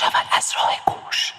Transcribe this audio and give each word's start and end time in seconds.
شود 0.00 0.26
از 0.32 0.52
راه 0.56 0.70
گوش 0.86 1.32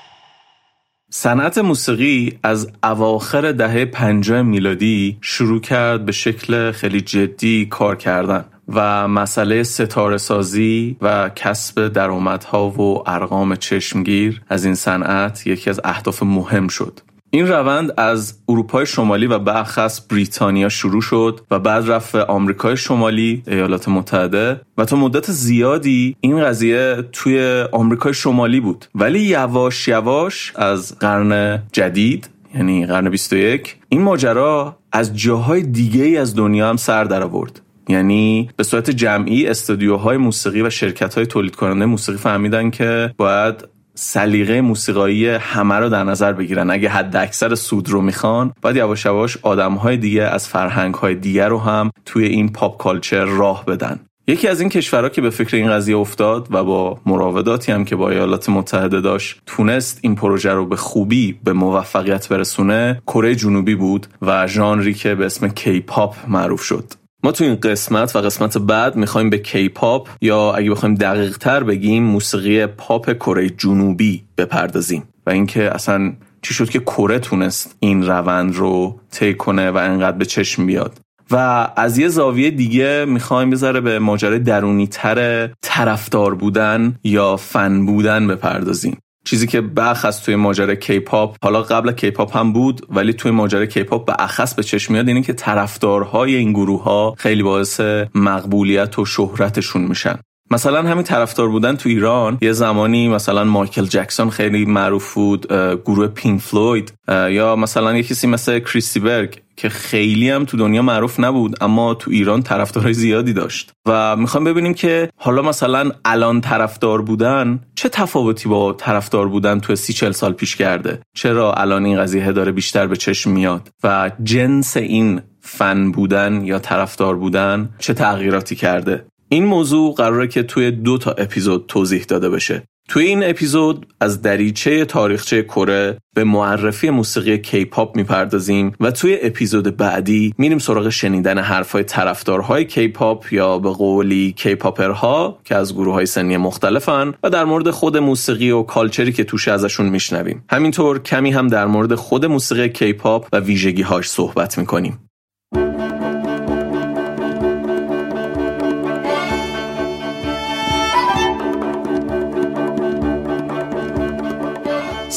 صنعت 1.12 1.58
موسیقی 1.58 2.40
از 2.44 2.72
اواخر 2.84 3.52
دهه 3.52 3.86
پنجاه 3.86 4.42
میلادی 4.42 5.18
شروع 5.22 5.62
کرد 5.62 6.06
به 6.06 6.12
شکل 6.12 6.72
خیلی 6.72 7.02
جدی 7.02 7.66
کار 7.66 7.96
کردن 7.96 8.46
و 8.68 9.08
مسئله 9.08 9.64
ستاره 9.64 10.18
سازی 10.18 10.98
و 11.02 11.30
کسب 11.30 11.88
درآمدها 11.88 12.70
و 12.70 13.10
ارقام 13.10 13.56
چشمگیر 13.56 14.42
از 14.50 14.66
این 14.66 14.76
صنعت 14.76 15.48
یکی 15.48 15.70
از 15.70 15.82
اهداف 15.84 16.24
مهم 16.24 16.68
شد. 16.68 17.00
این 17.34 17.48
روند 17.48 17.94
از 17.98 18.34
اروپای 18.50 18.86
شمالی 18.86 19.28
و 19.28 19.40
برخص 19.40 20.02
بریتانیا 20.10 20.70
شروع 20.70 21.02
شد 21.02 21.40
و 21.52 21.60
بعد 21.60 21.92
رفت 21.92 22.16
آمریکای 22.16 22.78
شمالی 22.78 23.44
ایالات 23.48 23.90
متحده 23.90 24.62
و 24.78 24.86
تا 24.86 24.96
مدت 24.96 25.32
زیادی 25.32 26.16
این 26.22 26.44
قضیه 26.46 26.98
توی 27.12 27.66
آمریکای 27.72 28.14
شمالی 28.14 28.60
بود. 28.60 28.86
ولی 28.96 29.20
یواش 29.20 29.88
یواش 29.88 30.54
از 30.56 31.00
قرن 31.00 31.64
جدید 31.72 32.30
یعنی 32.56 32.86
قرن 32.86 33.10
21 33.10 33.76
این 33.90 34.02
ماجرا 34.02 34.78
از 34.92 35.18
جاهای 35.18 35.62
دیگه 35.62 36.04
ای 36.04 36.18
از 36.18 36.36
دنیا 36.36 36.70
هم 36.70 36.78
سر 36.78 37.04
در 37.04 37.24
آورد. 37.24 37.62
یعنی 37.90 38.50
به 38.58 38.64
صورت 38.64 38.90
جمعی 38.90 39.48
استودیوهای 39.48 40.18
موسیقی 40.18 40.62
و 40.62 40.70
شرکت 40.70 41.16
های 41.16 41.26
تولید 41.26 41.56
کننده 41.56 41.86
موسیقی 41.86 42.18
فهمیدن 42.18 42.70
که 42.70 43.14
باید 43.18 43.71
سلیقه 43.96 44.62
موسیقایی 44.62 45.28
همه 45.28 45.76
رو 45.76 45.90
در 45.90 46.04
نظر 46.04 46.34
بگیرن. 46.34 46.70
اگه 46.70 46.90
حد 46.90 47.16
اکثر 47.16 47.56
سود 47.56 47.90
رو 47.90 48.02
می‌خوان 48.02 48.54
باید 48.62 48.76
یواش 48.76 49.06
یواش 49.06 49.38
آدم 49.42 49.74
های 49.74 49.98
دیگه 49.98 50.24
از 50.24 50.48
فرهنگ 50.48 50.94
های 50.94 51.16
دیگه 51.16 51.48
رو 51.48 51.60
هم 51.60 51.92
توی 52.06 52.26
این 52.26 52.52
pop 52.52 52.78
culture 52.78 53.26
راه 53.26 53.66
بدن. 53.66 54.00
یکی 54.28 54.48
از 54.48 54.62
این 54.62 54.70
کشورها 54.70 55.10
که 55.10 55.22
به 55.22 55.30
فکر 55.30 55.58
این 55.58 55.72
قضیه 55.72 55.98
افتاد 55.98 56.48
و 56.52 56.64
با 56.64 57.00
مراوداتی 57.06 57.72
هم 57.72 57.86
که 57.86 57.96
با 57.96 58.10
ایالات 58.10 58.50
متحده 58.50 59.02
داشت 59.02 59.42
تونست 59.46 60.00
این 60.02 60.16
پروژه 60.16 60.52
رو 60.52 60.66
به 60.66 60.76
خوبی 60.76 61.40
به 61.44 61.54
موفقیت 61.54 62.30
برسونه 62.30 63.02
کره 63.08 63.36
جنوبی 63.36 63.76
بود 63.76 64.08
و 64.22 64.48
ژانری 64.48 64.94
که 64.94 65.16
به 65.16 65.26
اسم 65.26 65.48
کی 65.48 65.80
پاپ 65.80 66.16
معروف 66.28 66.62
شد. 66.62 67.01
ما 67.24 67.32
تو 67.32 67.44
این 67.44 67.56
قسمت 67.56 68.16
و 68.16 68.20
قسمت 68.20 68.58
بعد 68.58 68.96
می‌خوایم 68.96 69.30
به 69.30 69.38
کی 69.38 69.70
پاپ 69.70 70.10
یا 70.22 70.54
اگه 70.54 70.72
بخوایم 70.72 70.96
دقیق 70.96 71.38
تر 71.38 71.64
بگیم 71.64 72.04
موسیقی 72.04 72.66
پاپ 72.66 73.14
کره 73.14 73.50
جنوبی 73.50 74.24
بپردازیم. 74.38 75.04
و 75.26 75.30
اینکه 75.30 75.76
اصلا 75.76 76.14
چی 76.42 76.54
شد 76.54 76.70
که 76.70 76.80
کره 76.80 77.20
تونست 77.20 77.76
این 77.80 78.08
روند 78.08 78.56
رو 78.56 79.00
طی 79.12 79.34
کنه 79.34 79.72
و 79.72 79.78
انقدر 79.78 80.18
به 80.18 80.26
چشم 80.26 80.66
بیاد. 80.66 81.00
و 81.32 81.68
از 81.76 81.98
یه 81.98 82.08
زاویه 82.08 82.52
دیگه 82.52 83.06
می‌خوایم 83.06 83.50
یه 83.50 83.60
ذره 83.60 83.82
به 83.82 84.00
ماجرای 84.00 84.40
درونی 84.40 84.88
تر 84.88 85.50
طرفدار 85.62 86.36
بودن 86.36 86.96
یا 87.04 87.38
فن 87.38 87.86
بودن 87.86 88.28
بپردازیم. 88.28 88.98
چیزی 89.26 89.48
که 89.48 89.62
بخص 89.62 90.24
توی 90.24 90.36
ماجرای 90.36 90.78
کیپاپ 90.78 91.36
حالا 91.44 91.62
قبل 91.62 91.92
کیپاپ 91.92 92.38
هم 92.38 92.54
بود 92.54 92.86
ولی 92.90 93.14
توی 93.14 93.32
ماجرای 93.32 93.68
کیپاپ 93.68 94.06
به 94.06 94.16
اخص 94.20 94.54
به 94.54 94.64
چشم 94.64 94.94
میاد 94.94 95.08
اینه 95.08 95.22
که 95.22 95.34
طرفدارهای 95.34 96.36
این 96.36 96.52
گروه 96.52 96.84
ها 96.84 97.16
خیلی 97.18 97.44
باعث 97.44 97.82
مقبولیت 98.16 99.00
و 99.00 99.06
شهرتشون 99.06 99.82
میشن. 99.82 100.20
مثلا 100.52 100.90
همین 100.90 101.04
طرفدار 101.04 101.50
بودن 101.50 101.76
تو 101.76 101.90
ایران 101.90 102.38
یه 102.42 102.52
زمانی 102.52 103.10
مثلا 103.10 103.44
مایکل 103.44 103.86
جکسون 103.86 104.30
خیلی 104.30 104.66
معروف 104.66 105.14
بود 105.14 105.48
گروه 105.86 106.08
پینک 106.08 106.42
فلوید 106.42 106.94
یا 107.08 107.56
مثلا 107.56 107.98
یه 107.98 108.04
کسی 108.04 108.28
مثل 108.28 108.60
کریستی 108.60 109.00
برگ 109.00 109.42
که 109.58 109.70
خیلی 109.70 110.30
هم 110.30 110.46
تو 110.46 110.58
دنیا 110.58 110.82
معروف 110.82 111.20
نبود 111.20 111.64
اما 111.64 111.94
تو 111.94 112.12
ایران 112.12 112.42
طرفدارای 112.44 112.94
زیادی 112.94 113.34
داشت. 113.34 113.72
و 113.86 114.16
می‌خوام 114.16 114.44
ببینیم 114.44 114.74
که 114.74 115.10
حالا 115.16 115.42
مثلا 115.42 115.92
الان 116.06 116.42
طرفدار 116.42 117.02
بودن 117.02 117.60
چه 117.76 117.90
تفاوتی 117.90 118.50
با 118.50 118.74
طرفدار 118.74 119.28
بودن 119.28 119.60
تو 119.60 119.76
سی 119.76 119.94
چل 119.94 120.12
سال 120.12 120.34
پیش 120.34 120.56
کرده؟ 120.56 121.02
چرا 121.16 121.54
الان 121.54 121.86
این 121.86 122.00
قضیه 122.00 122.32
داره 122.32 122.52
بیشتر 122.52 122.88
به 122.88 122.96
چشم 122.96 123.32
میاد؟ 123.32 123.70
و 123.84 124.12
جنس 124.24 124.78
این 124.78 125.22
فن 125.42 125.92
بودن 125.92 126.42
یا 126.46 126.60
طرفدار 126.60 127.16
بودن 127.16 127.70
چه 127.80 127.94
تغییراتی 127.94 128.56
کرده؟ 128.56 129.06
این 129.34 129.46
موضوع 129.46 129.94
قراره 129.94 130.28
که 130.28 130.44
توی 130.44 130.72
دو 130.72 130.98
تا 130.98 131.12
اپیزود 131.12 131.66
توضیح 131.68 132.04
داده 132.04 132.30
بشه. 132.30 132.64
توی 132.90 133.06
این 133.06 133.24
اپیزود 133.24 133.88
از 134.00 134.22
دریچه 134.22 134.86
تاریخچه 134.86 135.44
کره 135.44 135.98
به 136.16 136.24
معرفی 136.24 136.90
موسیقی 136.90 137.38
کیپاپ 137.38 137.96
می‌پردازیم 137.96 138.74
و 138.80 138.92
توی 138.92 139.18
اپیزود 139.22 139.78
بعدی 139.78 140.34
میریم 140.38 140.60
سراغ 140.60 140.90
شنیدن 140.90 141.38
حرفای 141.38 141.84
طرفدارهای 141.84 142.66
کیپاپ 142.66 143.34
یا 143.34 143.60
به 143.60 143.70
قولی 143.70 144.34
K-popper 144.38 145.28
ها 145.28 145.40
که 145.44 145.56
از 145.56 145.74
گروه 145.74 145.94
های 145.94 146.06
سنی 146.06 146.38
مختلفن 146.38 147.14
و 147.24 147.30
در 147.30 147.46
مورد 147.46 147.70
خود 147.70 147.98
موسیقی 147.98 148.52
و 148.52 148.64
culture 148.64 149.06
ی 149.06 149.12
که 149.12 149.24
توش 149.24 149.48
ازشون 149.48 149.90
میشنویم. 149.90 150.44
همینطور 150.50 151.00
کمی 151.00 151.32
هم 151.32 151.48
در 151.48 151.66
مورد 151.66 151.96
خود 151.96 152.26
موسیقی 152.26 152.70
کیپاپ 152.70 153.28
و 153.34 153.40
ویژگی 153.40 153.82
هاش 153.82 154.10
صحبت 154.10 154.58
می‌کنیم. 154.58 155.11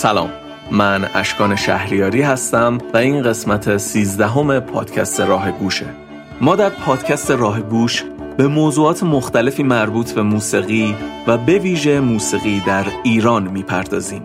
سلام. 0.05 0.31
من 0.71 1.09
اشکان 1.15 1.57
شهریاری 1.57 2.23
هستم 2.23 2.79
و 2.95 2.97
این 2.97 3.23
قسمت 3.23 3.77
سیزدهم 3.77 4.61
پادکست 4.61 5.21
راه 5.21 5.51
گوشه. 5.51 5.87
ما 6.41 6.57
در 6.57 6.69
پادکست 6.69 7.31
راه 7.31 7.61
گوش 7.61 8.05
به 8.37 8.49
موضوعات 8.49 9.03
مختلفی 9.03 9.63
مربوط 9.63 10.13
به 10.13 10.23
موسیقی 10.23 10.97
و 11.27 11.39
به 11.39 11.59
ویژه 11.59 12.01
موسیقی 12.01 12.63
در 12.67 12.85
ایران 13.03 13.43
می‌پردازیم. 13.43 14.23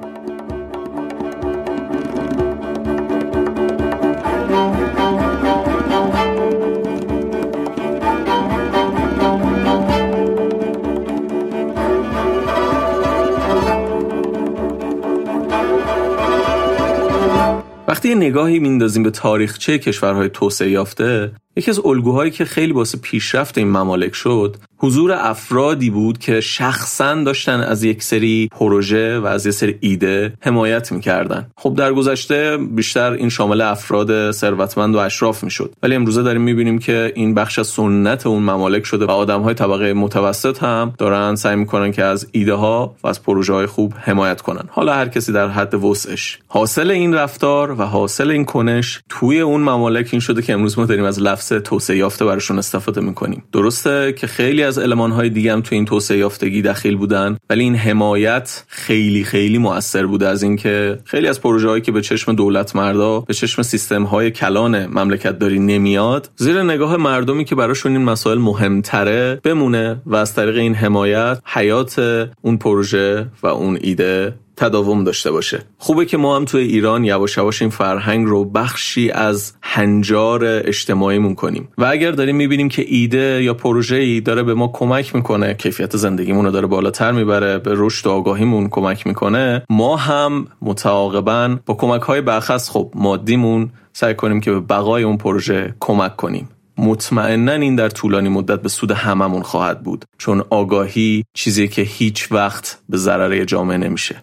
وقتی 18.09 18.19
نگاهی 18.19 18.59
میندازیم 18.59 19.03
به 19.03 19.11
تاریخچه 19.11 19.79
کشورهای 19.79 20.29
توسعه 20.29 20.69
یافته 20.69 21.31
یکی 21.59 21.71
از 21.71 21.79
الگوهایی 21.85 22.31
که 22.31 22.45
خیلی 22.45 22.73
واسه 22.73 22.97
پیشرفت 22.97 23.57
این 23.57 23.67
ممالک 23.67 24.15
شد 24.15 24.57
حضور 24.77 25.11
افرادی 25.11 25.89
بود 25.89 26.17
که 26.17 26.41
شخصا 26.41 27.23
داشتن 27.23 27.59
از 27.59 27.83
یک 27.83 28.03
سری 28.03 28.49
پروژه 28.51 29.19
و 29.19 29.25
از 29.25 29.45
یک 29.45 29.53
سری 29.53 29.77
ایده 29.79 30.33
حمایت 30.41 30.91
می‌کردن. 30.91 31.47
خب 31.57 31.75
در 31.75 31.93
گذشته 31.93 32.57
بیشتر 32.57 33.11
این 33.11 33.29
شامل 33.29 33.61
افراد 33.61 34.31
ثروتمند 34.31 34.95
و 34.95 34.97
اشراف 34.97 35.43
می‌شد. 35.43 35.73
ولی 35.83 35.95
امروزه 35.95 36.23
داریم 36.23 36.41
می‌بینیم 36.41 36.79
که 36.79 37.11
این 37.15 37.33
بخش 37.33 37.59
از 37.59 37.67
سنت 37.67 38.27
اون 38.27 38.43
ممالک 38.43 38.85
شده 38.85 39.05
و 39.05 39.11
آدم 39.11 39.41
های 39.41 39.53
طبقه 39.53 39.93
متوسط 39.93 40.63
هم 40.63 40.93
دارن 40.97 41.35
سعی 41.35 41.55
می‌کنن 41.55 41.91
که 41.91 42.03
از 42.03 42.27
ایده 42.31 42.53
ها 42.53 42.95
و 43.03 43.07
از 43.07 43.23
پروژه 43.23 43.53
های 43.53 43.65
خوب 43.65 43.93
حمایت 43.97 44.41
کنن. 44.41 44.63
حالا 44.69 44.93
هر 44.93 45.07
کسی 45.07 45.31
در 45.31 45.47
حد 45.47 45.73
وسعش. 45.73 46.39
حاصل 46.47 46.91
این 46.91 47.13
رفتار 47.13 47.71
و 47.71 47.83
حاصل 47.83 48.31
این 48.31 48.45
کنش 48.45 48.99
توی 49.09 49.39
اون 49.39 49.61
ممالک 49.61 50.09
این 50.11 50.19
شده 50.19 50.41
که 50.41 50.53
امروز 50.53 50.79
ما 50.79 50.85
داریم 50.85 51.05
از 51.05 51.21
لفظ 51.21 51.48
توسعه 51.53 51.97
یافته 51.97 52.25
براشون 52.25 52.57
استفاده 52.57 53.01
می‌کنیم. 53.01 53.43
درسته 53.51 54.13
که 54.17 54.27
خیلی 54.27 54.63
از 54.63 54.79
های 54.79 55.29
دیگه 55.29 55.53
هم 55.53 55.61
تو 55.61 55.75
این 55.75 55.85
توسعه 55.85 56.17
یافتگی 56.17 56.61
دخیل 56.61 56.95
بودن 56.95 57.37
ولی 57.49 57.63
این 57.63 57.75
حمایت 57.75 58.63
خیلی 58.67 59.23
خیلی 59.23 59.57
موثر 59.57 60.05
بوده 60.05 60.27
از 60.27 60.43
اینکه 60.43 60.99
خیلی 61.05 61.27
از 61.27 61.41
پروژه 61.41 61.69
هایی 61.69 61.81
که 61.81 61.91
به 61.91 62.01
چشم 62.01 62.33
دولت 62.33 62.75
مردا 62.75 63.19
به 63.19 63.33
چشم 63.33 63.61
سیستم 63.61 64.03
های 64.03 64.31
کلان 64.31 64.85
مملکت 64.85 65.39
داری 65.39 65.59
نمیاد. 65.59 66.29
زیر 66.35 66.63
نگاه 66.63 66.97
مردمی 66.97 67.45
که 67.45 67.55
براشون 67.55 67.91
این 67.91 68.03
مسائل 68.03 68.37
مهمتره 68.37 69.39
بمونه 69.43 70.01
و 70.05 70.15
از 70.15 70.35
طریق 70.35 70.55
این 70.57 70.75
حمایت 70.75 71.39
حیات 71.45 72.29
اون 72.41 72.57
پروژه 72.57 73.27
و 73.43 73.47
اون 73.47 73.77
ایده 73.81 74.33
تداوم 74.59 75.03
داشته 75.03 75.31
باشه. 75.31 75.63
خوبه 75.77 76.05
که 76.05 76.17
ما 76.17 76.35
هم 76.35 76.45
توی 76.45 76.63
ایران 76.63 77.03
یواش 77.03 77.37
یواش 77.37 77.61
این 77.61 77.71
فرهنگ 77.71 78.27
رو 78.27 78.45
بخشی 78.45 79.11
از 79.11 79.53
هنجار 79.61 80.41
اجتماعیمون 80.45 81.35
کنیم. 81.35 81.69
و 81.77 81.85
اگر 81.85 82.11
داریم 82.11 82.35
می‌بینیم 82.35 82.69
که 82.69 82.85
ایده 82.87 83.43
یا 83.43 83.53
پروژه 83.53 83.95
ای 83.95 84.21
داره 84.21 84.43
به 84.43 84.53
ما 84.53 84.67
کمک 84.67 85.15
می‌کنه 85.15 85.53
کیفیت 85.53 85.97
زندگیمون 85.97 86.45
رو 86.45 86.51
داره 86.51 86.67
بالاتر 86.67 87.11
می‌بره 87.11 87.57
به 87.57 87.71
رشد 87.75 88.07
و 88.07 88.11
آگاهیمون 88.11 88.69
کمک 88.69 89.07
می‌کنه 89.07 89.63
ما 89.69 89.97
هم 89.97 90.47
متعاقبا 90.61 91.57
با 91.65 91.73
کمک 91.73 92.01
های 92.01 92.21
برخص 92.21 92.69
خب 92.69 92.91
مادیمون 92.95 93.69
سعی 93.93 94.13
کنیم 94.13 94.41
که 94.41 94.51
به 94.51 94.59
بقای 94.59 95.03
اون 95.03 95.17
پروژه 95.17 95.75
کمک 95.79 96.15
کنیم. 96.15 96.49
مطمئنا 96.77 97.51
این 97.51 97.75
در 97.75 97.89
طولانی 97.89 98.29
مدت 98.29 98.61
به 98.61 98.69
سود 98.69 98.91
هممون 98.91 99.41
خواهد 99.41 99.83
بود 99.83 100.05
چون 100.17 100.43
آگاهی 100.49 101.23
چیزی 101.33 101.67
که 101.67 101.81
هیچ 101.81 102.31
وقت 102.31 102.79
به 102.89 102.97
ضرر 102.97 103.43
جامعه 103.43 103.77
نمیشه. 103.77 104.21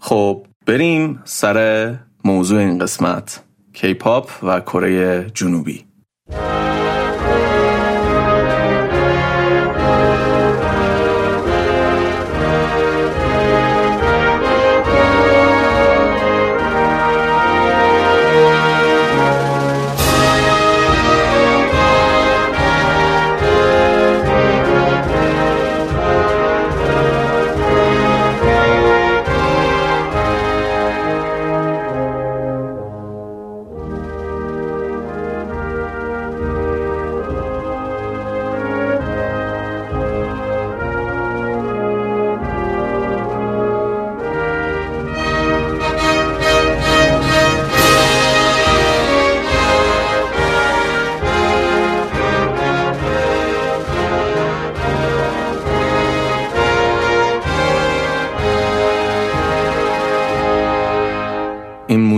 خب 0.00 0.46
بریم 0.66 1.22
سر 1.24 1.94
موضوع 2.24 2.58
این 2.58 2.78
قسمت 2.78 3.42
کیپاپ 3.72 4.30
و 4.42 4.60
کره 4.60 5.24
جنوبی. 5.34 5.84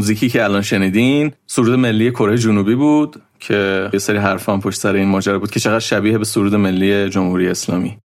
موزیکی 0.06 0.28
که 0.28 0.44
الان 0.44 0.62
شنیدین 0.62 1.32
سرود 1.46 1.78
ملی 1.78 2.10
کره 2.10 2.38
جنوبی 2.38 2.74
بود 2.74 3.22
که 3.40 3.90
یه 3.92 3.98
سری 3.98 4.18
حرفان 4.18 4.60
پشت 4.60 4.80
سر 4.80 4.94
این 4.94 5.08
ماجرا 5.08 5.38
بود 5.38 5.50
که 5.50 5.60
چقدر 5.60 5.78
شبیه 5.78 6.18
به 6.18 6.24
سرود 6.24 6.54
ملی 6.54 7.08
جمهوری 7.08 7.48
اسلامی. 7.48 7.98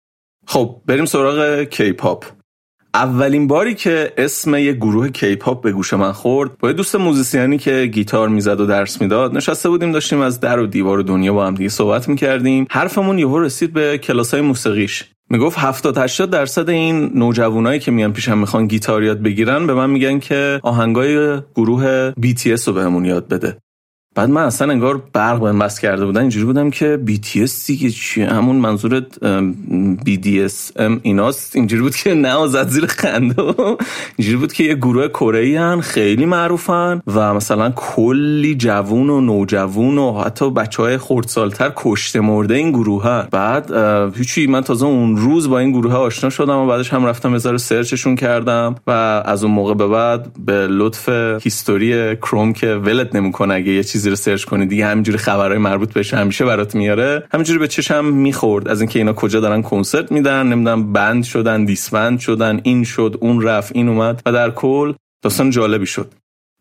خب 0.47 0.81
بریم 0.87 1.05
سراغ 1.05 1.63
کیپاپ 1.63 2.25
اولین 2.95 3.47
باری 3.47 3.75
که 3.75 4.13
اسم 4.17 4.55
یه 4.55 4.73
گروه 4.73 5.09
کیپاپ 5.09 5.63
به 5.63 5.73
گوش 5.73 5.95
من 5.95 6.13
خورد 6.13 6.59
با 6.59 6.69
یه 6.69 6.75
دوست 6.75 6.97
موزیسیانی 6.97 7.59
که 7.59 7.87
گیتار 7.87 8.29
می‌زد 8.29 8.61
و 8.61 8.67
درس 8.67 9.01
می‌داد 9.01 9.37
نشسته 9.37 9.69
بودیم 9.69 9.93
داشتیم 9.93 10.21
از 10.21 10.41
در 10.41 10.59
و 10.59 10.67
دیوار 10.67 11.03
دنیا 11.03 11.33
با 11.33 11.47
هم 11.47 11.55
دیگه 11.55 11.69
صحبت 11.69 12.09
می‌کردیم. 12.09 12.67
حرفمون 12.71 13.19
یهو 13.19 13.39
رسید 13.39 13.73
به 13.73 13.99
کلاسای 13.99 14.41
موسیقیش. 14.41 15.05
می‌گفت 15.31 15.59
70 15.59 15.99
80 15.99 16.31
درصد 16.31 16.71
این 16.71 17.11
نوجوانایی 17.15 17.81
که 17.81 17.91
میان 17.91 18.13
پیشم 18.13 18.39
می‌خوان 18.39 18.67
گیتار 18.67 19.03
یاد 19.03 19.23
بگیرن 19.23 19.67
به 19.67 19.75
من 19.75 19.91
میگن 19.91 20.19
که 20.19 20.61
آهنگای 20.63 21.41
گروه 21.55 22.13
BTS 22.13 22.63
رو 22.63 22.73
بهمون 22.73 23.05
یاد 23.05 23.29
بده. 23.29 23.57
بعد 24.19 24.31
من 24.31 24.43
اصلا 24.43 24.73
انگار 24.73 25.03
برق 25.13 25.41
بهم 25.41 25.59
بس 25.59 25.81
کرده 25.81 26.07
بودن. 26.07 26.21
اینجوری 26.21 26.45
بودم 26.45 26.71
که 26.71 27.01
BTS 27.07 27.67
دیگه 27.67 27.91
چیه؟ 27.91 28.27
همون 28.27 28.57
منظورت 28.57 29.05
BDSM 30.07 30.99
ایناست. 31.03 31.57
اینجوری 31.57 31.83
بود 31.83 31.97
که 31.97 32.15
نه 32.15 32.47
زد 32.47 32.69
زیر 32.69 32.87
خنده. 32.87 33.43
اینجوری 34.17 34.37
بود 34.37 34.53
که 34.53 34.65
یه 34.65 34.75
گروه 34.75 35.09
کره 35.09 35.61
هن 35.61 35.81
خیلی 35.81 36.27
معروفن 36.27 37.03
و 37.07 37.35
مثلا 37.35 37.71
کلی 37.71 38.55
جوون 38.55 39.11
و 39.11 39.21
نوجوون 39.21 39.99
و 39.99 40.21
حتی 40.21 40.51
بچه 40.51 40.83
های 40.83 40.99
خردسالتر 40.99 41.73
کشته 41.77 42.21
مرده 42.21 42.55
این 42.55 42.71
گروه 42.71 43.05
هن. 43.05 43.29
بعد 43.31 43.73
هیچی 44.17 44.47
من 44.47 44.61
تازه 44.61 44.87
اون 44.87 45.17
روز 45.17 45.49
با 45.49 45.59
این 45.59 45.71
گروه 45.71 45.93
ها 45.93 45.99
آشنا 45.99 46.31
شدم 46.31 46.57
و 46.57 46.67
بعدش 46.67 46.93
هم 46.93 47.07
رفتم 47.07 47.33
یه 47.33 47.39
سرچشون 47.57 48.17
کردم 48.17 48.75
و 48.87 48.91
از 49.25 49.45
اون 49.45 49.53
موقع 49.53 49.75
به 49.75 49.87
بعد 49.89 50.29
به 50.47 50.67
لطف 50.67 51.09
history 51.43 52.17
Chrome 52.17 52.53
که 52.53 52.67
ولت 52.75 53.15
نمی‌کنه 53.15 53.55
اگه 53.55 53.73
یه 53.73 53.83
چیزی 54.09 54.11
رو 54.11 54.37
سرچ 54.37 54.45
کنی 54.45 54.67
دیگه 54.67 54.87
همینجوری 54.87 55.19
خبرهای 55.19 55.59
مربوط 55.59 55.93
بهش 55.93 56.15
همیشه 56.15 56.45
برات 56.45 56.75
میاره. 56.75 57.23
همینجوری 57.33 57.59
به 57.59 57.69
چشم 57.69 58.05
می‌خورد. 58.05 58.69
از 58.69 58.81
اینکه 58.81 58.99
اینا 58.99 59.13
کجا 59.13 59.41
دارن 59.41 59.63
کنسرت 59.63 60.13
میدن 60.13 60.47
نمی‌دونم 60.47 60.93
band 60.93 61.25
شدن 61.25 61.65
disband 61.65 62.19
شدن 62.21 62.61
این 62.63 62.85
شد 62.85 63.19
اون 63.21 63.43
رفت 63.43 63.73
این 63.75 63.89
اومد 63.89 64.23
و 64.27 64.33
در 64.33 64.51
کل 64.51 64.93
داستان 65.23 65.51
جالبی 65.51 65.87
شد. 65.87 66.15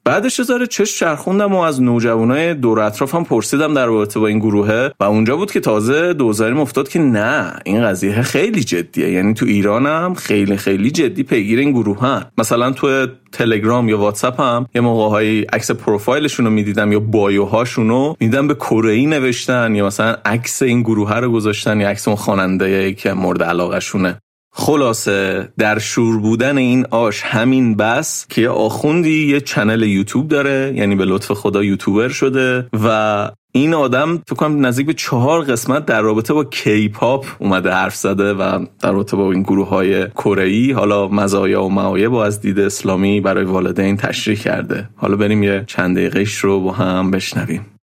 بعدش 0.08 0.42
ذره 0.42 0.68
چش 0.68 1.00
چرخوندم 1.00 1.56
و 1.56 1.60
از 1.60 1.82
نوجوانای 1.82 2.54
دور 2.54 2.80
اطرافم 2.80 3.24
پرسیدم 3.24 3.74
در 3.74 3.86
رابطه 3.86 4.20
با 4.20 4.28
این 4.28 4.40
گروهه 4.40 4.92
و 5.00 5.04
اونجا 5.04 5.38
بود 5.38 5.52
که 5.52 5.60
تازه 5.60 6.14
دوزاریم 6.14 6.60
افتاد 6.60 6.90
که 6.90 7.00
نه 7.00 7.54
این 7.66 7.84
قضیه 7.84 8.22
خیلی 8.22 8.64
جدیه. 8.64 9.12
یعنی 9.12 9.34
تو 9.34 9.46
ایرانم 9.46 10.14
خیلی 10.14 10.58
خیلی 10.58 10.92
جدی 10.92 11.24
پیگیر 11.24 11.60
این 11.60 11.72
گروهن 11.72 12.26
مثلا 12.38 12.72
تو 12.72 13.08
تلگرام 13.32 13.90
یا 13.90 13.98
واتساپ 13.98 14.42
هم 14.42 14.68
یه 14.76 14.82
موقع 14.82 15.10
های 15.10 15.42
عکس 15.42 15.72
پروفایلشون 15.72 16.46
رو 16.46 16.52
می‌دیدم 16.52 16.92
یا 16.92 17.00
bio 17.00 17.33
هاشون 17.33 17.90
رو 17.90 18.16
می‌دیدم 18.20 18.48
به 18.48 18.56
کره 18.56 19.06
نوشتن 19.06 19.76
یا 19.76 19.86
مثلا 19.86 20.16
عکس 20.26 20.62
این 20.62 20.82
گروه 20.82 21.16
رو 21.16 21.32
گذاشتن 21.32 21.80
یا 21.82 21.90
عکس 21.90 22.08
اون 22.08 22.18
خواننده 22.18 22.94
که 22.94 23.14
مورد 23.14 23.44
علاقه 23.44 23.80
شونه 23.80 24.22
خلاصه 24.60 25.50
در 25.58 25.80
شور 25.80 26.20
بودن 26.20 26.58
این 26.58 26.86
آش 26.92 27.22
همین 27.22 27.76
بس 27.76 28.26
که 28.30 28.50
آخوندی 28.50 29.28
یه 29.28 29.42
چنل 29.42 29.82
یوتیوب 29.84 30.28
داره 30.28 30.74
یعنی 30.76 30.96
به 30.96 31.06
لطف 31.06 31.32
خدا 31.32 31.64
یوتیوبر 31.64 32.08
شده 32.08 32.68
و 32.84 33.30
این 33.52 33.74
آدم 33.74 34.18
فکر 34.18 34.36
کنم 34.36 34.66
نزدیک 34.66 34.86
به 34.86 34.94
چهار 34.94 35.42
قسمت 35.42 35.86
در 35.86 36.02
رابطه 36.02 36.34
با 36.34 36.44
کیپاپ 36.44 37.26
اومده 37.40 37.72
حرف 37.72 37.96
زده 37.96 38.34
و 38.34 38.66
در 38.80 38.92
رابطه 38.92 39.18
با 39.18 39.32
این 39.32 39.44
گروه 39.44 39.70
های 39.70 40.08
کره 40.08 40.76
حالا 40.76 41.08
مزایا 41.08 41.64
و 41.64 41.70
معایب 41.70 42.14
و 42.14 42.16
از 42.16 42.42
دید 42.42 42.60
اسلامی 42.60 43.22
برای 43.22 43.46
والدین 43.46 43.98
تشریح 43.98 44.38
کرده. 44.38 44.90
حالا 44.96 45.16
بریم 45.16 45.44
یه 45.44 45.64
چند 45.68 45.98
دقیقهش 45.98 46.36
رو 46.36 46.60
با 46.60 46.72
هم 46.72 47.12
بشنویم. 47.12 47.77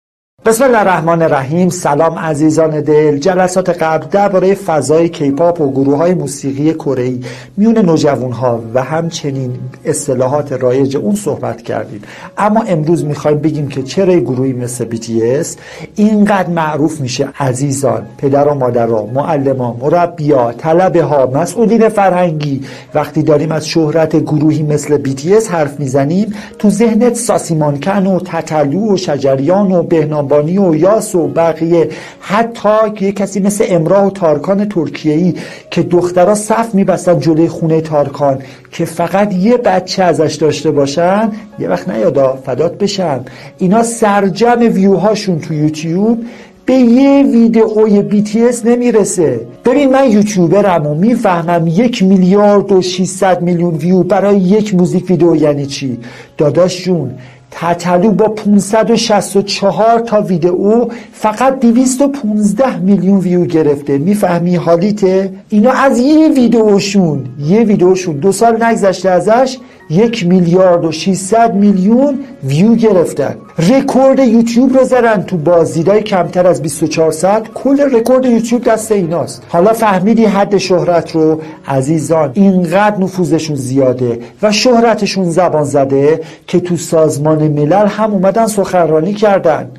بسم 0.47 0.65
الله 0.65 0.79
الرحمن 0.79 1.23
الرحیم. 1.23 1.69
سلام 1.69 2.19
عزیزان 2.19 2.81
دل. 2.81 3.19
جلسات 3.19 3.83
قبل 3.83 4.07
درباره 4.11 4.55
فضای 4.55 5.09
کیپاپ 5.09 5.61
و 5.61 5.73
گروه 5.73 5.97
های 5.97 6.15
موسیقی 6.15 6.75
کره 6.75 7.13
میون 7.57 7.79
نوجوان 7.79 8.33
ها 8.33 8.61
و 8.75 8.83
همچنین 8.83 9.51
اصطلاحات 9.85 10.53
رایج 10.53 10.97
اون 10.97 11.15
صحبت 11.15 11.63
کردیم. 11.63 12.03
اما 12.39 12.63
امروز 12.63 13.05
می‌خوایم 13.05 13.39
بگیم 13.39 13.69
که 13.69 13.83
چرا 13.83 14.17
گروهی 14.17 14.53
مثل 14.53 14.91
BTS 14.91 15.47
اینقدر 15.95 16.49
معروف 16.49 17.01
میشه؟ 17.01 17.29
عزیزان 17.41 18.07
پدر 18.19 18.49
و 18.49 18.55
مادرها 18.55 19.07
معلمان 19.15 19.77
مربیا 19.81 20.53
طلبه 20.53 21.03
ها 21.03 21.27
مسئولین 21.27 21.89
فرهنگی. 21.89 22.63
وقتی 22.95 23.23
داریم 23.23 23.53
از 23.53 23.69
شهرت 23.69 24.17
گروهی 24.17 24.63
مثل 24.63 25.03
BTS 25.03 25.47
حرف 25.51 25.81
می‌زنیم 25.81 26.35
تو 26.59 26.71
ذهنت 26.71 27.15
ساسیمانکن 27.15 28.07
و 28.07 28.21
تتلو 28.25 28.95
و 28.95 28.97
شجریان 28.97 29.73
و 29.73 29.83
بهنام 29.83 30.34
و 30.43 30.77
یاس 30.77 31.15
و 31.15 31.29
بقیه. 31.29 31.89
حتی 32.21 32.69
یه 33.01 33.13
کسی 33.13 33.41
مثل 33.41 33.65
امراه 33.69 34.07
و 34.07 34.11
تارکان 34.11 34.69
ترکیه‌ای 34.69 35.35
که 35.71 35.83
دخترها 35.83 36.35
صف 36.35 36.75
میبستن 36.75 37.19
جلوی 37.19 37.49
خونه 37.49 37.81
تارکان 37.81 38.39
که 38.73 38.85
فقط 38.85 39.35
یه 39.35 39.57
بچه 39.57 40.03
ازش 40.03 40.35
داشته 40.35 40.71
باشن 40.71 41.33
یه 41.59 41.69
وقت 41.69 41.89
نیادا 41.89 42.39
فدات 42.47 42.79
بشن. 42.79 43.21
اینا 43.59 43.83
سرجم 43.83 44.59
ویوهاشون 44.61 45.39
تو 45.39 45.55
یوتیوب 45.55 46.25
به 46.67 46.75
یه 46.75 47.23
ویدئوی 47.23 48.03
BTS 48.11 48.65
نمی‌رسه. 48.65 49.41
ببین 49.65 49.91
من 49.91 50.11
یوتیوبرم 50.11 50.87
و 50.87 50.95
می‌فهمم 50.95 51.67
یک 51.67 52.03
میلیارد 52.03 52.73
و 52.73 52.83
600 52.83 53.43
میلیون 53.43 53.75
ویو 53.75 54.03
برای 54.03 54.39
یک 54.39 54.75
موزیک 54.75 55.11
ویدئو 55.11 55.37
یعنی 55.37 55.67
چی؟ 55.67 55.99
داداش 56.39 56.85
جون 56.85 57.11
تتلو 57.57 58.11
با 58.11 58.29
564 58.29 59.99
تا 59.99 60.21
ویدئو 60.23 60.89
فقط 61.13 61.61
215 61.61 62.79
میلیون 62.79 63.19
ویو 63.19 63.45
گرفته. 63.45 63.99
می‌فهمی 63.99 64.57
حالیته 64.57 65.33
اینا 65.49 65.71
از 65.71 65.99
یه 65.99 66.29
ویدئوشون 66.29 67.25
یه 67.39 67.61
ویدئوشون 67.61 68.17
دو 68.17 68.33
سال 68.33 68.63
نگذشته 68.65 69.11
ازش 69.11 69.59
یک 69.91 70.27
میلیارد 70.27 70.85
و 70.85 70.93
600 70.93 71.55
میلیون 71.55 72.19
ویو 72.45 72.75
گرفتن 72.75 73.37
رکورد 73.59 74.19
یوتیوب 74.19 74.79
رو 74.79 74.85
زدن 74.85 75.23
تو 75.23 75.37
بازدیدای 75.37 76.03
کمتر 76.03 76.47
از 76.47 76.63
24 76.63 77.13
ساعت. 77.13 77.53
کل 77.55 77.81
رکورد 77.81 78.27
یوتیوب 78.27 78.65
دست 78.65 78.93
ایناست. 78.93 79.43
حالا 79.49 79.73
فهمیدی 79.73 80.25
حد 80.25 80.59
شهرت 80.59 81.11
رو؟ 81.11 81.41
عزیزان 81.69 82.31
اینقدر 82.35 82.99
نفوذشون 82.99 83.57
زیاده 83.57 84.19
و 84.43 84.53
شهرتشون 84.53 85.31
زبان 85.31 85.65
زده 85.65 86.21
که 86.47 86.61
تو 86.61 86.77
سازمان 86.77 87.49
ملل 87.49 87.87
هم 87.87 88.13
اومدن 88.13 88.47
سخنرانی 88.47 89.15
کردن. 89.15 89.71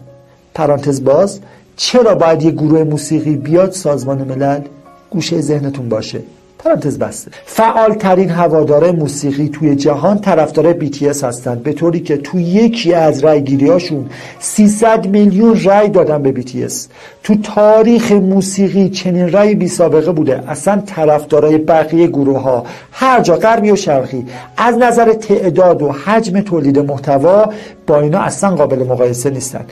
پرانتز 0.53 1.03
باز 1.03 1.39
چرا 1.77 2.15
باید 2.15 2.43
یه 2.43 2.51
گروه 2.51 2.83
موسیقی 2.83 3.35
بیاد 3.35 3.71
سازمان 3.71 4.17
ملل؟ 4.17 4.61
گوشه 5.09 5.41
ذهنتون 5.41 5.89
باشه. 5.89 6.19
پرانتز 6.65 6.99
بسته 6.99 7.31
فعال 7.45 7.93
ترین 7.93 8.29
هواداره 8.29 8.91
موسیقی 8.91 9.49
توی 9.49 9.75
جهان 9.75 10.19
طرفدار 10.19 10.79
BTS 10.79 11.23
هستند 11.23 11.63
به 11.63 11.73
طوری 11.73 11.99
که 11.99 12.17
توی 12.17 12.43
یکی 12.43 12.93
از 12.93 13.19
رای 13.19 13.67
هاشون 13.67 14.09
300 14.39 15.07
میلیون 15.07 15.63
رای 15.63 15.89
دادن 15.89 16.23
به 16.23 16.41
BTS 16.41 16.73
تو 17.23 17.35
تاریخ 17.35 18.11
موسیقی 18.11 18.89
چنین 18.89 19.31
رای 19.31 19.55
بی 19.55 19.67
سابقه 19.67 20.11
بوده. 20.11 20.43
اصلا 20.47 20.81
طرفدارای 20.85 21.57
بقیه 21.57 22.07
گروه 22.07 22.39
ها 22.39 22.65
هر 22.91 23.21
جا 23.21 23.35
غربی 23.35 23.71
و 23.71 23.75
شرقی 23.75 24.25
از 24.57 24.77
نظر 24.77 25.13
تعداد 25.13 25.81
و 25.81 25.91
حجم 25.91 26.41
تولید 26.41 26.79
محتوا 26.79 27.53
با 27.87 27.99
اینا 27.99 28.19
اصلا 28.19 28.55
قابل 28.55 28.83
مقایسه 28.83 29.29
نیستن. 29.29 29.65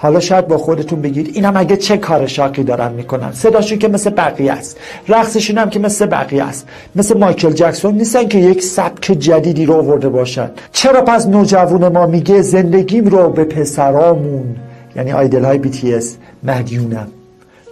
حالا 0.00 0.20
شاید 0.20 0.48
با 0.48 0.58
خودتون 0.58 1.02
بگید 1.02 1.30
اینا 1.34 1.50
مگه 1.50 1.76
چه 1.76 1.96
کار 1.96 2.26
شاقی 2.26 2.62
دارن 2.64 2.92
می‌کنن. 2.92 3.32
صداشون 3.32 3.78
که 3.78 3.88
مثل 3.88 4.10
بقیه 4.10 4.52
است. 4.52 4.76
رقصشون 5.08 5.58
هم 5.58 5.70
که 5.70 5.78
مثل 5.78 6.06
بقیه 6.06 6.44
است. 6.44 6.68
مثل 6.96 7.18
مایکل 7.18 7.50
جکسون 7.50 7.94
نیستن 7.94 8.28
که 8.28 8.38
یک 8.38 8.62
سبک 8.62 9.04
جدیدی 9.18 9.66
رو 9.66 9.74
آورده 9.74 10.08
باشن. 10.08 10.50
چرا 10.72 11.02
پس 11.02 11.26
نوجوان 11.26 11.88
ما 11.88 12.06
میگه 12.06 12.42
زندگیم 12.42 13.06
رو 13.06 13.28
به 13.28 13.44
پسرامون؟ 13.44 14.56
یعنی 14.96 15.12
آیدل 15.12 15.44
های 15.44 15.58
بی 15.58 15.70
تی 15.70 15.94
اس 15.94 16.16
مدیونم. 16.42 17.08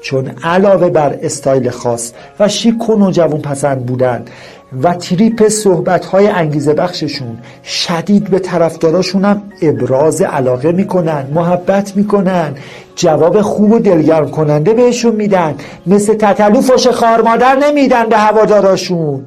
چون 0.02 0.30
علاوه 0.44 0.90
بر 0.90 1.18
استایل 1.22 1.70
خاص 1.70 2.12
و 2.40 2.48
شیک 2.48 2.88
و 2.88 2.96
نوجوان 2.96 3.40
پسند 3.40 3.86
بودن 3.86 4.24
و 4.82 4.94
تریپ 4.94 5.48
صحبت 5.48 6.04
های 6.04 6.26
انگیزه 6.26 6.74
بخششون 6.74 7.38
شدید 7.64 8.30
به 8.30 8.38
طرفداراشون 8.38 9.24
هم 9.24 9.42
ابراز 9.62 10.22
علاقه 10.22 10.72
می‌کنن 10.72 11.26
محبت 11.34 11.96
می‌کنن 11.96 12.54
جواب 12.96 13.40
خوب 13.40 13.72
و 13.72 13.78
دلگرم 13.78 14.30
کننده 14.30 14.72
بهشون 14.72 15.14
میدن. 15.14 15.54
مثل 15.86 16.14
تتلو 16.14 16.60
فش 16.60 16.88
خارمادر 16.88 17.56
نمیدن 17.56 18.08
به 18.08 18.16
هواداراشون. 18.16 19.26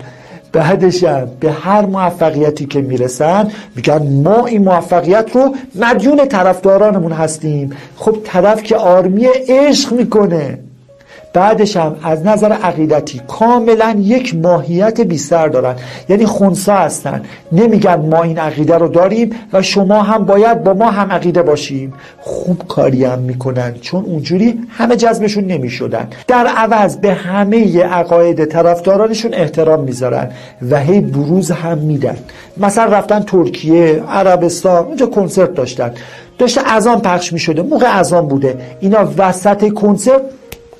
بعدشم 0.51 1.27
به 1.39 1.51
هر 1.51 1.86
موفقیتی 1.86 2.65
که 2.65 2.81
می‌رسن 2.81 3.51
میگن 3.75 4.22
ما 4.24 4.46
این 4.46 4.63
موفقیت 4.63 5.36
رو 5.36 5.55
مدیون 5.75 6.25
طرفدارانمون 6.25 7.12
هستیم. 7.12 7.69
خب 7.96 8.17
طرف 8.24 8.63
که 8.63 8.75
آرمی 8.75 9.27
عشق 9.48 9.93
می‌کنه. 9.93 10.60
بعدش 11.33 11.77
هم 11.77 11.95
از 12.03 12.25
نظر 12.25 12.51
عقیدتی 12.51 13.21
کاملا 13.27 13.95
یک 14.00 14.36
ماهیت 14.36 15.01
بیشتر 15.01 15.48
دارن. 15.48 15.75
یعنی 16.09 16.25
خونسا 16.25 16.75
هستن. 16.75 17.21
نمیگن 17.51 17.95
ما 17.95 18.24
این 18.24 18.38
عقیده 18.38 18.77
رو 18.77 18.88
داریم 18.88 19.31
و 19.53 19.62
شما 19.62 20.01
هم 20.01 20.25
باید 20.25 20.63
با 20.63 20.74
ما 20.74 20.91
هم 20.91 21.12
عقیده 21.12 21.41
باشیم. 21.41 21.93
خوب 22.19 22.67
کاری 22.67 23.05
هم 23.05 23.19
می‌کنن. 23.19 23.74
چون 23.81 24.05
اونجوری 24.05 24.59
همه 24.69 24.95
جذبشون 24.95 25.43
نمی‌شدن. 25.43 26.07
در 26.27 26.48
عوض 26.48 26.98
به 26.98 27.13
همه 27.13 27.83
عقاید 27.83 28.45
طرفدارانشون 28.45 29.33
احترام 29.33 29.83
می‌ذارن 29.83 30.31
و 30.69 30.79
هی 30.79 31.00
بروز 31.00 31.51
هم 31.51 31.77
میدن. 31.77 32.17
مثلا 32.57 32.86
رفتن 32.86 33.19
ترکیه 33.19 34.03
عربستان 34.09 34.86
اونجا 34.86 35.05
کنسرت 35.05 35.53
داشتن. 35.53 35.91
داشته 36.38 36.62
اذان 36.75 37.01
پخش 37.01 37.33
می‌شده. 37.33 37.62
موقع 37.62 38.00
اذان 38.00 38.27
بوده. 38.27 38.57
اینا 38.79 39.07
وسط 39.17 39.74
کنسرت 39.74 40.21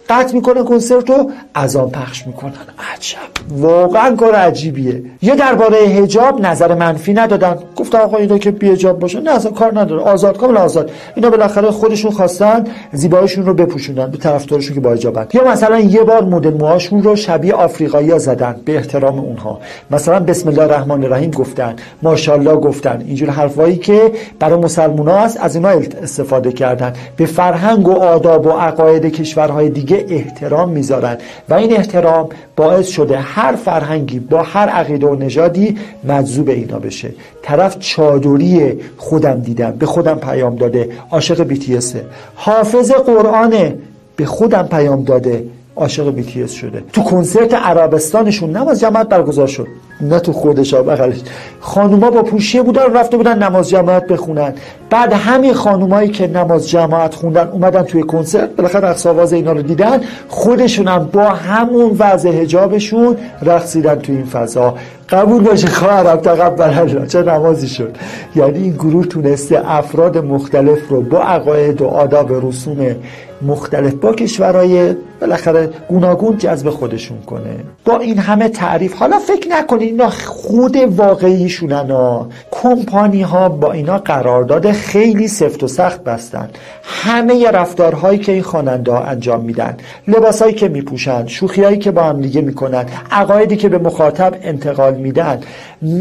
قطع 0.10 0.36
می‌کنن 0.36 0.64
کنسرت 0.64 1.10
رو 1.10 1.32
اذان 1.56 1.90
پخش 1.90 2.28
می‌کنن. 2.28 2.52
عجب. 2.96 3.18
واقعا 3.50 4.16
کار 4.16 4.36
عجیبیه. 4.36 5.04
یه 5.22 5.36
درباره 5.36 5.78
هجاب 5.78 6.42
نظر 6.42 6.74
منفی 6.74 7.14
ندادن. 7.14 7.56
گفت 7.76 7.96
آقا 7.96 8.18
اینا 8.18 8.38
که 8.38 8.52
بی 8.52 8.70
هجاب 8.70 9.00
باشه 9.00 9.20
نه 9.20 9.32
اصلا 9.32 9.52
کار 9.52 9.80
نداره. 9.80 10.02
آزاد 10.02 10.38
کامل 10.38 10.58
آزاد. 10.58 10.92
اینا 11.16 11.30
بالاخره 11.30 11.72
خودشون 11.72 12.12
خواستن 12.12 12.64
زیباییشون 12.94 13.46
رو 13.46 13.54
بپوشونن 13.54 14.12
به 14.12 14.18
طرفدارشون 14.18 14.76
که 14.76 14.82
با 14.82 14.92
هجابن 14.92 15.28
یا 15.34 15.48
مثلا 15.48 15.80
یه 15.80 16.04
بار 16.04 16.24
مدل 16.24 16.54
موهاشون 16.54 17.04
رو 17.04 17.16
شبیه 17.16 17.54
آفریقایی 17.54 18.20
زدن. 18.20 18.56
به 18.66 18.76
احترام 18.76 19.20
اونها. 19.20 19.60
مثلا 19.92 20.20
بسم 20.20 20.50
الله 20.50 20.64
الرحمن 20.64 21.04
الرحیم 21.04 21.32
گفتن. 21.32 21.76
ماشاءالله 22.02 22.56
گفتن. 22.56 23.04
اینجور 23.08 23.30
حرفایی 23.30 23.78
که 23.78 24.12
برای 24.40 24.60
مسلمونا 24.60 25.16
است 25.16 25.38
از 25.42 25.56
اینا 25.56 25.70
استفاده 26.04 26.52
کردن. 26.52 26.94
به 27.18 27.26
فرهنگ 27.26 27.88
و 27.88 27.94
آداب 27.94 28.46
و 28.46 28.50
عقاید 28.50 29.06
کشورهای 29.06 29.70
دیگه 29.70 29.99
احترام 30.10 30.70
می‌ذارن 30.70 31.18
و 31.50 31.54
این 31.54 31.74
احترام 31.74 32.30
باعث 32.56 32.88
شده 32.88 33.18
هر 33.18 33.56
فرهنگی 33.56 34.20
با 34.20 34.44
هر 34.44 34.70
عقیده 34.70 35.08
و 35.08 35.16
نژادی 35.16 35.78
مجذوب 36.04 36.50
اینا 36.50 36.80
بشه. 36.80 37.12
طرف 37.44 37.80
چادری 37.80 38.80
خودم 38.98 39.40
دیدم 39.40 39.72
به 39.72 39.86
خودم 39.86 40.16
پیام 40.16 40.56
داده 40.56 40.90
عاشق 41.12 41.44
بیتیسه 41.44 42.06
حافظ 42.36 42.92
قرآنه 42.92 43.76
به 44.16 44.26
خودم 44.26 44.68
پیام 44.72 45.04
داده 45.04 45.46
عاشق 45.76 46.14
بیتیس 46.14 46.52
شده. 46.52 46.84
تو 46.94 47.02
کنسرت 47.04 47.54
عربستانشون 47.54 48.58
نماز 48.58 48.80
جماعت 48.80 49.10
برگزار 49.10 49.48
شد. 49.48 49.68
نه 50.02 50.20
تو 50.20 50.34
خودش 50.34 50.74
بغلش. 50.74 51.20
خانوما 51.60 52.10
با 52.10 52.24
پوشیه 52.24 52.62
بودن 52.62 52.94
رفته 52.94 53.18
بودن 53.18 53.44
نماز 53.44 53.70
جماعت 53.70 54.08
بخونن. 54.08 54.54
بعد 54.90 55.14
همین 55.14 55.54
خانومایی 55.54 56.10
که 56.10 56.28
نماز 56.28 56.70
جماعت 56.70 57.16
خوندن 57.16 57.48
اومدن 57.48 57.84
توی 57.84 58.04
کنسرت 58.04 58.56
بالاخره 58.56 58.88
رقص 58.88 59.06
آواز 59.06 59.34
اینا 59.34 59.52
رو 59.52 59.62
دیدن. 59.62 60.02
خودشون 60.28 60.88
هم 60.88 61.10
با 61.14 61.24
همون 61.24 61.96
وضع 62.00 62.32
حجابشون 62.32 63.18
رقصیدن 63.42 63.96
توی 63.96 64.16
این 64.16 64.26
فضا. 64.26 64.76
قبول 65.10 65.44
باشه 65.44 65.68
خواهرم 65.68 66.18
تقبل 66.18 66.64
الله 66.64 67.08
چه 67.08 67.22
نمازی 67.22 67.68
شد. 67.68 67.96
یعنی 68.36 68.60
این 68.60 68.72
گروه 68.72 69.06
تونسته 69.06 69.62
افراد 69.66 70.18
مختلف 70.18 70.90
رو 70.90 71.02
با 71.02 71.20
عقاید 71.20 71.82
و 71.82 71.88
آداب 71.88 72.48
رسوم 72.48 72.96
مختلف 73.42 73.94
با 73.94 74.14
کشورهای 74.14 74.96
بالاخره 75.22 75.70
گوناگون 75.90 76.38
جذب 76.38 76.70
خودشون 76.70 77.22
کنه. 77.22 77.56
با 77.86 77.98
این 77.98 78.18
همه 78.18 78.50
تعریف 78.50 78.94
حالا 78.94 79.20
فکر 79.20 79.50
نکنید 79.50 79.90
اینا 79.90 80.10
خود 80.10 80.76
واقعیشونن 80.76 81.92
ها 81.92 82.28
کمپانی 82.52 83.22
ها 83.22 83.50
با 83.50 83.72
اینا 83.72 83.98
قرارداد 83.98 84.72
خیلی 84.72 85.28
سفت 85.28 85.64
و 85.64 85.68
سخت 85.68 86.04
بستن. 86.04 86.50
همه 86.84 87.52
رفتارهایی 87.52 88.20
که 88.20 88.32
این 88.32 88.42
خواننده 88.42 88.92
ها 88.92 89.04
انجام 89.04 89.42
میدن 89.42 89.78
لباسهایی 90.08 90.54
که 90.54 90.68
میپوشن 90.68 91.28
شوخیهایی 91.28 91.78
که 91.78 91.92
با 91.92 92.04
هم 92.04 92.22
دیگه 92.22 92.42
می‌کنن 92.42 92.86
عقایدی 93.12 93.56
که 93.56 93.70
به 93.70 93.78
مخاطب 93.78 94.34
انتقال 94.44 94.96
میدن 94.96 95.40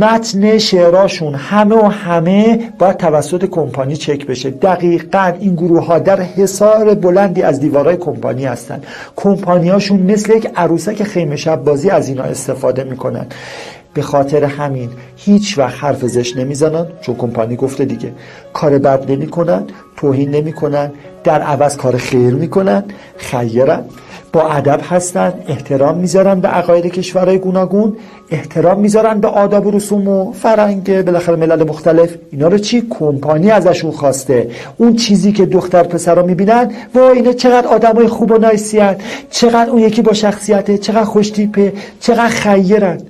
متن 0.01 0.59
شعراشون 0.59 1.35
همه 1.35 1.75
و 1.75 1.89
همه 1.89 2.73
باید 2.79 2.97
توسط 2.97 3.45
کمپانی 3.45 3.97
چک 3.97 4.27
بشه. 4.27 4.51
دقیقا 4.51 5.33
این 5.41 5.55
گروه 5.55 5.87
ها 5.87 5.99
در 5.99 6.21
حصار 6.21 6.95
بلندی 6.95 7.43
از 7.43 7.61
دیوارهای 7.61 7.97
کمپانی 7.97 8.45
هستن. 8.45 8.83
کمپانیاشون 9.17 10.01
مثل 10.01 10.37
یک 10.37 10.49
عروسک 10.57 11.03
خیمه 11.03 11.37
شب 11.37 11.65
بازی 11.65 11.91
از 11.91 12.09
اینا 12.09 12.23
استفاده 12.23 12.85
می‌کنن. 12.85 13.27
به 13.95 14.03
خاطر 14.03 14.45
همین 14.45 14.91
هیچ 15.17 15.59
وقت 15.59 15.85
حرف 15.85 16.05
زش 16.05 16.37
نمی‌زنن 16.37 16.87
چون 17.01 17.15
کمپانی 17.15 17.57
گفته 17.57 17.85
دیگه. 17.85 18.13
کار 18.53 18.79
بد 18.79 19.11
نمی‌کنن 19.11 19.65
توهین 19.97 20.31
نمی‌کنن 20.31 20.91
در 21.25 21.43
عوض 21.43 21.77
کار 21.77 21.97
خیر 21.97 22.35
می‌کنن. 22.35 22.85
خیرن 23.17 23.85
با 24.33 24.49
ادب 24.49 24.81
هستن 24.83 25.33
احترام 25.49 25.99
می‌ذارن 25.99 26.41
به 26.41 26.49
عقاید 26.49 26.87
کشورهای 26.87 27.39
گوناگون 27.39 27.97
احترام 28.31 28.81
می‌ذارن 28.81 29.21
به 29.21 29.29
آداب 29.29 29.67
و 29.67 29.71
رسوم 29.71 30.09
و 30.09 30.33
فرنگ 30.33 31.05
بالاخره 31.05 31.37
ملل 31.37 31.69
مختلف. 31.69 32.15
اینا 32.31 32.49
رو 32.49 32.59
چی؟ 32.59 32.87
کمپانی 32.91 33.51
ازشون 33.51 33.91
خواسته. 33.91 34.51
اون 34.77 34.97
چیزی 34.97 35.33
که 35.33 35.47
دختر 35.47 35.83
پسرا 35.83 36.23
می‌بینن 36.23 36.71
و 36.95 36.99
اینا 36.99 37.33
چقدر 37.33 37.67
آدمای 37.67 38.09
خوب 38.09 38.31
و 38.33 38.39
نایسیان 38.39 38.97
چقدر 39.31 39.71
اون 39.71 39.83
یکی 39.83 40.03
با 40.03 40.13
شخصیته 40.13 40.79
چقدر 40.79 41.05
خوشتیپه 41.05 41.73
چقدر 42.01 42.29
خیرن. 42.29 43.01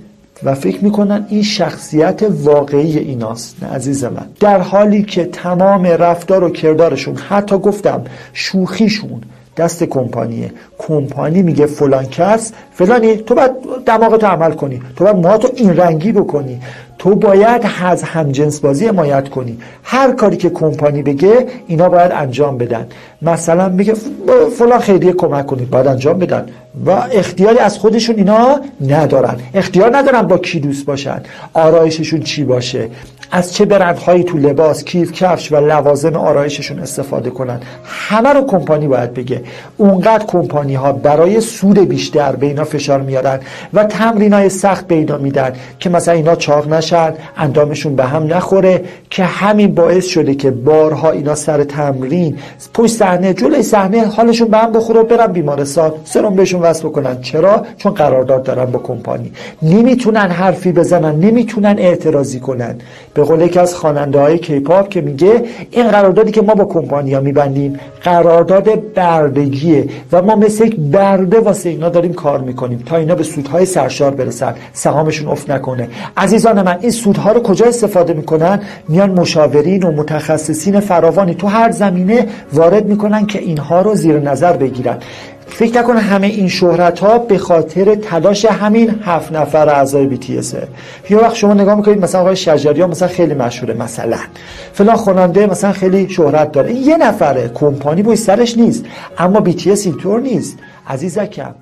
و 0.44 0.54
فکر 0.54 0.84
می‌کنن 0.84 1.26
این 1.28 1.42
شخصیت 1.42 2.22
واقعی 2.30 2.98
ایناست 2.98 3.56
نه 3.62 3.68
عزیز 3.68 4.04
من. 4.04 4.26
در 4.40 4.60
حالی 4.60 5.02
که 5.02 5.24
تمام 5.24 5.86
رفتار 5.86 6.44
و 6.44 6.50
کردارشون 6.50 7.16
حتی 7.16 7.58
گفتم 7.58 8.04
شوخیشون 8.32 9.20
دست 9.58 9.84
کمپانیه. 9.84 10.52
کمپانی 10.78 11.42
میگه 11.42 11.66
فلان 11.66 12.06
کس 12.06 12.52
فلانی 12.72 13.16
تو 13.16 13.34
باید 13.34 13.50
دماغتو 13.86 14.26
عمل 14.26 14.52
کنی. 14.52 14.82
تو 14.96 15.04
باید 15.04 15.16
موهاتو 15.16 15.48
این 15.54 15.76
رنگی 15.76 16.12
بکنی. 16.12 16.60
تو 16.98 17.14
باید 17.14 17.62
از 17.84 18.02
همجنس 18.02 18.60
بازی 18.60 18.86
حمایت 18.86 19.28
کنی. 19.28 19.58
هر 19.82 20.12
کاری 20.12 20.36
که 20.36 20.50
کمپانی 20.50 21.02
بگه 21.02 21.46
اینا 21.66 21.88
باید 21.88 22.12
انجام 22.12 22.58
بدن. 22.58 22.86
مثلا 23.22 23.68
میگه 23.68 23.94
فلان 24.58 24.78
خیریه 24.78 25.12
کمک 25.12 25.46
کنید 25.46 25.70
باید 25.70 25.86
انجام 25.86 26.18
بدن. 26.18 26.46
و 26.86 26.90
اختیاری 26.90 27.58
از 27.58 27.78
خودشون 27.78 28.16
اینا 28.16 28.60
ندارن. 28.80 29.36
اختیار 29.54 29.96
ندارن 29.96 30.22
با 30.22 30.38
کی 30.38 30.60
دوست 30.60 30.86
باشن. 30.86 31.20
آرایششون 31.52 32.20
چی 32.20 32.44
باشه؟ 32.44 32.88
از 33.30 33.54
چه 33.54 33.64
برندهایی 33.64 34.24
تو 34.24 34.38
لباس 34.38 34.84
کیف 34.84 35.12
کفش 35.12 35.52
و 35.52 35.56
لوازم 35.56 36.16
آرایششون 36.16 36.78
استفاده 36.78 37.30
کنن؟ 37.30 37.60
همه 37.84 38.28
رو 38.28 38.46
کمپانی 38.46 38.88
باید 38.88 39.14
بگه. 39.14 39.42
اونقدر 39.76 40.24
کمپانی 40.24 40.74
ها 40.74 40.92
برای 40.92 41.40
سود 41.40 41.78
بیشتر 41.78 42.36
به 42.36 42.46
اینا 42.46 42.64
فشار 42.64 43.00
میارن 43.00 43.40
و 43.74 43.84
تمرین 43.84 44.32
های 44.32 44.48
سخت 44.48 44.86
به 44.86 44.94
اینا 44.94 45.18
میدن 45.18 45.52
که 45.78 45.90
مثلا 45.90 46.14
اینا 46.14 46.34
چاق 46.34 46.68
نشن 46.74 47.14
اندامشون 47.36 47.96
به 47.96 48.04
هم 48.04 48.34
نخوره 48.34 48.84
که 49.10 49.24
همین 49.24 49.74
باعث 49.74 50.06
شده 50.06 50.34
که 50.34 50.50
بارها 50.50 51.10
اینا 51.10 51.34
سر 51.34 51.64
تمرین 51.64 52.38
پشت 52.74 52.92
صحنه 52.92 53.34
جلوی 53.34 53.62
صحنه 53.62 54.06
حالشون 54.06 54.48
به 54.48 54.58
هم 54.58 54.72
بخوره 54.72 55.00
و 55.00 55.04
برن 55.04 55.32
بیمارستان. 55.32 55.92
سرم 56.04 56.34
بهشون 56.34 56.62
وصل 56.68 56.88
بکنن. 56.88 57.20
چرا؟ 57.20 57.66
چون 57.76 57.92
قرارداد 57.92 58.42
دارن 58.42 58.64
با 58.64 58.78
کمپانی. 58.78 59.32
نمی‌تونن 59.62 60.28
حرفی 60.30 60.72
بزنن 60.72 61.20
نمی‌تونن 61.20 61.76
اعتراضی 61.78 62.40
کنن. 62.40 62.74
به 63.14 63.22
قول 63.22 63.40
یکی 63.40 63.58
از 63.58 63.74
خواننده 63.74 64.20
های 64.20 64.38
کیپاپ 64.38 64.88
که 64.88 65.00
میگه 65.00 65.44
این 65.70 65.88
قراردادی 65.88 66.30
که 66.30 66.42
ما 66.42 66.54
با 66.54 66.64
کمپانیا 66.64 67.20
میبندیم 67.20 67.80
قرارداد 68.02 68.92
بردگیه 68.94 69.84
و 70.12 70.22
ما 70.22 70.36
مثل 70.36 70.66
یک 70.66 70.76
برده 70.76 71.40
واسه 71.40 71.68
اینا 71.68 71.88
داریم 71.88 72.12
کار 72.12 72.40
می‌کنیم 72.40 72.82
تا 72.86 72.96
اینا 72.96 73.14
به 73.14 73.22
سودهای 73.22 73.66
سرشار 73.66 74.10
برسن. 74.10 74.54
سهامشون 74.72 75.28
افت 75.28 75.50
نکنه. 75.50 75.88
عزیزان 76.16 76.62
من 76.62 76.78
این 76.80 76.90
سودها 76.90 77.32
رو 77.32 77.40
کجا 77.40 77.66
استفاده 77.66 78.12
می‌کنن؟ 78.12 78.60
میان 78.88 79.10
مشاورین 79.10 79.82
و 79.82 79.92
متخصصین 79.92 80.80
فراوانی 80.80 81.34
تو 81.34 81.46
هر 81.46 81.70
زمینه 81.70 82.26
وارد 82.52 82.86
می‌کنن 82.86 83.26
که 83.26 83.38
اینها 83.38 83.82
رو 83.82 83.94
زیر 83.94 84.18
نظر 84.18 84.52
بگیرن. 84.52 84.98
فکر 85.48 85.78
نکنه 85.78 86.00
همه 86.00 86.26
این 86.26 86.48
شهرت 86.48 86.98
ها 86.98 87.18
به 87.18 87.38
خاطر 87.38 87.94
تلاش 87.94 88.44
همین 88.44 89.00
هفت 89.02 89.32
نفر 89.32 89.68
اعضای 89.68 90.06
بی 90.06 90.18
تی 90.18 90.40
یه 91.10 91.18
وقت 91.18 91.34
شما 91.34 91.54
نگاه 91.54 91.74
می‌کنید 91.74 91.98
مثلا 91.98 92.20
آقای 92.20 92.36
شجری 92.36 92.80
ها 92.80 92.86
مثلا 92.86 93.08
خیلی 93.08 93.34
مشهوره 93.34 93.74
مثلا. 93.74 94.18
فلان 94.72 94.96
خواننده 94.96 95.46
مثلا 95.46 95.72
خیلی 95.72 96.08
شهرت 96.08 96.52
داره. 96.52 96.70
این 96.70 96.82
یه 96.82 96.96
نفره 96.96 97.50
کمپانی 97.54 98.02
باید 98.02 98.18
سرش 98.18 98.58
نیست 98.58 98.84
اما 99.18 99.40
بی 99.40 99.54
تی 99.54 99.70
اینطور 99.70 100.20
نیست. 100.20 100.58
عزیزکم 100.88 101.54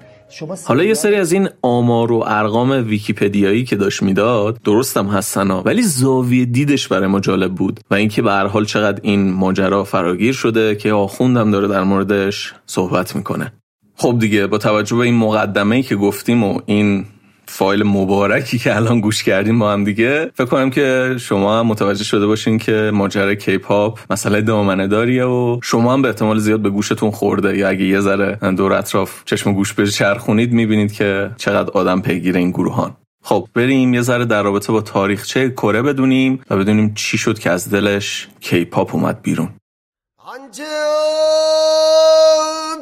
حالا 0.65 0.85
یه 0.85 0.95
سری 0.95 1.15
از 1.15 1.33
این 1.33 1.49
آمار 1.63 2.13
و 2.13 2.25
ارقام 2.27 2.71
ویکیپدیایی 2.71 3.65
که 3.65 3.77
داشت 3.77 4.03
می‌داد 4.03 4.59
درستم 4.65 5.07
هستن 5.07 5.51
ولی 5.51 5.83
زاویه 5.83 6.45
دیدش 6.45 6.89
برای 6.89 7.07
ما 7.07 7.21
جالب 7.21 7.55
بود 7.55 7.81
و 7.91 7.95
اینکه 7.95 8.23
به 8.23 8.31
هر 8.31 8.47
حال 8.47 8.65
چقدر 8.65 9.01
این 9.03 9.33
ماجرا 9.33 9.85
فراگیر 9.85 10.33
شده 10.33 10.77
که 10.77 10.93
آخوندم 10.93 11.51
داره 11.51 11.69
در 11.69 11.83
موردش 11.83 12.55
صحبت 12.67 13.17
می‌کنه. 13.17 13.53
خب 13.99 14.17
دیگه 14.19 14.47
با 14.47 14.59
توجه 14.59 14.97
به 14.97 15.03
این 15.03 15.15
مقدمه 15.15 15.77
ای 15.77 15.83
که 15.83 15.97
گفتیم 15.97 16.45
و 16.45 16.61
این 16.67 17.05
فایل 17.49 17.83
مبارکی 17.83 18.59
که 18.59 18.77
الان 18.77 19.01
گوش 19.01 19.23
کردیم 19.23 19.59
با 19.59 19.73
هم 19.73 19.85
دیگه 19.85 20.31
فکر 20.35 20.47
کنم 20.47 20.71
که 20.71 21.17
شما 21.21 21.59
هم 21.59 21.67
متوجه 21.67 22.05
شده 22.05 22.27
باشین 22.27 22.59
که 22.59 22.91
ماجرای 22.95 23.37
کیپاپ 23.37 23.99
مسئله 24.11 24.41
دامنه 24.41 24.87
داریه 24.87 25.25
و 25.25 25.61
شما 25.63 25.93
هم 25.93 26.03
به 26.03 26.09
احتمال 26.09 26.39
زیاد 26.39 26.61
به 26.61 26.71
گوشتون 26.71 27.11
خورده. 27.11 27.59
یا 27.59 27.69
اگه 27.69 27.85
یه 27.85 28.01
ذره 28.01 28.39
دور 28.57 28.73
اطراف 28.73 29.25
چشم 29.25 29.53
گوش 29.53 29.73
به 29.73 29.87
چرخونید 29.87 30.53
می‌بینید 30.53 30.93
که 30.93 31.31
چقدر 31.37 31.71
آدم 31.71 32.01
پیگیر 32.01 32.37
این 32.37 32.51
گروهان. 32.51 32.97
خب 33.25 33.49
بریم 33.55 33.95
یه 33.95 34.03
ذره 34.03 34.25
در 34.25 34.43
رابطه 34.43 34.73
با 34.73 34.81
تاریخچه 34.81 35.51
کره 35.51 35.83
بدونیم 35.83 36.41
و 36.51 36.57
بدونیم 36.57 36.95
چی 36.95 37.19
شد 37.19 37.39
که 37.39 37.51
از 37.51 37.71
دلش 37.71 38.29
کیپاپ 38.41 38.95
اومد 38.95 39.23
بیرون. 39.23 39.49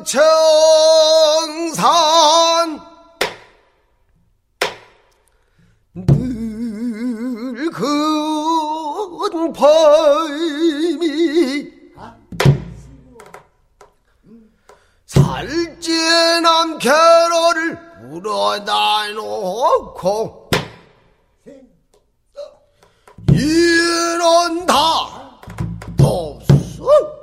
청산. 0.05 1.85
늙은 5.95 7.73
범이 9.53 11.71
살찐 15.07 16.43
남캐로를 16.43 17.79
물어다 18.03 19.09
놓고 19.13 20.51
이런 23.33 24.67
다 24.67 24.75
돕소 25.97 27.14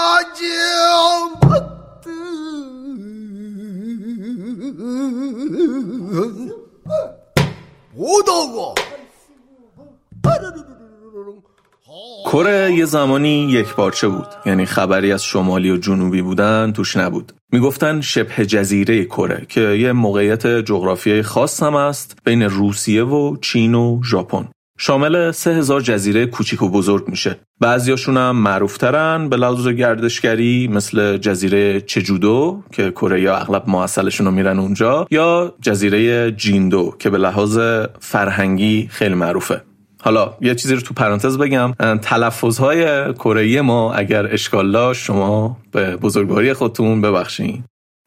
빠져먹든 0.00 1.56
못오고 7.94 8.74
کره 12.26 12.72
یه 12.74 12.84
زمانی 12.84 13.28
یک 13.28 13.74
پارچه 13.74 14.08
بود 14.08 14.26
یعنی 14.46 14.66
خبری 14.66 15.12
از 15.12 15.24
شمالی 15.24 15.70
و 15.70 15.76
جنوبی 15.76 16.22
بودن 16.22 16.72
توش 16.72 16.96
نبود 16.96 17.32
میگفتن 17.52 18.00
شبه 18.00 18.46
جزیره 18.46 19.04
کره 19.04 19.46
که 19.48 19.60
یه 19.60 19.92
موقعیت 19.92 20.46
جغرافیایی 20.46 21.22
خاص 21.22 21.62
هم 21.62 21.74
است 21.74 22.18
بین 22.24 22.42
روسیه 22.42 23.04
و 23.04 23.36
چین 23.36 23.74
و 23.74 24.00
ژاپن 24.04 24.48
شامل 24.83 25.31
سه 25.31 25.51
هزار 25.51 25.81
جزیره 25.81 26.25
کوچیک 26.25 26.61
و 26.61 26.69
بزرگ 26.69 27.07
میشه. 27.07 27.39
بعضیاشون 27.59 28.17
هم 28.17 28.35
معروفترن 28.35 29.29
به 29.29 29.37
لحاظ 29.37 29.67
گردشگری 29.67 30.67
مثل 30.67 31.17
جزیره 31.17 31.81
چجودو 31.81 32.63
که 32.71 32.91
کره 32.91 33.21
یا 33.21 33.37
اغلب 33.37 33.69
معسلشون 33.69 34.25
رو 34.25 34.31
میرن 34.31 34.59
اونجا 34.59 35.07
یا 35.11 35.53
جزیره 35.61 36.31
جیندو 36.31 36.95
که 36.99 37.09
به 37.09 37.17
لحاظ 37.17 37.59
فرهنگی 37.99 38.87
خیلی 38.91 39.15
معروفه. 39.15 39.61
حالا 40.01 40.33
یه 40.41 40.55
چیزی 40.55 40.75
رو 40.75 40.81
تو 40.81 40.93
پرانتز 40.93 41.37
بگم. 41.37 41.73
تلفظهای 42.01 43.13
کره 43.13 43.61
ما 43.61 43.93
اگر 43.93 44.33
اشکال 44.33 44.71
داشت 44.71 45.03
شما 45.03 45.57
به 45.71 45.95
بزرگواری 45.95 46.53
خودتون 46.53 47.01
ببخشین. 47.01 47.63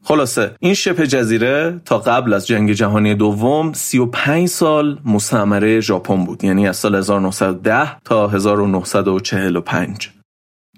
خلاصه 0.06 0.54
این 0.60 0.74
شبه 0.74 1.06
جزیره 1.06 1.80
تا 1.84 1.98
قبل 1.98 2.32
از 2.32 2.46
جنگ 2.46 2.72
جهانی 2.72 3.14
دوم 3.14 3.72
35 3.72 4.48
سال 4.48 4.98
مستعمره 5.04 5.80
ژاپن 5.80 6.24
بود 6.24 6.44
یعنی 6.44 6.68
از 6.68 6.76
سال 6.76 6.94
1910 6.94 8.00
تا 8.00 8.28
1945 8.28 10.10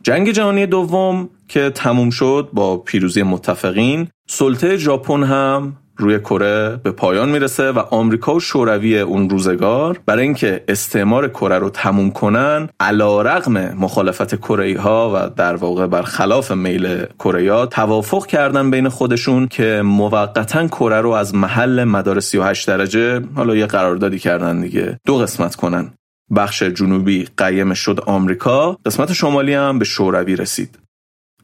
جنگ 0.02 0.30
جهانی 0.30 0.66
دوم 0.66 1.28
که 1.48 1.70
تموم 1.70 2.10
شد 2.10 2.48
با 2.52 2.76
پیروزی 2.76 3.22
متفقین 3.22 4.08
سلطه 4.28 4.76
ژاپن 4.76 5.22
هم 5.22 5.76
روی 5.98 6.18
کره 6.18 6.80
به 6.82 6.90
پایان 6.90 7.28
می‌رسه 7.28 7.72
و 7.72 7.78
آمریکا 7.78 8.34
و 8.34 8.40
شوروی 8.40 9.00
اون 9.00 9.30
روزگار 9.30 10.00
برای 10.06 10.22
اینکه 10.22 10.64
استعمار 10.68 11.28
کره 11.28 11.58
رو 11.58 11.70
تموم 11.70 12.10
کنن 12.10 12.68
علا 12.80 13.22
رقم 13.22 13.74
مخالفت 13.74 14.36
کره 14.36 14.80
ها 14.80 15.12
و 15.14 15.30
در 15.36 15.56
واقع 15.56 15.86
برخلاف 15.86 16.52
میل 16.52 17.04
کره 17.18 17.66
توافق 17.66 18.26
کردن 18.26 18.70
بین 18.70 18.88
خودشون 18.88 19.48
که 19.48 19.82
موقتا 19.84 20.66
کره 20.66 21.00
رو 21.00 21.10
از 21.10 21.34
محل 21.34 21.84
مدار 21.84 22.20
38 22.20 22.68
درجه 22.68 23.20
حالا 23.34 23.56
یه 23.56 23.66
قراردادی 23.66 24.18
کردن 24.18 24.60
دیگه 24.60 25.00
دو 25.06 25.18
قسمت 25.18 25.54
کنن. 25.54 25.92
بخش 26.36 26.62
جنوبی 26.62 27.28
قیم 27.36 27.74
شد 27.74 28.00
آمریکا 28.06 28.78
قسمت 28.86 29.12
شمالی 29.12 29.54
هم 29.54 29.78
به 29.78 29.84
شوروی 29.84 30.36
رسید. 30.36 30.85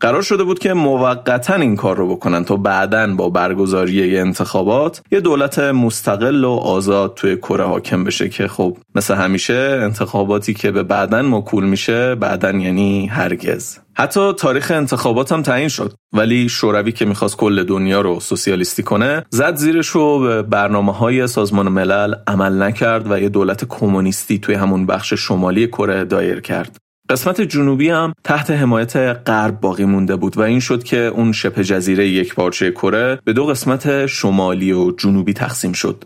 قرار 0.02 0.22
شده 0.22 0.44
بود 0.44 0.58
که 0.58 0.72
موقتا 0.72 1.54
این 1.54 1.76
کار 1.76 1.96
رو 1.96 2.08
بکنن 2.08 2.44
تا 2.44 2.56
بعدا 2.56 3.14
با 3.14 3.28
برگزاری 3.28 4.18
انتخابات 4.18 5.02
یه 5.12 5.20
دولت 5.20 5.58
مستقل 5.58 6.44
و 6.44 6.50
آزاد 6.50 7.14
توی 7.14 7.36
کره 7.36 7.64
حاکم 7.64 8.04
بشه 8.04 8.28
که 8.28 8.48
خب 8.48 8.76
مثل 8.94 9.14
همیشه 9.14 9.78
انتخاباتی 9.82 10.54
که 10.54 10.70
به 10.70 10.82
بعدا 10.82 11.22
مکول 11.22 11.64
میشه 11.64 12.14
بعدا 12.14 12.50
یعنی 12.50 13.06
هرگز. 13.06 13.78
حتی 13.94 14.32
تاریخ 14.32 14.70
انتخابات 14.70 15.32
هم 15.32 15.42
تعیین 15.42 15.68
شد 15.68 15.92
ولی 16.12 16.48
شوروی 16.48 16.92
که 16.92 17.04
می‌خواست 17.04 17.36
کل 17.36 17.64
دنیا 17.64 18.00
رو 18.00 18.20
سوسیالیستی 18.20 18.82
کنه 18.82 19.24
زد 19.30 19.56
زیرش 19.56 19.88
رو 19.88 20.18
به 20.18 20.42
برنامه 20.42 20.92
های 20.92 21.26
سازمان 21.26 21.68
ملل 21.68 22.14
عمل 22.26 22.62
نکرد 22.62 23.10
و 23.10 23.20
یه 23.20 23.28
دولت 23.28 23.64
کمونیستی 23.64 24.38
توی 24.38 24.54
همون 24.54 24.86
بخش 24.86 25.14
شمالی 25.14 25.66
کره 25.66 26.04
دایر 26.04 26.40
کرد. 26.40 26.81
قسمت 27.10 27.40
جنوبی 27.40 27.88
هم 27.88 28.12
تحت 28.24 28.50
حمایت 28.50 28.96
غرب 28.96 29.60
باقی 29.60 29.84
مونده 29.84 30.16
بود 30.16 30.36
و 30.36 30.40
این 30.40 30.60
شد 30.60 30.82
که 30.82 30.96
اون 30.96 31.32
شبه 31.32 31.64
جزیره 31.64 32.08
یک 32.08 32.34
پارچه 32.34 32.70
کره 32.70 33.18
به 33.24 33.32
دو 33.32 33.46
قسمت 33.46 34.06
شمالی 34.06 34.72
و 34.72 34.90
جنوبی 34.90 35.32
تقسیم 35.32 35.72
شد. 35.72 36.04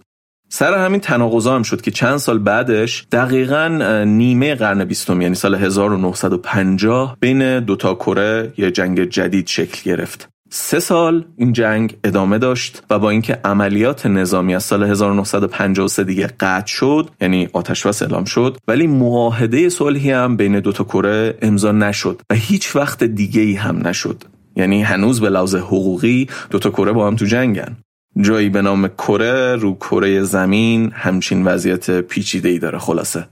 سر 0.49 0.85
همین 0.85 1.01
تناقضا 1.01 1.55
هم 1.55 1.63
شد 1.63 1.81
که 1.81 1.91
چند 1.91 2.17
سال 2.17 2.39
بعدش 2.39 3.07
دقیقا 3.13 3.69
نیمه 4.07 4.55
قرن 4.55 4.85
بیستم 4.85 5.21
یعنی 5.21 5.35
سال 5.35 5.55
1950 5.55 7.17
بین 7.21 7.61
دوتا 7.61 7.95
کره 7.95 8.53
یه 8.57 8.71
جنگ 8.71 9.05
جدید 9.05 9.47
شکل 9.47 9.91
گرفت. 9.91 10.29
سه 10.51 10.81
سال 10.81 11.25
این 11.37 11.53
جنگ 11.53 11.97
ادامه 12.05 12.39
داشت 12.39 12.83
و 12.91 12.99
با 12.99 13.11
اینکه 13.11 13.39
عملیات 13.45 14.07
نظامی 14.07 14.55
از 14.55 14.65
سال 14.65 14.83
1953 14.83 16.05
دیگه 16.05 16.27
قطع 16.27 16.67
شد 16.67 17.11
یعنی 17.21 17.49
آتش 17.53 17.87
بس 17.87 18.03
اعلام 18.03 18.25
شد 18.25 18.57
ولی 18.69 18.87
معاهده 18.87 19.69
صلحی 19.69 20.11
هم 20.11 20.37
بین 20.37 20.61
دوتا 20.61 20.85
کره 20.85 21.39
امضا 21.43 21.73
نشد 21.73 22.23
و 22.31 22.35
هیچ 22.35 22.77
وقت 22.77 23.05
دیگه 23.05 23.41
ای 23.41 23.55
هم 23.55 23.89
نشد. 23.89 24.25
یعنی 24.57 24.83
هنوز 24.83 25.21
به 25.21 25.31
لحاظ 25.31 25.55
حقوقی 25.55 26.29
دوتا 26.51 26.71
کره 26.71 26.93
با 26.93 27.07
هم 27.07 27.17
تو 27.17 27.25
جنگن. 27.25 27.77
جایی 28.21 28.49
به 28.49 28.63
نام 28.63 28.89
کره 28.89 29.57
رو 29.57 29.75
کره 29.75 30.23
زمین 30.23 30.93
همچین 30.95 31.45
وضعیت 31.45 32.01
پیچیده 32.01 32.49
ای 32.49 32.59
داره 32.59 32.79
خلاصه. 32.79 33.29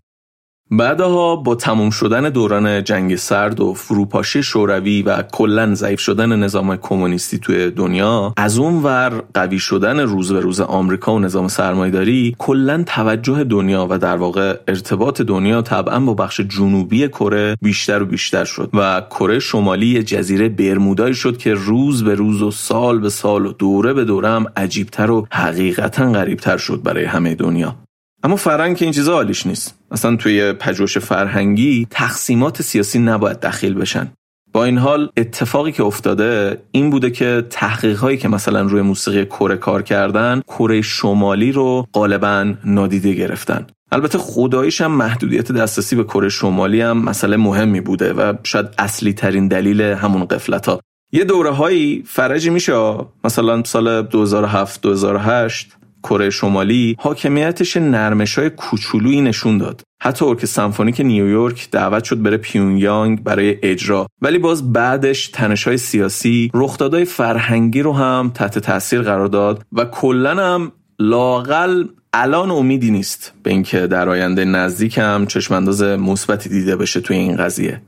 بعدها 0.70 1.36
با 1.36 1.54
تموم 1.54 1.90
شدن 1.90 2.28
دوران 2.28 2.84
جنگ 2.84 3.16
سرد 3.16 3.60
و 3.60 3.74
فروپاشی 3.74 4.42
شوروی 4.42 5.02
و 5.02 5.22
کلا 5.22 5.74
ضعیف 5.74 6.00
شدن 6.00 6.38
نظام 6.38 6.76
کمونیستی 6.76 7.38
توی 7.38 7.70
دنیا 7.70 8.34
از 8.36 8.58
اون 8.58 8.82
ور 8.82 9.22
قوی 9.34 9.58
شدن 9.58 10.00
روز 10.00 10.32
به 10.32 10.40
روز 10.40 10.60
آمریکا 10.60 11.14
و 11.14 11.18
نظام 11.18 11.48
سرمایداری 11.48 12.36
کلا 12.38 12.84
توجه 12.86 13.44
دنیا 13.44 13.86
و 13.90 13.98
در 13.98 14.16
واقع 14.16 14.58
ارتباط 14.68 15.20
دنیا 15.20 15.62
طبعا 15.62 16.00
با 16.00 16.14
بخش 16.14 16.40
جنوبی 16.40 17.08
کره 17.08 17.56
بیشتر 17.62 18.02
و 18.02 18.06
بیشتر 18.06 18.44
شد 18.44 18.70
و 18.74 19.00
کره 19.10 19.38
شمالی 19.38 20.02
جزیره 20.02 20.48
برمودایی 20.48 21.14
شد 21.14 21.36
که 21.36 21.54
روز 21.54 22.04
به 22.04 22.14
روز 22.14 22.42
و 22.42 22.50
سال 22.50 22.98
به 22.98 23.08
سال 23.08 23.46
و 23.46 23.52
دوره 23.52 23.92
به 23.92 24.04
دوره 24.04 24.28
هم 24.28 24.46
عجیبتر 24.56 25.10
و 25.10 25.26
حقیقتا 25.30 26.12
غریبتر 26.12 26.56
شد 26.56 26.82
برای 26.82 27.04
همه 27.04 27.34
دنیا. 27.34 27.76
اما 28.22 28.36
فرهنگ 28.36 28.76
که 28.76 28.84
این 28.84 28.94
چیزا 28.94 29.14
حالیش 29.14 29.46
نیست. 29.46 29.83
اصلا 29.94 30.16
توی 30.16 30.52
پژوهش 30.52 30.98
فرهنگی 30.98 31.86
تقسیمات 31.90 32.62
سیاسی 32.62 32.98
نباید 32.98 33.40
دخیل 33.40 33.74
بشن. 33.74 34.12
با 34.52 34.64
این 34.64 34.78
حال 34.78 35.10
اتفاقی 35.16 35.72
که 35.72 35.82
افتاده 35.82 36.62
این 36.70 36.90
بوده 36.90 37.10
که 37.10 37.46
تحقیق 37.50 37.98
هایی 37.98 38.18
که 38.18 38.28
مثلا 38.28 38.62
روی 38.62 38.82
موسیقی 38.82 39.24
کره 39.24 39.56
کار 39.56 39.82
کردن 39.82 40.42
کره 40.48 40.82
شمالی 40.82 41.52
رو 41.52 41.86
غالبا 41.92 42.54
نادیده 42.64 43.12
گرفتن. 43.12 43.66
البته 43.92 44.18
خداییش 44.18 44.80
هم 44.80 44.92
محدودیت 44.92 45.52
دسترسی 45.52 45.96
به 45.96 46.04
کره 46.04 46.28
شمالی 46.28 46.80
هم 46.80 46.98
مسئله 46.98 47.36
مهمی 47.36 47.80
بوده 47.80 48.12
و 48.12 48.34
شاید 48.42 48.66
اصلی 48.78 49.12
ترین 49.12 49.48
دلیل 49.48 49.80
همون 49.80 50.24
قفلت 50.24 50.68
ها 50.68 50.80
یه 51.12 51.24
دوره 51.24 51.50
هایی 51.50 52.02
فرجی 52.06 52.50
میشه 52.50 52.94
مثلا 53.24 53.62
سال 53.64 54.02
2007 54.02 54.80
2008 54.80 55.76
کره 56.04 56.30
شمالی 56.30 56.96
حاکمیتش 56.98 57.76
نرمش 57.76 58.38
های 58.38 58.50
کوچولویی 58.50 59.20
نشون 59.20 59.58
داد. 59.58 59.82
حتی 60.02 60.24
ارک 60.24 60.44
سمفونیک 60.44 61.00
نیویورک 61.00 61.68
دعوت 61.70 62.04
شد 62.04 62.22
بره 62.22 62.36
پیونیانگ 62.36 63.22
برای 63.22 63.56
اجرا. 63.62 64.06
ولی 64.22 64.38
باز 64.38 64.72
بعدش 64.72 65.28
تنش 65.28 65.64
های 65.64 65.76
سیاسی 65.76 66.50
رخدادهای 66.54 67.04
فرهنگی 67.04 67.82
رو 67.82 67.92
هم 67.92 68.30
تحت 68.34 68.58
تاثیر 68.58 69.02
قرار 69.02 69.26
داد 69.26 69.62
و 69.72 69.84
کلا 69.84 70.54
هم 70.54 70.72
لاقل 70.98 71.84
الان 72.12 72.50
امیدی 72.50 72.90
نیست 72.90 73.32
به 73.42 73.50
اینکه 73.50 73.86
در 73.86 74.08
آینده 74.08 74.44
نزدیک 74.44 74.98
هم 74.98 75.26
چشمانداز 75.26 75.82
مثبتی 75.82 76.48
دیده 76.48 76.76
بشه 76.76 77.00
توی 77.00 77.16
این 77.16 77.36
قضیه. 77.36 77.82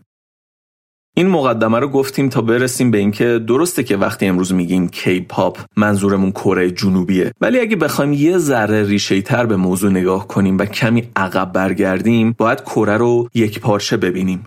این 1.19 1.29
مقدمه 1.29 1.79
رو 1.79 1.89
گفتیم 1.89 2.29
تا 2.29 2.41
برسیم 2.41 2.91
به 2.91 2.99
اینکه 2.99 3.39
درسته 3.39 3.83
که 3.83 3.97
وقتی 3.97 4.27
امروز 4.27 4.55
میگیم 4.55 4.89
کی 4.89 5.21
پاپ 5.21 5.59
منظورمون 5.77 6.31
کره 6.31 6.71
جنوبیه 6.71 7.33
ولی 7.41 7.61
اگه 7.61 7.77
بخوایم 7.77 8.13
یه 8.13 8.39
ذره 8.39 8.85
ریشه 8.85 9.23
تر 9.23 9.47
به 9.47 9.57
موضوع 9.57 9.91
نگاه 9.91 10.29
کنیم 10.29 10.59
و 10.59 10.65
کمی 10.65 11.09
عقب 11.17 11.53
برگردیم 11.53 12.35
باید 12.39 12.61
کره 12.61 12.97
رو 12.97 13.29
یک 13.35 13.61
پارچه 13.61 13.97
ببینیم. 13.97 14.47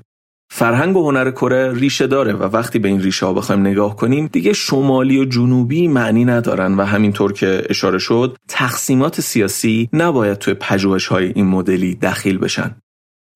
فرهنگ 0.51 0.97
و 0.97 1.03
هنر 1.03 1.32
کره 1.32 1.73
ریشه 1.73 2.08
داره 2.08 2.34
و 2.34 2.43
وقتی 2.43 2.79
به 2.79 2.88
این 2.88 3.01
ریشه 3.01 3.25
ها 3.25 3.34
بخوایم 3.34 3.62
نگاه 3.62 3.95
کنیم 3.95 4.29
دیگه 4.32 4.53
شمالی 4.53 5.19
و 5.19 5.25
جنوبی 5.25 5.88
معنی 5.88 6.25
ندارن 6.25 6.73
و 6.73 6.84
همینطور 6.84 7.34
که 7.34 7.63
اشاره 7.69 7.99
شد 7.99 8.38
تقسیمات 8.47 9.21
سیاسی 9.21 9.89
نباید 9.93 10.38
توی 10.38 10.53
پژوهش 10.53 11.08
های 11.08 11.32
این 11.36 11.45
مدلی 11.45 11.95
دخیل 11.95 12.38
بشن. 12.38 12.75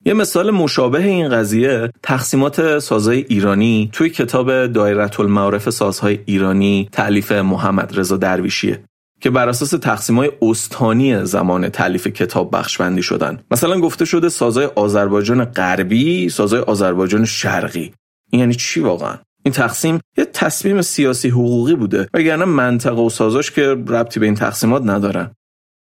یه 0.06 0.14
مثال 0.14 0.52
مشابه 0.52 1.04
این 1.04 1.30
قضیه 1.30 1.92
تقسیمات 2.04 2.80
سازهای 2.80 3.26
ایرانی 3.30 3.90
توی 3.94 4.10
کتاب 4.10 4.68
دایره 4.68 5.20
المعارف 5.20 5.70
سازهای 5.70 6.20
ایرانی 6.26 6.90
تعلیف 6.92 7.32
محمد 7.32 8.00
رضا 8.00 8.18
درویشیه 8.18 8.84
که 9.22 9.30
بر 9.30 9.50
اساس 9.50 9.70
تقسیم 9.70 10.16
های 10.16 10.32
استانی 10.42 11.26
زمان 11.26 11.70
تعلیف 11.70 12.08
کتاب 12.08 12.56
بخش 12.56 12.78
بندی 12.78 13.04
شدن. 13.04 13.40
مثلا 13.52 13.80
گفته 13.80 14.06
شده 14.06 14.30
سازهای 14.30 14.66
آذربایجان 14.66 15.46
غربی 15.46 16.30
سازهای 16.30 16.62
آذربایجان 16.62 17.26
شرقی. 17.26 17.94
این 18.32 18.40
یعنی 18.40 18.56
چی 18.56 18.80
واقعا؟ 18.80 19.18
این 19.46 19.54
تقسیم 19.54 20.00
یه 20.18 20.26
تصمیم 20.26 20.82
سیاسی 20.82 21.30
حقوقی 21.30 21.76
بوده 21.76 22.08
وگرنه 22.14 22.46
منطقه 22.46 23.02
و 23.02 23.10
سازاش 23.10 23.52
که 23.52 23.62
ربطی 23.68 24.20
به 24.20 24.26
این 24.26 24.36
تقسیمات 24.36 24.82
ندارن. 24.86 25.32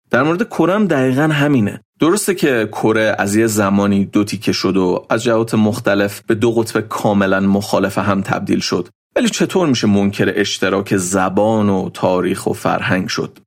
در 0.10 0.24
مورد 0.24 0.48
کره 0.48 0.74
هم 0.74 0.88
دقیقا 0.88 1.24
همینه. 1.24 1.82
درسته 2.02 2.36
که 2.36 2.70
کره 2.72 3.16
از 3.20 3.36
یه 3.36 3.48
زمانی 3.48 4.06
دو 4.06 4.24
تیکه 4.24 4.52
شد 4.52 4.78
و 4.78 5.06
از 5.10 5.24
جهات 5.24 5.56
مختلف 5.56 6.22
به 6.22 6.36
دو 6.36 6.52
قطب 6.52 6.82
کاملا 6.82 7.40
مخالف 7.40 7.98
هم 7.98 8.22
تبدیل 8.22 8.60
شد. 8.60 8.88
ولی 9.16 9.30
چطور 9.30 9.68
میشه 9.68 9.88
منکر 9.88 10.34
اشتراک 10.36 10.98
زبان 10.98 11.70
و 11.70 11.90
تاریخ 11.90 12.48
و 12.48 12.54
فرهنگ 12.54 13.08
شد؟ 13.08 13.40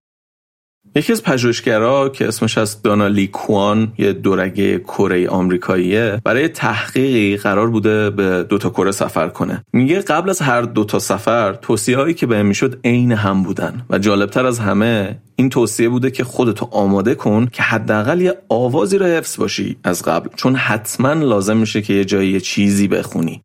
یکی 0.96 1.12
از 1.12 1.22
پژوهشگرا 1.22 2.09
که 2.09 2.28
اسمش 2.28 2.59
از 2.59 2.83
دانالی 2.83 3.26
کوان 3.26 3.92
یه 3.98 4.12
دورگه 4.12 4.78
کره 4.78 5.28
آمریکاییه 5.28 6.20
برای 6.24 6.48
تحقیقی 6.48 7.37
قرار 7.37 7.70
بوده 7.70 8.11
به 8.11 8.42
دوتا 8.48 8.70
کره 8.70 8.90
سفر 8.90 9.28
کنه. 9.28 9.64
میگه 9.72 10.00
قبل 10.00 10.30
از 10.30 10.40
هر 10.40 10.62
دوتا 10.62 10.98
سفر 10.98 11.52
توصیه 11.52 11.96
هایی 11.96 12.14
که 12.14 12.26
بهم 12.26 12.46
می‌شد 12.46 12.80
عین 12.85 13.12
هم 13.12 13.42
بودن. 13.42 13.83
و 13.90 13.98
جالبتر 13.98 14.46
از 14.46 14.59
همه 14.59 15.18
این 15.37 15.50
توصیه 15.50 15.88
بوده 15.88 16.11
که 16.11 16.24
خودتو 16.24 16.68
آماده 16.70 17.14
کن 17.14 17.46
که 17.52 17.62
حداقل 17.62 18.20
یه 18.20 18.35
آوازی 18.48 18.98
رو 18.98 19.07
حفظ 19.07 19.38
باشی 19.38 19.76
از 19.85 20.02
قبل. 20.02 20.28
چون 20.37 20.54
حتما 20.54 21.12
لازم 21.12 21.57
میشه 21.57 21.83
که 21.83 21.92
یه 21.92 22.04
جایی 22.04 22.40
چیزی 22.40 22.88
بخونی. 22.88 23.42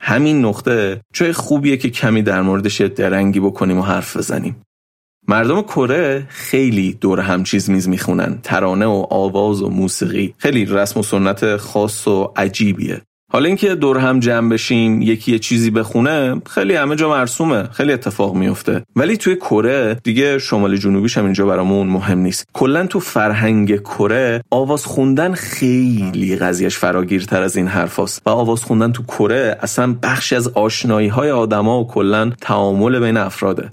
همین 0.00 0.44
نقطه 0.44 1.00
جای 1.12 1.32
خوبیه 1.32 1.76
که 1.76 1.90
کمی 1.90 2.22
در 2.22 2.42
موردش 2.42 2.80
درنگی 2.80 3.40
بکنیم 3.40 3.78
و 3.78 3.82
حرف 3.82 4.16
بزنیم. 4.16 4.56
مردم 5.32 5.62
کره 5.62 6.26
خیلی 6.28 6.98
دور 7.00 7.20
هم 7.20 7.42
چیز 7.42 7.70
میز 7.70 7.88
می‌خونن. 7.88 8.38
ترانه 8.42 8.86
و 8.86 9.06
آواز 9.10 9.62
و 9.62 9.68
موسیقی. 9.68 10.34
خیلی 10.38 10.64
رسم 10.64 11.00
و 11.00 11.02
سنت 11.02 11.56
خاص 11.56 12.08
و 12.08 12.32
عجیبیه. 12.36 13.02
حالا 13.32 13.46
اینکه 13.46 13.74
دور 13.74 13.98
هم 13.98 14.20
جمع 14.20 14.50
بشیم 14.50 15.02
یکی 15.02 15.32
یه 15.32 15.38
چیزی 15.38 15.70
بخونه 15.70 16.42
خیلی 16.50 16.74
همه 16.74 16.96
جا 16.96 17.10
مرسومه. 17.10 17.62
خیلی 17.62 17.92
اتفاق 17.92 18.34
میفته. 18.34 18.82
ولی 18.96 19.16
توی 19.16 19.36
کره 19.36 19.96
دیگه 20.04 20.38
شمال 20.38 20.76
جنوبیش 20.76 21.18
هم 21.18 21.24
اینجا 21.24 21.46
برامون 21.46 21.86
مهم 21.86 22.18
نیست. 22.18 22.46
کلا 22.52 22.86
تو 22.86 23.00
فرهنگ 23.00 23.80
کره 23.80 24.42
آواز 24.50 24.86
خوندن 24.86 25.34
خیلی 25.34 26.36
قضیهش 26.36 26.78
فراگیرتر 26.78 27.42
از 27.42 27.56
این 27.56 27.66
حرفاست 27.66 28.22
و 28.26 28.30
آواز 28.30 28.64
خوندن 28.64 28.92
تو 28.92 29.02
کره 29.02 29.58
اصلا 29.60 29.96
بخشی 30.02 30.36
از 30.36 30.48
آشنایی 30.48 31.08
های 31.08 31.30
آدما 31.30 31.80
و 31.80 31.86
کلا 31.86 32.32
تعامل 32.40 32.98
بین 32.98 33.16
افراده. 33.16 33.72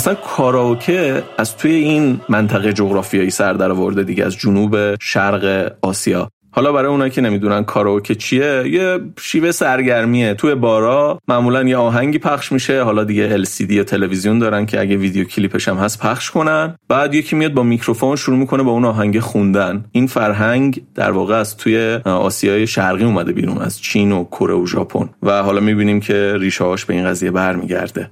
اصلا 0.00 0.14
کاراوکه 0.14 1.22
از 1.38 1.56
توی 1.56 1.70
این 1.70 2.20
منطقه 2.28 2.72
جغرافیایی 2.72 3.30
سر 3.30 3.52
در 3.52 3.70
آورده 3.70 4.02
دیگه 4.02 4.24
از 4.24 4.36
جنوب 4.36 4.94
شرق 5.00 5.72
آسیا. 5.82 6.28
حالا 6.50 6.72
برای 6.72 6.90
اونایی 6.90 7.10
که 7.10 7.20
نمی‌دونن 7.20 7.64
کاراوکه 7.64 8.14
چیه 8.14 8.64
یه 8.66 8.98
شیوه 9.20 9.50
سرگرمیه. 9.50 10.34
توی 10.34 10.54
بارا 10.54 11.18
معمولا 11.28 11.62
یه 11.62 11.76
آهنگی 11.76 12.18
پخش 12.18 12.52
میشه 12.52 12.82
حالا 12.82 13.04
دیگه 13.04 13.44
LCD 13.44 13.70
یا 13.70 13.84
تلویزیون 13.84 14.38
دارن 14.38 14.66
که 14.66 14.80
اگه 14.80 14.96
ویدیو 14.96 15.24
کلیپش 15.24 15.68
هم 15.68 15.76
هست 15.76 16.00
پخش 16.00 16.30
کنن. 16.30 16.74
بعد 16.88 17.14
یکی 17.14 17.36
میاد 17.36 17.54
با 17.54 17.62
میکروفون 17.62 18.16
شروع 18.16 18.38
می‌کنه 18.38 18.62
با 18.62 18.70
اون 18.70 18.84
آهنگ 18.84 19.20
خوندن. 19.20 19.84
این 19.92 20.06
فرهنگ 20.06 20.82
در 20.94 21.10
واقع 21.10 21.34
از 21.34 21.56
توی 21.56 21.98
آسیای 22.04 22.66
شرقی 22.66 23.04
اومده 23.04 23.32
بیرون 23.32 23.58
از 23.58 23.80
چین 23.80 24.12
و 24.12 24.24
کره 24.24 24.54
و 24.54 24.66
ژاپن. 24.66 25.08
و 25.22 25.42
حالا 25.42 25.60
می‌بینیم 25.60 26.00
که 26.00 26.34
ریشه 26.38 26.64
به 26.88 26.94
این 26.94 27.04
قضیه 27.04 27.30
برمیگرده. 27.30 28.10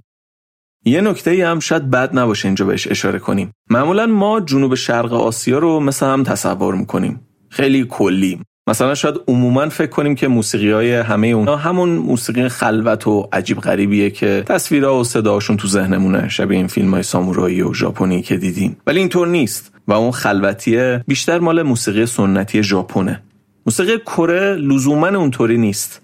یه 0.85 1.01
نکته 1.01 1.49
هم 1.49 1.61
شاید 1.61 1.91
بد 1.91 2.19
نباشه 2.19 2.49
اینجا 2.49 2.65
بهش 2.65 2.89
اشاره 2.89 3.19
کنیم. 3.19 3.53
معمولا 3.71 4.07
ما 4.07 4.41
جنوب 4.41 4.75
شرق 4.75 5.13
آسیا 5.13 5.59
رو 5.59 5.81
مثل 5.81 6.07
هم 6.07 6.23
تصور 6.23 6.75
می‌کنیم. 6.75 7.21
خیلی 7.49 7.87
کلی 7.91 8.41
مثلا 8.69 8.95
شاید 8.95 9.15
عموما 9.29 9.69
فکر 9.69 9.91
کنیم 9.91 10.15
که 10.15 10.29
موسیقی 10.29 10.71
های 10.71 10.95
همه 10.95 11.27
اونها 11.27 11.57
همون 11.57 11.89
موسیقی 11.89 12.49
خلوت 12.49 13.07
و 13.07 13.29
عجیب 13.33 13.61
غریبیه 13.61 14.11
که 14.11 14.45
تصویرها 14.47 15.01
و 15.01 15.05
صداشون 15.05 15.57
تو 15.57 15.69
ذهنمونه. 15.69 16.29
شبیه 16.29 16.59
این 16.59 16.67
فیلم 16.67 16.91
های 16.91 17.03
سامورایی 17.03 17.63
و 17.63 17.75
ژاپنی 17.75 18.23
که 18.23 18.37
دیدیم 18.37 18.77
ولی 18.87 19.01
اینطور 19.01 19.29
نیست 19.29 19.73
و 19.89 19.93
اون 19.93 20.11
خلوتیه 20.11 21.05
بیشتر 21.07 21.39
مال 21.39 21.63
موسیقی 21.63 22.07
سنتی 22.07 22.63
ژاپنه. 22.63 23.23
موسیقی 23.67 23.99
کره 23.99 24.55
لزوما 24.55 25.09
اونطوری 25.09 25.59
نیست. 25.59 26.03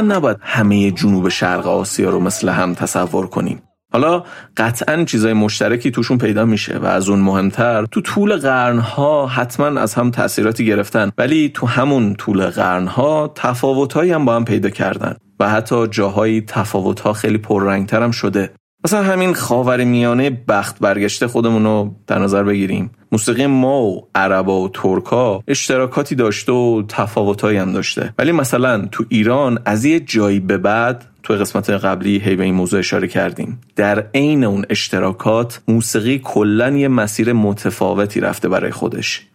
نباید 0.00 0.36
همه 0.40 0.90
جنوب 0.90 1.28
شرق 1.28 1.66
آسیا 1.66 2.10
رو 2.10 2.20
مثل 2.20 2.48
هم 2.48 2.74
تصور 2.74 3.26
کنیم. 3.26 3.62
حالا 3.92 4.24
قطعا 4.56 5.04
چیزای 5.04 5.32
مشترکی 5.32 5.90
توشون 5.90 6.18
پیدا 6.18 6.44
میشه 6.44 6.78
و 6.78 6.86
از 6.86 7.08
اون 7.08 7.18
مهمتر 7.18 7.84
تو 7.84 8.00
طول 8.00 8.36
قرنها 8.36 9.26
حتما 9.26 9.80
از 9.80 9.94
هم 9.94 10.10
تاثیراتی 10.10 10.66
گرفتن. 10.66 11.10
ولی 11.18 11.48
تو 11.54 11.66
همون 11.66 12.14
طول 12.14 12.46
قرنها 12.46 13.32
تفاوتهایی 13.34 14.12
هم 14.12 14.24
با 14.24 14.36
هم 14.36 14.44
پیدا 14.44 14.70
کردن. 14.70 15.16
و 15.40 15.48
حتی 15.48 15.86
جاهایی 15.86 16.40
تفاوتها 16.40 17.12
خیلی 17.12 17.38
پررنگتر 17.38 18.10
شده. 18.10 18.50
مثلا 18.84 19.02
همین 19.02 19.34
خاور 19.34 19.84
میانه 19.84 20.30
بخت 20.30 20.78
برگشته 20.78 21.26
خودمون 21.26 21.64
رو 21.64 21.94
در 22.06 22.18
نظر 22.18 22.42
بگیریم. 22.42 22.90
موسیقی 23.12 23.46
ما 23.46 23.82
و 23.82 24.08
عربا 24.14 24.60
و 24.60 24.68
ترکا 24.68 25.42
اشتراکاتی 25.48 26.14
داشته 26.14 26.52
و 26.52 26.82
تفاوتهایی 26.88 27.58
هم 27.58 27.72
داشته. 27.72 28.14
ولی 28.18 28.32
مثلا 28.32 28.88
تو 28.92 29.04
ایران 29.08 29.58
از 29.64 29.84
یه 29.84 30.00
جایی 30.00 30.40
به 30.40 30.58
بعد 30.58 31.04
تو 31.22 31.34
قسمت 31.34 31.70
قبلی 31.70 32.18
هی 32.18 32.36
به 32.36 32.44
این 32.44 32.54
موضوع 32.54 32.78
اشاره 32.78 33.08
کردیم. 33.08 33.60
در 33.76 34.06
عین 34.14 34.44
اون 34.44 34.64
اشتراکات 34.70 35.60
موسیقی 35.68 36.18
کلا 36.18 36.70
یه 36.70 36.88
مسیر 36.88 37.32
متفاوتی 37.32 38.20
رفته 38.20 38.48
برای 38.48 38.70
خودش. 38.70 39.26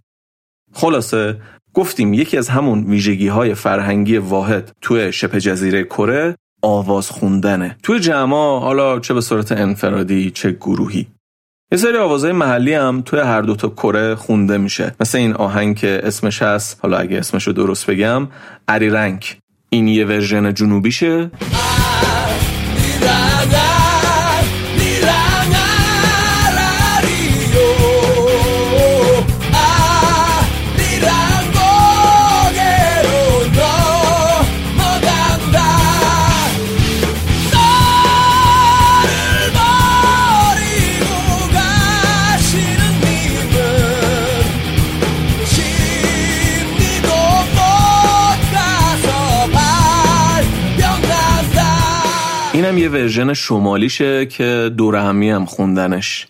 خلاصه 0.73 1.38
گفتیم 1.73 2.13
یکی 2.13 2.38
از 2.38 2.49
همون 2.49 2.84
ویژگی 2.84 3.27
های 3.27 3.53
فرهنگی 3.53 4.17
واحد 4.17 4.71
توی 4.82 5.12
شبه 5.12 5.39
جزیره 5.39 5.84
کره 5.84 6.36
آواز 6.63 7.10
خوندنه. 7.10 7.78
توی 7.84 7.99
جمع 7.99 8.60
حالا 8.60 8.99
چه 8.99 9.13
به 9.13 9.21
صورت 9.21 9.52
انفرادی 9.52 10.32
چه 10.32 10.52
گروهی. 10.52 11.08
یه 11.71 11.78
سری 11.78 11.97
آوازهای 11.97 12.32
محلی 12.34 12.73
هم 12.73 13.02
توی 13.06 13.19
هر 13.19 13.41
دوتا 13.41 13.69
کره 13.69 14.15
خونده 14.15 14.58
میشه. 14.58 14.95
مثل 14.99 15.17
این 15.17 15.34
آهنگ 15.34 15.76
که 15.76 16.02
اسمش 16.04 16.41
هست 16.41 16.80
حالا 16.82 16.97
اگه 16.97 17.17
اسمش 17.17 17.47
رو 17.47 17.54
درست 17.54 17.86
بگم 17.86 18.28
عری 18.67 18.89
رنگ 18.89 19.38
این 19.69 19.88
یه 19.88 20.06
ورژن 20.06 20.54
جنوبیشه. 20.54 21.32
اینم 52.73 52.83
یه 52.83 52.89
ورژن 52.89 53.33
شمالیشه 53.33 54.25
که 54.25 54.71
دور 54.77 54.95
همی 54.95 55.29
هم 55.29 55.45
خوندنش. 55.45 56.27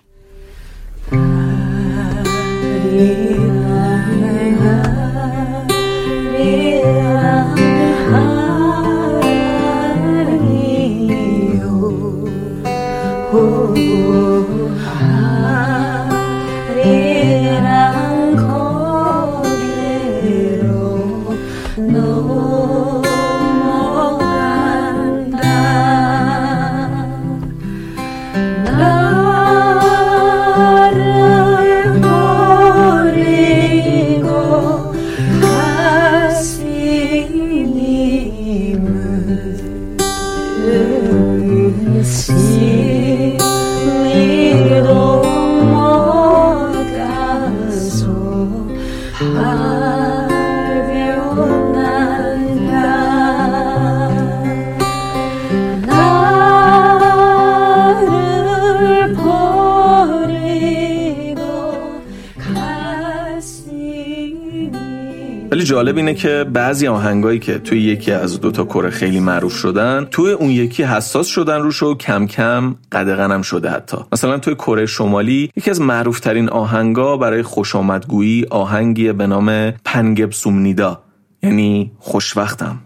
جالب 65.83 65.97
اینه 65.97 66.13
که 66.13 66.45
بعضی 66.53 66.87
آهنگایی 66.87 67.39
که 67.39 67.59
توی 67.59 67.81
یکی 67.81 68.11
از 68.11 68.41
دو 68.41 68.51
تا 68.51 68.63
کره 68.63 68.89
خیلی 68.89 69.19
معروف 69.19 69.53
شدن 69.53 70.07
توی 70.11 70.31
اون 70.31 70.49
یکی 70.49 70.83
حساس 70.83 71.27
شدن 71.27 71.61
روش 71.61 71.83
و 71.83 71.95
کم 71.95 72.27
کم 72.27 72.75
قدغنم 72.91 73.41
شده 73.41 73.69
حتی. 73.69 73.97
مثلا 74.11 74.37
توی 74.37 74.55
کره 74.55 74.85
شمالی 74.85 75.51
یکی 75.55 75.69
از 75.69 75.81
معروف 75.81 76.19
ترین 76.19 76.49
آهنگا 76.49 77.17
برای 77.17 77.43
خوشامدگویی 77.43 78.45
آهنگی 78.49 79.11
به 79.11 79.27
نام 79.27 79.71
پنگب 79.85 80.31
سومنیدا 80.31 81.03
یعنی 81.43 81.91
خوشوقتم 81.99 82.79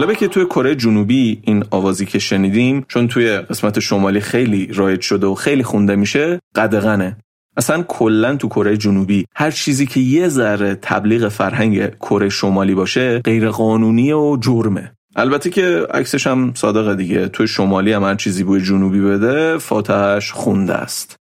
جالبه 0.00 0.14
که 0.14 0.28
توی 0.28 0.44
کره 0.44 0.74
جنوبی 0.74 1.40
این 1.44 1.64
آوازی 1.70 2.06
که 2.06 2.18
شنیدیم 2.18 2.84
چون 2.88 3.08
توی 3.08 3.36
قسمت 3.36 3.80
شمالی 3.80 4.20
خیلی 4.20 4.66
رایج 4.66 5.00
شده 5.00 5.26
و 5.26 5.34
خیلی 5.34 5.62
خونده 5.62 5.96
میشه 5.96 6.40
قدغنه. 6.54 7.16
اصلا 7.56 7.82
کلا 7.82 8.36
تو 8.36 8.48
کره 8.48 8.76
جنوبی 8.76 9.26
هر 9.34 9.50
چیزی 9.50 9.86
که 9.86 10.00
یه 10.00 10.28
ذره 10.28 10.78
تبلیغ 10.82 11.28
فرهنگ 11.28 11.88
کره 11.88 12.28
شمالی 12.28 12.74
باشه 12.74 13.18
غیر 13.18 13.48
قانونی 13.48 14.12
و 14.12 14.36
جرمه. 14.36 14.92
البته 15.16 15.50
که 15.50 15.86
عکسش 15.94 16.26
هم 16.26 16.52
صادقه 16.54 16.94
دیگه. 16.94 17.28
توی 17.28 17.48
شمالی 17.48 17.92
هم 17.92 18.04
هر 18.04 18.14
چیزی 18.14 18.44
بوی 18.44 18.60
جنوبی 18.60 19.00
بده 19.00 19.58
فاتحش 19.58 20.32
خونده 20.32 20.74
است. 20.74 21.19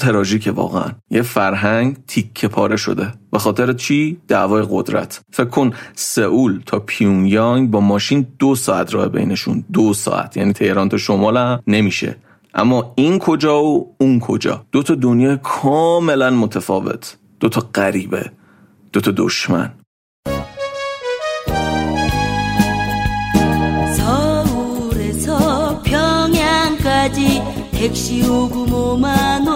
تراژیکه 0.00 0.50
واقعا 0.50 0.92
یه 1.10 1.22
فرهنگ 1.22 1.96
تیکه 2.06 2.48
پاره 2.48 2.76
شده 2.76 3.12
به 3.32 3.38
خاطر 3.38 3.72
چی 3.72 4.18
دعوای 4.28 4.66
قدرت 4.70 5.20
فکر 5.32 5.44
کن 5.48 5.72
سئول 5.94 6.60
تا 6.66 6.78
پیونیانگ 6.78 7.70
با 7.70 7.80
ماشین 7.80 8.26
دو 8.38 8.54
ساعت 8.54 8.94
راه 8.94 9.08
بینشون 9.08 9.64
دو 9.72 9.94
ساعت 9.94 10.36
یعنی 10.36 10.52
تهران 10.52 10.88
تا 10.88 10.96
شمال 10.96 11.36
هم 11.36 11.62
نمیشه 11.66 12.16
اما 12.54 12.92
این 12.94 13.18
کجا 13.18 13.62
و 13.62 13.94
اون 14.00 14.20
کجا 14.20 14.64
دو 14.72 14.82
تا 14.82 14.94
دنیا 14.94 15.36
کاملا 15.36 16.30
متفاوت 16.30 17.16
دو 17.40 17.48
تا 17.48 17.60
غریبه 17.74 18.32
دو 18.92 19.00
تا 19.00 19.12
دشمن 19.16 19.72
택시 27.80 28.22
오고 28.28 28.66
뭐만 28.66 29.48
원 29.48 29.53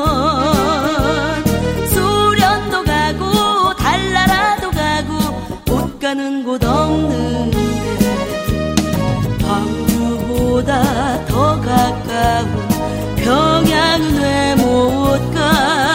가까운 11.89 12.67
평양은 13.17 14.21
왜 14.21 14.56
못 14.56 15.34
가? 15.34 15.88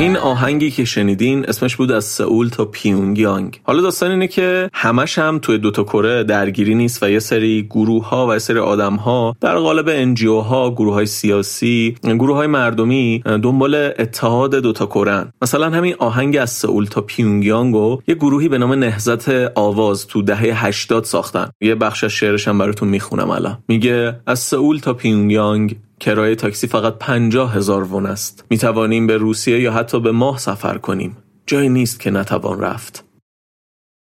این 0.00 0.16
آهنگی 0.16 0.70
که 0.70 0.84
شنیدین 0.84 1.44
اسمش 1.48 1.76
بود 1.76 1.92
از 1.92 2.04
سئول 2.04 2.48
تا 2.48 2.64
پیونگیانگ. 2.64 3.60
حالا 3.64 3.82
داستان 3.82 4.10
اینه 4.10 4.28
که 4.28 4.70
همش 4.72 5.18
هم 5.18 5.38
توی 5.38 5.58
دوتا 5.58 5.84
کره 5.84 6.24
درگیری 6.24 6.74
نیست 6.74 7.02
و 7.02 7.10
یه 7.10 7.18
سری 7.18 7.62
گروه 7.70 8.08
ها 8.08 8.26
و 8.26 8.32
یه 8.32 8.38
سری 8.38 8.58
آدم 8.58 8.94
ها 8.94 9.36
در 9.40 9.56
قالب 9.56 9.88
انجیو 9.88 10.40
ها 10.40 10.70
گروه 10.70 10.94
های 10.94 11.06
سیاسی 11.06 11.96
گروه 12.04 12.36
های 12.36 12.46
مردمی 12.46 13.22
دنبال 13.42 13.74
اتحاد 13.74 14.54
دوتا 14.54 14.86
کره 14.86 15.26
مثلا 15.42 15.70
همین 15.70 15.94
آهنگ 15.98 16.36
از 16.36 16.50
سئول 16.50 16.84
تا 16.84 17.00
پیونگیانگو 17.00 17.98
یه 18.08 18.14
گروهی 18.14 18.48
به 18.48 18.58
نام 18.58 18.72
نهزت 18.72 19.28
آواز 19.54 20.06
تو 20.06 20.22
دهه 20.22 20.66
80 20.66 21.04
ساختن. 21.04 21.50
یه 21.60 21.74
بخش 21.74 22.04
از 22.04 22.10
شعرش 22.10 22.48
هم 22.48 22.58
براتون 22.58 22.88
می‌خونم 22.88 23.30
الان. 23.30 23.58
میگه 23.68 24.20
از 24.26 24.38
سئول 24.38 24.78
تا 24.78 24.94
پیونگیانگ 24.94 25.76
کرایه 26.00 26.34
تاکسی 26.34 26.66
فقط 26.66 26.98
پنجاه 26.98 27.54
هزار 27.54 27.84
وون 27.84 28.06
است. 28.06 28.44
می 28.50 28.58
توانیم 28.58 29.06
به 29.06 29.16
روسیه 29.16 29.60
یا 29.60 29.72
حتی 29.72 30.00
به 30.00 30.12
ماه 30.12 30.38
سفر 30.38 30.78
کنیم. 30.78 31.16
جایی 31.46 31.68
نیست 31.68 32.00
که 32.00 32.10
نتوان 32.10 32.60
رفت. 32.60 33.04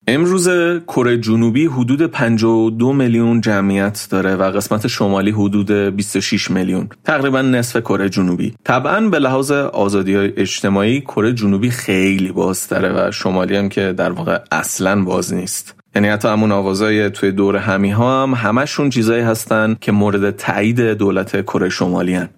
امروز 0.08 0.50
کره 0.88 1.18
جنوبی 1.18 1.66
حدود 1.66 2.02
52 2.02 2.94
میلیون 2.94 3.42
جمعیت 3.42 4.08
داره 4.10 4.36
و 4.36 4.44
قسمت 4.44 4.88
شمالی 4.88 5.32
حدود 5.32 5.72
26 5.72 6.52
میلیون 6.52 6.90
تقریبا 7.04 7.42
نصف 7.42 7.82
کره 7.82 8.10
جنوبی 8.10 8.54
طبعا 8.64 9.02
به 9.10 9.20
لحاظ 9.20 9.52
آزادی 9.52 10.16
های 10.16 10.34
اجتماعی 10.38 11.02
کره 11.02 11.34
جنوبی 11.34 11.70
خیلی 11.70 12.32
بازتره 12.32 13.08
و 13.08 13.12
شمالی 13.12 13.56
هم 13.56 13.70
که 13.70 13.94
در 13.94 14.12
واقع 14.12 14.40
اصلا 14.52 15.04
باز 15.04 15.34
نیست 15.34 15.76
یعنی 15.96 16.08
حتی 16.08 16.28
همون 16.28 16.52
آوازای 16.52 17.10
توی 17.10 17.32
دور 17.32 17.56
همی 17.56 17.92
ها 17.92 18.24
هم 18.24 18.34
همشون 18.34 18.90
چیزایی 18.90 19.24
هستن 19.24 19.76
که 19.82 19.92
مورد 19.92 20.32
تایید 20.32 20.82
دولت 20.82 21.42
کره 21.42 21.70
شمالی 21.70 22.14
هن. 22.14 22.30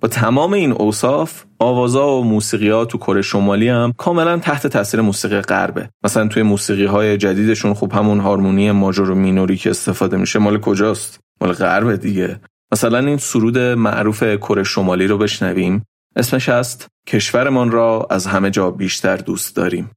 با 0.00 0.08
تمام 0.08 0.52
این 0.52 0.72
اوصاف 0.72 1.44
آوازا 1.58 2.08
و 2.08 2.24
موسیقی 2.24 2.70
ها 2.70 2.84
تو 2.84 2.98
کره 2.98 3.22
شمالی 3.22 3.68
هم 3.68 3.92
کاملا 3.96 4.38
تحت 4.38 4.66
تاثیر 4.66 5.00
موسیقی 5.00 5.40
غربه. 5.40 5.88
مثلا 6.04 6.28
توی 6.28 6.42
موسیقی 6.42 6.84
های 6.84 7.16
جدیدشون 7.16 7.74
خوب 7.74 7.92
همون 7.92 8.20
هارمونی 8.20 8.70
ماژور 8.70 9.10
و 9.10 9.14
مینوری 9.14 9.56
که 9.56 9.70
استفاده 9.70 10.16
میشه 10.16 10.38
مال 10.38 10.60
کجاست؟ 10.60 11.20
مال 11.40 11.52
غربه 11.52 11.96
دیگه. 11.96 12.40
مثلا 12.72 12.98
این 12.98 13.16
سرود 13.16 13.58
معروف 13.58 14.22
کره 14.22 14.62
شمالی 14.62 15.06
رو 15.06 15.18
بشنویم. 15.18 15.84
اسمش 16.16 16.48
است 16.48 16.86
کشورمان 17.08 17.70
را 17.70 18.06
از 18.10 18.26
همه 18.26 18.50
جا 18.50 18.70
بیشتر 18.70 19.16
دوست 19.16 19.56
داریم. 19.56 19.90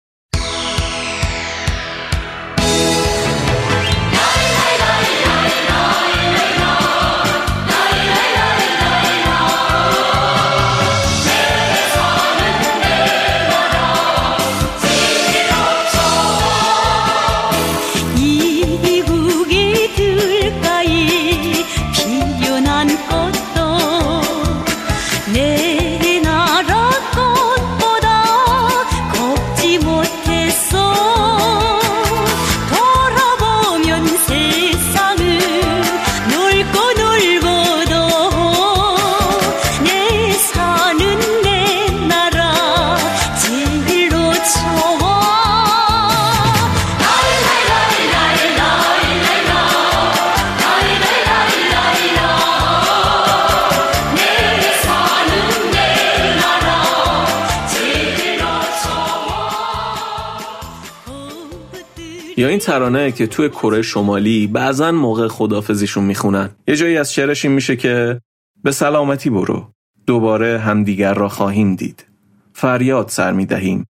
این 62.59 62.65
ترانه 62.65 63.11
که 63.11 63.27
توی 63.27 63.49
کره 63.49 63.81
شمالی 63.81 64.47
بعضا 64.47 64.91
موقع 64.91 65.27
خدافزیشون 65.27 66.03
می‌خونن. 66.03 66.49
یه 66.67 66.75
جایی 66.75 66.97
از 66.97 67.13
شعرش 67.13 67.45
این 67.45 67.53
میشه 67.53 67.75
که 67.75 68.21
به 68.63 68.71
سلامتی 68.71 69.29
برو 69.29 69.67
دوباره 70.05 70.59
همدیگر 70.59 71.13
را 71.13 71.29
خواهیم 71.29 71.75
دید. 71.75 72.05
فریاد 72.53 73.07
سر 73.09 73.31
می‌دهیم. 73.31 73.85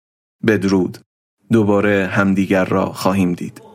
بدرود 0.46 0.98
دوباره 1.52 2.06
همدیگر 2.12 2.64
را 2.64 2.86
خواهیم 2.86 3.32
دید. 3.32 3.67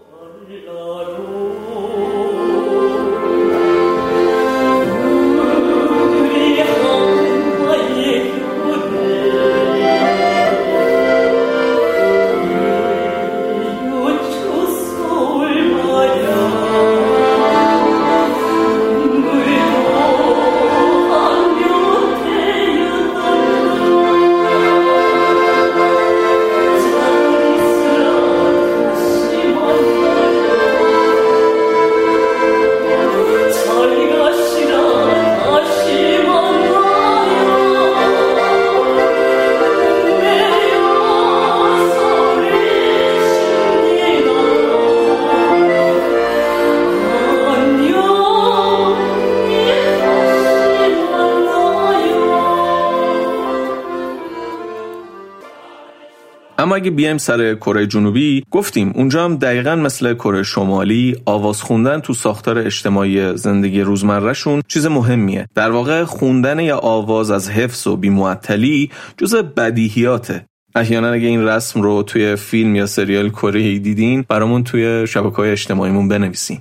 اما 56.63 56.75
اگه 56.75 56.91
بیایم 56.91 57.17
سر 57.17 57.55
کره 57.55 57.87
جنوبی 57.87 58.43
گفتیم 58.51 58.91
اونجا 58.95 59.25
هم 59.25 59.37
دقیقا 59.37 59.75
مثل 59.75 60.13
کره 60.13 60.43
شمالی 60.43 61.15
آواز 61.25 61.61
خوندن 61.61 61.99
تو 61.99 62.13
ساختار 62.13 62.57
اجتماعی 62.57 63.37
زندگی 63.37 63.81
روزمرهشون 63.81 64.61
چیز 64.67 64.85
مهمیه. 64.85 65.47
در 65.55 65.71
واقع 65.71 66.03
خوندن 66.03 66.59
یا 66.59 66.77
آواز 66.77 67.31
از 67.31 67.49
حفظ 67.49 67.87
و 67.87 67.97
بیمعطلی 67.97 68.91
جز 69.17 69.35
بدیهیاته. 69.35 70.45
احیانا 70.75 71.11
اگه 71.11 71.27
این 71.27 71.47
رسم 71.47 71.81
رو 71.81 72.03
توی 72.03 72.35
فیلم 72.35 72.75
یا 72.75 72.85
سریال 72.85 73.29
کره 73.29 73.79
دیدین 73.79 74.25
برامون 74.29 74.63
توی 74.63 75.07
شبکه 75.07 75.35
های 75.35 75.51
اجتماعیمون 75.51 76.07
بنویسین. 76.07 76.59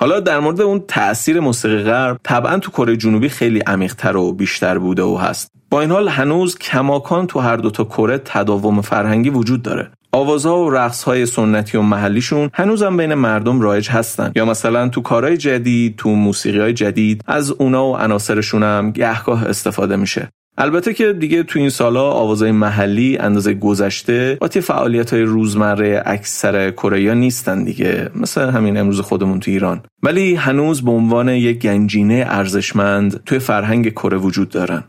حالا 0.00 0.20
در 0.20 0.40
مورد 0.40 0.60
اون 0.60 0.84
تاثیر 0.88 1.40
موسیقی 1.40 1.82
غرب 1.82 2.18
طبعا 2.24 2.58
تو 2.58 2.70
کره 2.70 2.96
جنوبی 2.96 3.28
خیلی 3.28 3.60
عمیقتر 3.60 4.16
و 4.16 4.32
بیشتر 4.32 4.78
بوده 4.78 5.02
و 5.02 5.16
هست. 5.16 5.50
با 5.70 5.80
این 5.80 5.90
حال 5.90 6.08
هنوز 6.08 6.58
کماکان 6.58 7.26
تو 7.26 7.40
هر 7.40 7.56
دوتا 7.56 7.84
کره 7.84 8.18
تداوم 8.18 8.80
فرهنگی 8.80 9.30
وجود 9.30 9.62
داره. 9.62 9.90
آوازها 10.12 10.64
و 10.64 10.70
رقصهای 10.70 11.26
سنتی 11.26 11.78
و 11.78 11.82
محلیشون 11.82 12.50
هنوزم 12.54 12.96
بین 12.96 13.14
مردم 13.14 13.60
رایج 13.60 13.90
هستن. 13.90 14.32
یا 14.36 14.44
مثلا 14.44 14.88
تو 14.88 15.00
کارهای 15.00 15.36
جدید 15.36 15.96
تو 15.96 16.10
موسیقی 16.10 16.58
های 16.58 16.72
جدید 16.72 17.24
از 17.26 17.50
اونا 17.50 17.86
و 17.86 17.96
عناصرشون 17.96 18.62
هم 18.62 18.90
گهگاه 18.90 19.44
استفاده 19.44 19.96
میشه. 19.96 20.28
البته 20.60 20.94
که 20.94 21.12
دیگه 21.12 21.42
تو 21.42 21.58
این 21.58 21.70
سالا 21.70 22.10
آوازهای 22.10 22.52
محلی 22.52 23.18
اندازه 23.18 23.54
گذشته 23.54 24.38
با 24.40 24.48
تی 24.48 24.60
فعالیت 24.60 25.12
های 25.12 25.22
روزمره 25.22 26.02
اکثر 26.06 26.70
کره 26.70 27.14
نیستن 27.14 27.64
دیگه. 27.64 28.10
مثل 28.14 28.50
همین 28.50 28.76
امروز 28.76 29.00
خودمون 29.00 29.40
تو 29.40 29.50
ایران. 29.50 29.82
ولی 30.02 30.34
هنوز 30.34 30.84
به 30.84 30.90
عنوان 30.90 31.28
یک 31.28 31.58
گنجینه 31.58 32.24
ارزشمند 32.28 33.24
توی 33.24 33.38
فرهنگ 33.38 33.92
کره 33.92 34.18
وجود 34.18 34.48
دارن. 34.48 34.84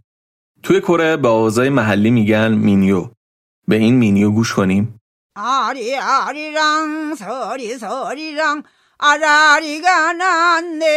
توی 0.63 0.81
کره 0.81 1.17
به 1.17 1.27
آوازهای 1.27 1.69
محلی 1.69 2.11
میگن 2.11 2.51
مینیو. 2.51 3.07
به 3.67 3.75
این 3.75 3.95
مینیو 3.95 4.31
گوش 4.31 4.53
کنیم. 4.53 4.99
آری 5.35 5.95
آری 6.27 6.51
رنگ 6.51 7.15
ساری 7.15 7.77
ساری 7.77 8.35
رنگ 8.35 8.63
آراریگا 8.99 10.11
ننده 10.17 10.95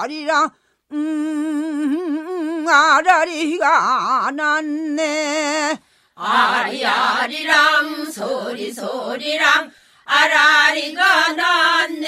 آری 0.00 0.26
رنگ 0.26 0.50
음, 0.92 2.66
아라리가 2.68 4.30
났네. 4.34 5.78
아리아리랑 6.16 8.10
소리소리랑 8.10 9.70
아라리가 10.04 11.32
났네. 11.32 12.06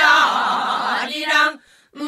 아리랑, 0.00 1.58
음, 1.96 2.02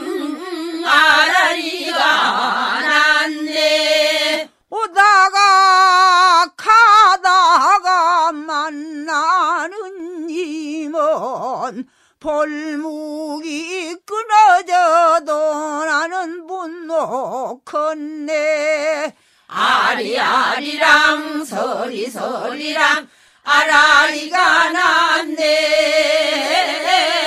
음, 0.00 0.84
아라리가 0.86 2.80
났네. 2.80 4.48
오다가 4.70 6.50
가다가 6.56 8.32
만나는 8.32 10.30
이모. 10.30 11.70
벌목이 12.24 13.96
끊어져도 14.06 15.84
나는 15.84 16.46
분노 16.46 17.60
컸네. 17.66 19.14
아리아리랑 19.46 21.44
서리서리랑 21.44 23.06
아라리가 23.44 24.70
났네. 24.70 25.44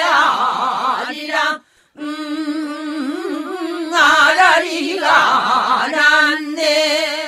아리랑 0.02 1.62
음 2.00 3.92
아라리가 3.94 5.88
났네 5.90 7.27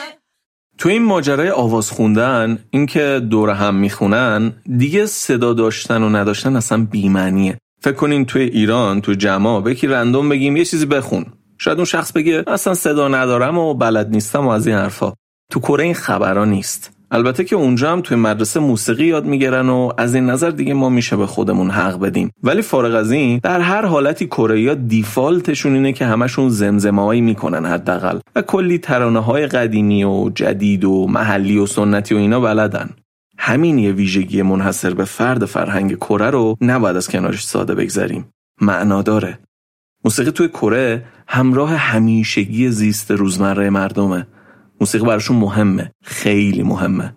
تو 0.79 0.89
این 0.89 1.03
ماجرای 1.03 1.49
آواز 1.49 1.91
خوندن 1.91 2.59
اینکه 2.71 3.21
دور 3.29 3.49
هم 3.49 3.75
می‌خونن 3.75 4.53
دیگه 4.77 5.05
صدا 5.05 5.53
داشتن 5.53 6.03
و 6.03 6.09
نداشتن 6.09 6.55
اصلا 6.55 6.87
بیمعنیه. 6.91 7.57
فکر 7.81 7.95
کنین 7.95 8.25
توی 8.25 8.41
ایران 8.41 9.01
تو 9.01 9.13
جمع 9.13 9.61
بکی 9.61 9.87
رندوم 9.87 10.29
بگیم 10.29 10.57
یه 10.57 10.65
چیزی 10.65 10.85
بخون. 10.85 11.25
شاید 11.57 11.77
اون 11.77 11.85
شخص 11.85 12.11
بگه 12.11 12.43
اصلا 12.47 12.73
صدا 12.73 13.07
ندارم 13.07 13.57
و 13.57 13.73
بلد 13.73 14.09
نیستم 14.09 14.47
و 14.47 14.49
از 14.49 14.67
این 14.67 14.75
حرفا. 14.75 15.13
تو 15.51 15.59
کره 15.59 15.83
این 15.83 15.93
خبرها 15.93 16.45
نیست. 16.45 16.98
البته 17.11 17.43
که 17.43 17.55
اونجا 17.55 17.91
هم 17.91 18.01
توی 18.01 18.17
مدرسه 18.17 18.59
موسیقی 18.59 19.05
یاد 19.05 19.25
می‌گیرن 19.25 19.69
و 19.69 19.91
از 19.97 20.15
این 20.15 20.25
نظر 20.25 20.49
دیگه 20.49 20.73
ما 20.73 20.89
میشه 20.89 21.15
به 21.15 21.25
خودمون 21.25 21.69
حق 21.69 21.99
بدیم. 21.99 22.31
ولی 22.43 22.61
فارغ 22.61 22.95
از 22.95 23.11
این 23.11 23.39
در 23.43 23.59
هر 23.59 23.85
حالتی 23.85 24.25
کره 24.25 24.75
دیفالتشون 24.75 25.73
اینه 25.73 25.93
که 25.93 26.05
همشون 26.05 26.49
زمزمایی 26.49 27.21
می‌کنن 27.21 27.65
حداقل. 27.65 28.19
و 28.35 28.41
کلی 28.41 28.77
ترانه 28.77 29.19
های 29.19 29.47
قدیمی 29.47 30.03
و 30.03 30.29
جدید 30.35 30.85
و 30.85 31.07
محلی 31.07 31.57
و 31.57 31.65
سنتی 31.65 32.15
و 32.15 32.17
اینا 32.17 32.39
بلدن. 32.39 32.89
همین 33.37 33.79
یه 33.79 33.91
ویژگی 33.91 34.41
منحصر 34.41 34.93
به 34.93 35.05
فرد 35.05 35.45
فرهنگ 35.45 35.95
کره 35.95 36.29
رو 36.29 36.57
نباید 36.61 36.95
از 36.95 37.09
کنارش 37.09 37.45
ساده 37.45 37.75
بگذاریم. 37.75 38.25
معنا 38.61 39.01
داره. 39.01 39.39
موسیقی 40.05 40.31
توی 40.31 40.47
کره 40.47 41.03
همراه 41.27 41.75
همیشگی 41.75 42.69
زیست 42.69 43.11
روزمره 43.11 43.69
مردمه. 43.69 44.27
موسیقی 44.79 45.05
براشون 45.05 45.37
مهمه. 45.37 45.91
خیلی 46.03 46.63
مهمه. 46.63 47.13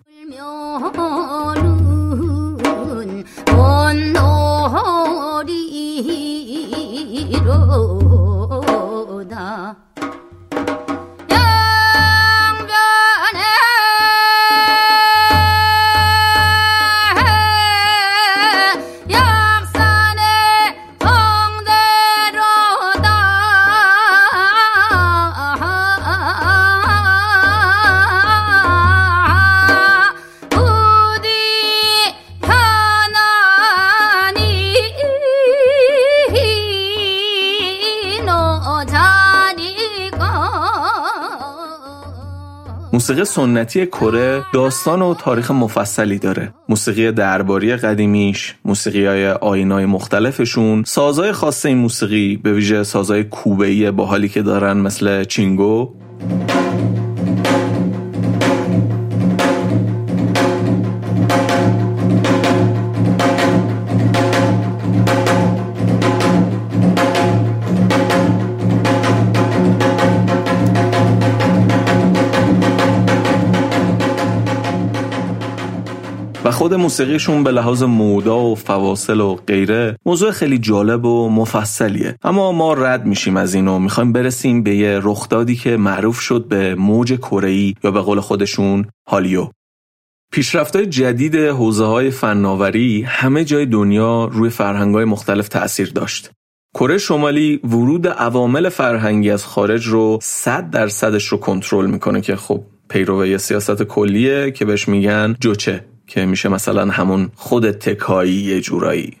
موسیقی 43.03 43.25
سنتی 43.25 43.85
کره 43.85 44.43
داستان 44.53 45.01
و 45.01 45.13
تاریخ 45.13 45.51
مفصلی 45.51 46.19
داره. 46.19 46.53
موسیقی 46.69 47.11
درباری 47.11 47.75
قدیمیش 47.75 48.55
موسیقی 48.65 49.05
های 49.05 49.27
آینای 49.27 49.85
مختلفشون 49.85 50.83
سازهای 50.83 51.31
خاص 51.31 51.65
این 51.65 51.77
موسیقی 51.77 52.37
به 52.37 52.53
ویژه 52.53 52.83
سازهای 52.83 53.23
کوبه‌ای 53.23 53.91
با 53.91 54.05
حالی 54.05 54.29
که 54.29 54.41
دارن 54.41 54.77
مثل 54.77 55.23
چینگو 55.23 55.93
خود 76.63 76.73
موسیقیشون 76.73 77.43
به 77.43 77.51
لحاظ 77.51 77.83
مودا 77.83 78.39
و 78.39 78.55
فواصل 78.55 79.19
و 79.19 79.35
غیره 79.35 79.97
موضوع 80.05 80.31
خیلی 80.31 80.57
جالب 80.57 81.05
و 81.05 81.29
مفصلیه. 81.29 82.15
اما 82.21 82.51
ما 82.51 82.73
رد 82.73 83.05
میشیم 83.05 83.37
از 83.37 83.53
اینو. 83.53 83.79
می‌خوایم 83.79 84.11
برسیم 84.11 84.63
به 84.63 84.75
یه 84.75 84.99
رخدادی 85.03 85.55
که 85.55 85.77
معروف 85.77 86.19
شد 86.19 86.47
به 86.47 86.75
موج 86.75 87.13
کره 87.13 87.53
یا 87.55 87.91
به 87.91 88.01
قول 88.01 88.19
خودشون 88.19 88.85
هالیو. 89.07 89.47
پیشرفت‌های 90.31 90.85
جدید 90.85 91.35
حوزه 91.35 91.85
های 91.85 92.11
فناوری 92.11 93.01
همه 93.01 93.43
جای 93.43 93.65
دنیا 93.65 94.25
روی 94.25 94.49
فرهنگ‌های 94.49 95.05
مختلف 95.05 95.47
تأثیر 95.47 95.91
داشت. 95.91 96.31
کره 96.73 96.97
شمالی 96.97 97.59
ورود 97.63 98.07
عوامل 98.07 98.69
فرهنگی 98.69 99.29
از 99.29 99.45
خارج 99.45 99.85
رو 99.87 100.19
100 100.21 100.69
درصدش 100.69 101.25
رو 101.25 101.37
کنترل 101.37 101.85
می‌کنه 101.85 102.21
که 102.21 102.35
خب 102.35 102.63
پیرو 102.89 103.37
سیاست 103.37 103.83
کلیه 103.83 104.51
که 104.51 104.65
بهش 104.65 104.87
میگن 104.87 105.35
جوچه. 105.39 105.92
که 106.07 106.25
میشه 106.25 106.49
مثلا 106.49 106.85
همون 106.85 107.29
خود 107.35 107.71
تکایی 107.71 108.33
یه 108.33 108.61
جورایی. 108.61 109.17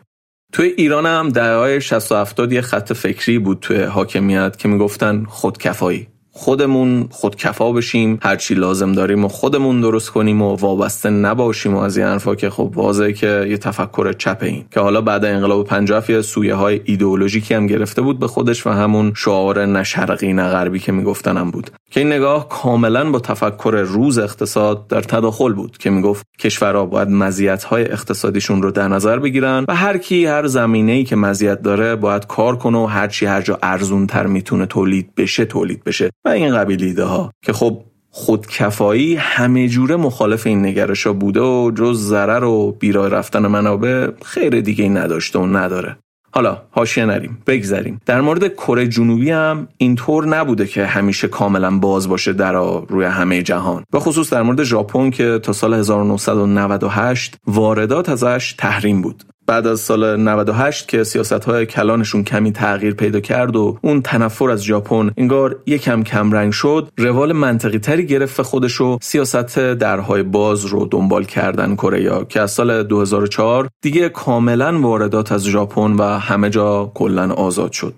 توی 0.53 0.73
ایران 0.77 1.05
هم 1.05 1.29
دههای 1.29 1.81
60 1.81 2.11
و 2.11 2.15
70 2.15 2.53
یه 2.53 2.61
خط 2.61 2.93
فکری 2.93 3.39
بود 3.39 3.57
توی 3.61 3.81
حاکمیت 3.81 4.57
که 4.57 4.67
می‌گفتن 4.67 5.25
خودکفایی. 5.29 6.07
خودمون 6.35 7.07
خودکفا 7.11 7.71
بشیم 7.71 8.19
هرچی 8.21 8.53
لازم 8.53 8.91
داریم 8.91 9.25
و 9.25 9.27
خودمون 9.27 9.81
درست 9.81 10.09
کنیم 10.09 10.41
و 10.41 10.55
وابسته 10.55 11.09
نباشیم 11.09 11.75
و 11.75 11.79
از 11.79 11.97
این 11.97 12.05
حرفا 12.05 12.35
که 12.35 12.49
خب 12.49 12.71
واضحه 12.75 13.13
که 13.13 13.45
یه 13.49 13.57
تفکر 13.57 14.13
چپه 14.13 14.45
این. 14.45 14.65
که 14.71 14.79
حالا 14.79 15.01
بعد 15.01 15.25
انقلاب 15.25 15.67
50 15.67 16.11
یه 16.11 16.21
سویه 16.21 16.55
های 16.55 16.81
ایدئولوژیکی 16.85 17.53
هم 17.53 17.67
گرفته 17.67 18.01
بود 18.01 18.19
به 18.19 18.27
خودش 18.27 18.67
و 18.67 18.69
همون 18.69 19.13
شعار 19.15 19.65
نه 19.65 19.83
شرقی 19.83 20.33
نه 20.33 20.49
غربی 20.49 20.79
که 20.79 20.91
میگفتنم 20.91 21.51
بود. 21.51 21.71
که 21.93 21.99
این 21.99 22.13
نگاه 22.13 22.49
کاملا 22.49 23.11
با 23.11 23.19
تفکر 23.19 23.85
روز 23.87 24.17
اقتصاد 24.17 24.87
در 24.87 25.01
تداخل 25.01 25.53
بود 25.53 25.77
که 25.77 25.89
می‌گفت 25.89 26.25
کشورها 26.39 26.85
باید 26.85 27.09
مزیت‌های 27.09 27.91
اقتصادیشون 27.91 28.61
رو 28.61 28.71
در 28.71 28.87
نظر 28.87 29.19
بگیرن 29.19 29.65
و 29.67 29.75
هر 29.75 29.97
کی 29.97 30.25
هر 30.25 30.47
زمینه‌ای 30.47 31.03
که 31.03 31.15
مزیت 31.15 31.61
داره 31.61 31.95
باید 31.95 32.27
کار 32.27 32.55
کنه 32.55 32.77
و 32.77 32.85
هر 32.85 33.07
چی 33.07 33.25
هر 33.25 33.41
جا 33.41 33.59
ارزون 33.63 34.07
تر 34.07 34.25
می‌تونه 34.25 34.65
تولید 34.65 35.15
بشه 35.15 35.45
تولید 35.45 35.83
بشه. 35.83 36.09
و 36.25 36.29
این 36.29 36.55
قبیل 36.55 36.83
ایده 36.83 37.03
ها 37.03 37.31
که 37.45 37.53
خب 37.53 37.81
خودکفایی 38.09 39.15
همه 39.15 39.67
جوره 39.67 39.95
مخالف 39.95 40.47
این 40.47 40.65
نگرشا 40.65 41.13
بوده 41.13 41.41
و 41.41 41.71
جز 41.75 41.99
ضرر 41.99 42.43
و 42.43 42.71
بیراه 42.71 43.09
رفتن 43.09 43.47
منابع 43.47 44.07
خیر 44.25 44.61
دیگه 44.61 44.89
نداشته 44.89 45.39
و 45.39 45.45
نداره. 45.45 45.97
حالا 46.35 46.57
حاشیه 46.71 47.05
نریم 47.05 47.37
بگذریم. 47.47 48.01
در 48.05 48.21
مورد 48.21 48.53
کره 48.53 48.87
جنوبی 48.87 49.31
هم 49.31 49.67
اینطور 49.77 50.27
نبوده 50.27 50.67
که 50.67 50.85
همیشه 50.85 51.27
کاملا 51.27 51.77
باز 51.79 52.09
باشه 52.09 52.33
در 52.33 52.53
روی 52.89 53.05
همه 53.05 53.41
جهان. 53.41 53.83
به 53.91 53.99
خصوص 53.99 54.33
در 54.33 54.41
مورد 54.41 54.63
ژاپن 54.63 55.09
که 55.09 55.39
تا 55.43 55.53
سال 55.53 55.73
1998 55.73 57.35
واردات 57.47 58.09
ازش 58.09 58.55
تحریم 58.57 59.01
بود. 59.01 59.23
بعد 59.47 59.67
از 59.67 59.79
سال 59.79 60.19
98 60.19 60.87
که 60.87 61.03
سیاست 61.03 61.33
های 61.33 61.65
کلانشون 61.65 62.23
کمی 62.23 62.51
تغییر 62.51 62.93
پیدا 62.93 63.19
کرد 63.19 63.55
و 63.55 63.77
اون 63.81 64.01
تنفر 64.01 64.49
از 64.49 64.63
ژاپن 64.63 65.11
انگار 65.17 65.59
یکم 65.65 66.03
کم 66.03 66.31
رنگ 66.31 66.51
شد 66.51 66.89
روال 66.97 67.33
منطقی 67.33 67.79
تری 67.79 68.05
گرفت 68.05 68.41
خودش 68.41 68.81
و 68.81 68.97
سیاست 69.01 69.59
درهای 69.59 70.23
باز 70.23 70.65
رو 70.65 70.87
دنبال 70.91 71.23
کردن 71.23 71.75
کره 71.75 72.25
که 72.29 72.41
از 72.41 72.51
سال 72.51 72.83
2004 72.83 73.69
دیگه 73.81 74.09
کاملا 74.09 74.81
واردات 74.81 75.31
از 75.31 75.45
ژاپن 75.45 75.93
و 75.93 76.03
همه 76.03 76.49
جا 76.49 76.91
کلا 76.93 77.33
آزاد 77.33 77.71
شد. 77.71 77.93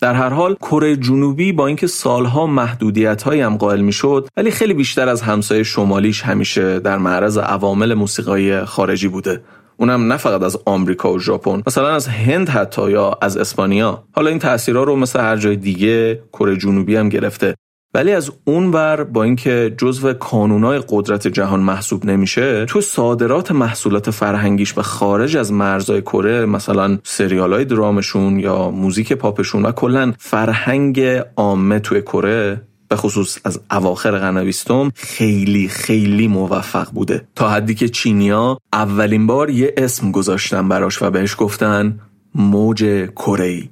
در 0.00 0.14
هر 0.14 0.28
حال 0.28 0.54
کره 0.54 0.96
جنوبی 0.96 1.52
با 1.52 1.66
اینکه 1.66 1.86
سالها 1.86 2.46
محدودیت 2.46 3.22
هایی 3.22 3.40
هم 3.40 3.56
قائل 3.56 3.80
می‌شد 3.80 4.28
ولی 4.36 4.50
خیلی 4.50 4.74
بیشتر 4.74 5.08
از 5.08 5.22
همسایه 5.22 5.62
شمالیش 5.62 6.22
همیشه 6.22 6.78
در 6.78 6.98
معرض 6.98 7.38
عوامل 7.38 7.94
موسیقایی 7.94 8.64
خارجی 8.64 9.08
بوده. 9.08 9.40
اونم 9.80 10.12
نه 10.12 10.16
فقط 10.16 10.42
از 10.42 10.58
آمریکا 10.66 11.12
و 11.12 11.18
ژاپن 11.18 11.62
مثلا 11.66 11.88
از 11.88 12.08
هند 12.08 12.48
حتی 12.48 12.90
یا 12.90 13.18
از 13.22 13.36
اسپانیا. 13.36 14.04
حالا 14.12 14.30
این 14.30 14.38
تاثیرها 14.38 14.82
رو 14.82 14.96
مثل 14.96 15.20
هر 15.20 15.36
جای 15.36 15.56
دیگه 15.56 16.22
کره 16.32 16.56
جنوبی 16.56 16.96
هم 16.96 17.08
گرفته. 17.08 17.54
ولی 17.94 18.12
از 18.12 18.30
اون 18.44 18.70
ور 18.70 19.04
با 19.04 19.22
اینکه 19.22 19.74
جزو 19.78 20.12
کانونای 20.12 20.82
قدرت 20.88 21.28
جهان 21.28 21.60
محسوب 21.60 22.04
نمیشه 22.04 22.64
تو 22.64 22.80
صادرات 22.80 23.52
محصولات 23.52 24.10
فرهنگیش 24.10 24.72
به 24.72 24.82
خارج 24.82 25.36
از 25.36 25.52
مرزهای 25.52 26.02
کره 26.02 26.46
مثلا 26.46 26.98
سریال 27.02 27.52
های 27.52 27.64
درامشون 27.64 28.38
یا 28.38 28.70
موزیک 28.70 29.12
پاپشون 29.12 29.62
و 29.66 29.72
کلا 29.72 30.12
فرهنگ 30.18 31.00
عامه 31.36 31.78
توی 31.78 32.02
کره 32.02 32.60
به 32.90 32.96
خصوص 32.96 33.38
از 33.44 33.60
اواخر 33.70 34.10
قرن 34.10 34.44
بیستم 34.44 34.92
خیلی 34.94 35.68
خیلی 35.68 36.28
موفق 36.28 36.90
بوده. 36.90 37.28
تا 37.34 37.48
حدی 37.48 37.74
که 37.74 37.88
چینیا 37.88 38.58
اولین 38.72 39.26
بار 39.26 39.50
یه 39.50 39.74
اسم 39.76 40.10
گذاشتن 40.10 40.68
براش 40.68 41.02
و 41.02 41.10
بهش 41.10 41.36
گفتن 41.38 42.00
موج 42.34 43.08
کره 43.16 43.68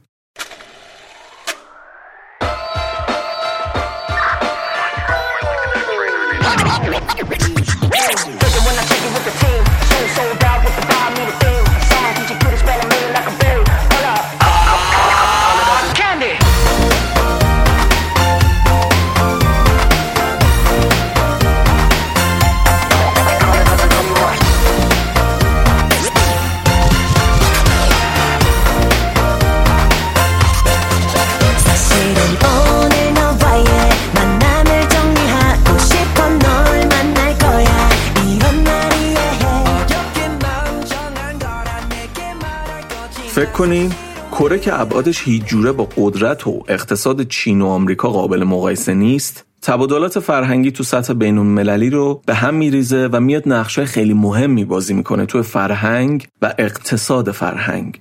کره 44.48 44.58
که 44.58 44.80
ابعادش 44.80 45.22
هیچ 45.24 45.44
جوره 45.44 45.72
با 45.72 45.88
قدرت 45.96 46.46
و 46.46 46.64
اقتصاد 46.68 47.22
چین 47.22 47.62
و 47.62 47.66
آمریکا 47.66 48.08
قابل 48.08 48.44
مقایسه 48.44 48.94
نیست 48.94 49.44
تبادلات 49.62 50.18
فرهنگی 50.18 50.70
تو 50.70 50.84
سطح 50.84 51.12
بین 51.12 51.38
المللی 51.38 51.90
رو 51.90 52.22
به 52.26 52.34
هم 52.34 52.54
میریزه 52.54 53.08
و 53.12 53.20
میاد 53.20 53.42
نقشه 53.46 53.84
خیلی 53.84 54.14
مهمی 54.14 54.64
بازی 54.64 54.94
می‌کنه 54.94 55.26
تو 55.26 55.42
فرهنگ 55.42 56.26
و 56.42 56.54
اقتصاد 56.58 57.30
فرهنگ. 57.30 58.00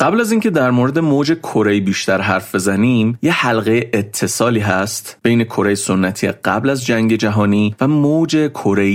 قبل 0.00 0.20
از 0.20 0.30
اینکه 0.32 0.50
در 0.50 0.70
مورد 0.70 0.98
موج 0.98 1.32
کره 1.32 1.80
بیشتر 1.80 2.20
حرف 2.20 2.54
بزنیم 2.54 3.18
یه 3.22 3.32
حلقه 3.32 3.90
اتصالی 3.92 4.60
هست 4.60 5.18
بین 5.22 5.44
کره 5.44 5.74
سنتی 5.74 6.28
قبل 6.28 6.70
از 6.70 6.86
جنگ 6.86 7.16
جهانی 7.16 7.74
و 7.80 7.88
موج 7.88 8.36
کره 8.36 8.86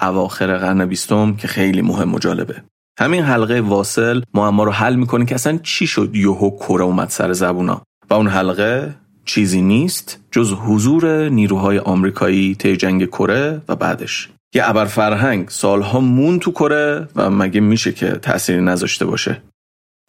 اواخر 0.00 0.58
قرن 0.58 0.86
بیستم 0.86 1.36
که 1.36 1.48
خیلی 1.48 1.82
مهم 1.82 2.14
و 2.14 2.18
جالبه. 2.18 2.62
همین 3.00 3.22
حلقه 3.22 3.60
واصل 3.60 4.22
معما 4.34 4.64
رو 4.64 4.70
حل 4.70 4.94
می‌کنه 4.94 5.24
که 5.24 5.34
اصلا 5.34 5.58
چی 5.62 5.86
شد 5.86 6.10
یوهو 6.14 6.50
کره 6.50 6.84
اومد 6.84 7.08
سر 7.08 7.32
زبونا. 7.32 7.82
و 8.10 8.14
اون 8.14 8.26
حلقه 8.26 8.94
چیزی 9.24 9.62
نیست 9.62 10.20
جز 10.30 10.52
حضور 10.52 11.28
نیروهای 11.28 11.78
آمریکایی 11.78 12.54
طی 12.54 12.76
جنگ 12.76 13.06
کره 13.06 13.62
و 13.68 13.76
بعدش. 13.76 14.28
یه 14.54 14.68
ابر 14.68 14.84
فرهنگ 14.84 15.48
سالها 15.48 16.00
مون 16.00 16.38
تو 16.38 16.50
کره 16.50 17.08
و 17.16 17.30
مگه 17.30 17.60
میشه 17.60 17.92
که 17.92 18.10
تأثیری 18.10 18.60
نذاشته 18.60 19.04
باشه؟ 19.04 19.42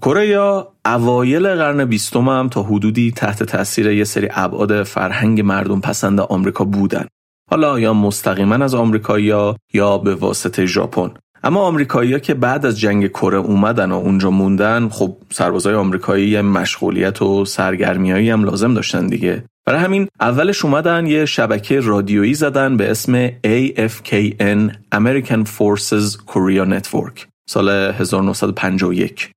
کره 0.02 0.28
یا 0.28 0.72
اوایل 0.86 1.56
قرن 1.56 1.86
بیستم 1.86 2.30
هم 2.30 2.50
تا 2.50 2.64
حدودی 2.64 3.12
تحت 3.12 3.44
تاثیر 3.44 3.88
یه 3.88 4.04
سری 4.04 4.30
ابعاد 4.32 4.84
فرهنگ 4.84 5.42
مردم 5.42 5.82
پسند 5.82 6.20
آمریکا 6.20 6.64
بودن. 6.66 7.06
حالا 7.50 7.80
یا 7.80 7.94
مستقیما 7.94 8.56
از 8.56 8.76
آمریکایی‌ها 8.76 9.56
یا 9.74 9.98
به 9.98 10.16
واسطه 10.16 10.66
ژاپن. 10.66 11.12
اما 11.44 11.62
آمریکایی‌ها 11.62 12.20
که 12.20 12.34
بعد 12.34 12.66
از 12.66 12.80
جنگ 12.80 13.08
کره 13.08 13.38
اومدن 13.38 13.92
و 13.92 13.96
اونجا 13.96 14.30
موندن 14.30 14.89
خب 14.89 15.18
سربازای 15.30 15.76
آمریکایی 15.76 16.42
مشغولیت 16.42 17.22
و 17.22 17.46
سرگرمیایی 17.46 18.30
هم 18.30 18.44
لازم 18.44 18.74
داشتن 18.74 19.08
دیگه. 19.08 19.44
برای 19.66 19.80
همین 19.80 20.08
اولش 20.20 20.66
اومدن 20.66 21.06
یه 21.06 21.26
شبکه 21.26 21.80
رادیویی 21.80 22.34
زدن 22.34 22.78
به 22.78 22.92
اسم 22.92 23.28
AFKN 23.28 24.72
American 24.96 25.46
Forces 25.46 26.18
Korea 26.28 26.66
Network 26.66 27.26
سال 27.50 27.70
1951 27.70 29.32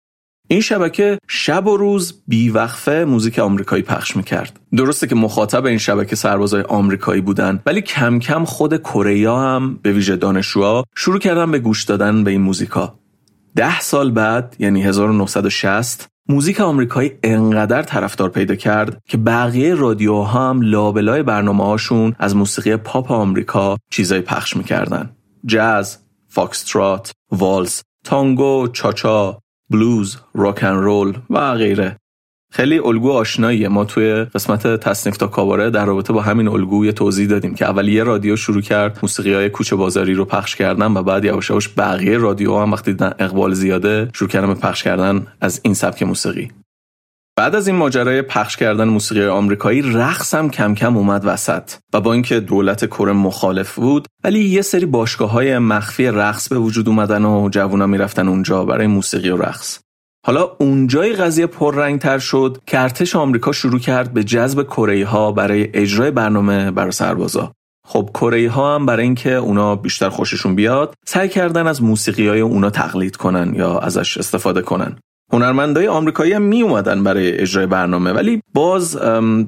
این 0.49 0.61
شبکه 0.61 1.19
شب 1.29 1.67
و 1.67 1.77
روز 1.77 2.23
بیوقفه 2.29 3.05
موزیک 3.05 3.39
آمریکایی 3.39 3.83
پخش 3.83 4.17
می‌کرد. 4.17 4.61
درسته 4.77 5.07
که 5.07 5.15
مخاطب 5.15 5.67
این 5.67 5.79
شبکه 5.79 6.17
سربازای 6.17 6.63
آمریکایی 6.63 7.21
بودن 7.21 7.61
ولی 7.67 7.81
کم 7.81 8.19
کم 8.19 8.45
خود 8.45 8.77
کره 8.81 9.31
هم 9.31 9.79
به 9.83 9.93
ویژه 9.93 10.17
دانشجوها 10.17 10.85
شروع 10.97 11.19
کردن 11.19 11.51
به 11.51 11.59
گوش 11.59 11.85
دادن 11.85 12.25
به 12.25 12.31
این 12.31 12.41
موزیکا. 12.41 12.95
ده 13.57 13.81
سال 13.81 14.11
بعد 14.11 14.57
یعنی 14.59 14.83
1960 14.83 16.09
موزیک 16.29 16.61
آمریکایی 16.61 17.13
انقدر 17.23 17.83
طرفدار 17.83 18.29
پیدا 18.29 18.55
کرد 18.55 19.03
که 19.09 19.17
بقیه 19.17 19.75
رادیوها 19.75 20.25
هم 20.25 20.61
لابلای 20.63 21.23
برنامه 21.23 21.65
هاشون 21.65 22.15
از 22.19 22.37
موسیقی 22.37 22.77
پاپ 22.77 23.13
آمریکا 23.13 23.77
چیزای 23.91 24.21
پخش 24.21 24.57
می‌کردن. 24.57 25.11
جاز، 25.47 25.99
فاکسترات، 26.29 27.13
والز، 27.31 27.83
تانگو، 28.05 28.69
چاچا، 28.73 29.39
بلوز، 29.75 30.17
راک 30.35 30.65
ان 30.65 30.83
رول 30.83 31.13
و 31.31 31.55
غیره. 31.55 31.97
خیلی 32.53 32.79
الگو 32.79 33.13
آشناییه. 33.13 33.69
ما 33.69 33.85
توی 33.85 34.25
قسمت 34.25 34.67
تصنیف 34.67 35.17
تا 35.17 35.27
کاباره 35.27 35.71
در 35.71 35.85
رابطه 35.85 36.13
با 36.13 36.23
همین 36.23 36.49
الگو 36.49 36.85
یه 36.85 36.93
توضیح 36.93 37.29
دادیم 37.29 37.55
که 37.55 37.65
اول 37.65 37.89
یه 37.89 38.03
رادیو 38.05 38.37
شروع 38.37 38.63
کرد 38.63 38.99
موسیقی 39.03 39.35
های 39.35 39.51
کوچه 39.51 39.77
بازاری 39.77 40.15
رو 40.15 40.25
پخش 40.25 40.57
کردن 40.57 40.93
و 40.93 41.03
بعد 41.03 41.25
یواش 41.25 41.51
یواش 41.51 41.69
بقیه 41.77 42.19
رادیو 42.19 42.59
هم 42.59 42.73
وقتی 42.73 42.93
دیدن 42.93 43.13
اقبال 43.19 43.55
زیاده 43.55 44.09
شروع 44.15 44.31
کردن 44.31 44.47
به 44.47 44.55
پخش 44.55 44.83
کردن 44.83 45.27
از 45.41 45.61
این 45.65 45.75
سبک 45.75 46.03
موسیقی. 46.03 46.51
بعد 47.37 47.55
از 47.55 47.67
این 47.67 47.77
ماجرای 47.77 48.23
پخش 48.23 48.57
کردن 48.57 48.89
موسیقی 48.89 49.27
آمریکایی 49.27 49.83
رقص 49.83 50.35
هم 50.35 50.51
کم 50.51 50.75
کم 50.75 50.97
اومد 50.97 51.23
وسط 51.25 51.71
و 51.93 52.01
با 52.01 52.13
اینکه 52.13 52.41
دولت 52.41 52.87
کره 52.87 53.13
مخالف 53.13 53.75
بود 53.75 54.09
ولی 54.25 54.41
یه 54.41 54.63
سری 54.63 54.87
باشگاه 54.87 55.31
های 55.31 55.59
مخفی 55.59 56.07
رقص 56.07 56.49
به 56.49 56.59
وجود 56.59 56.89
اومدن 56.89 57.25
و 57.25 57.49
جوونا 57.53 57.87
می‌رفتن 57.87 58.29
اونجا 58.29 58.65
برای 58.65 58.87
موسیقی 58.87 59.29
و 59.29 59.37
رقص. 59.37 59.81
حالا 60.27 60.51
اونجای 60.59 61.13
قضیه 61.13 61.47
پررنگ 61.47 62.01
تر 62.01 62.19
شد 62.19 62.59
که 62.67 62.81
ارتش 62.81 63.17
آمریکا 63.17 63.53
شروع 63.53 63.81
کرد 63.81 64.13
به 64.13 64.25
جذب 64.25 64.63
کره 64.63 65.07
ها 65.07 65.33
برای 65.33 65.71
اجرای 65.75 66.11
برنامه 66.11 66.71
برای 66.71 66.93
سربازا. 66.93 67.53
خب 67.87 68.11
کره 68.15 68.51
ها 68.51 68.75
هم 68.75 68.87
برای 68.87 69.03
اینکه 69.03 69.35
اونا 69.35 69.77
بیشتر 69.77 70.09
خوششون 70.09 70.55
بیاد 70.55 70.95
سعی 71.07 71.29
کردن 71.29 71.67
از 71.67 71.83
موسیقی 71.83 72.29
های 72.29 72.41
اونا 72.41 72.71
تقلید 72.71 73.17
کنن 73.17 73.55
یا 73.55 73.79
ازش 73.79 74.19
استفاده 74.19 74.63
کنن. 74.63 74.97
هنرمندای 75.35 75.89
آمریکایی 75.89 76.33
هم 76.33 76.43
می 76.43 76.63
اومدن 76.63 77.05
برای 77.05 77.39
اجرای 77.39 77.67
برنامه. 77.67 78.13
ولی 78.13 78.43
باز 78.55 78.97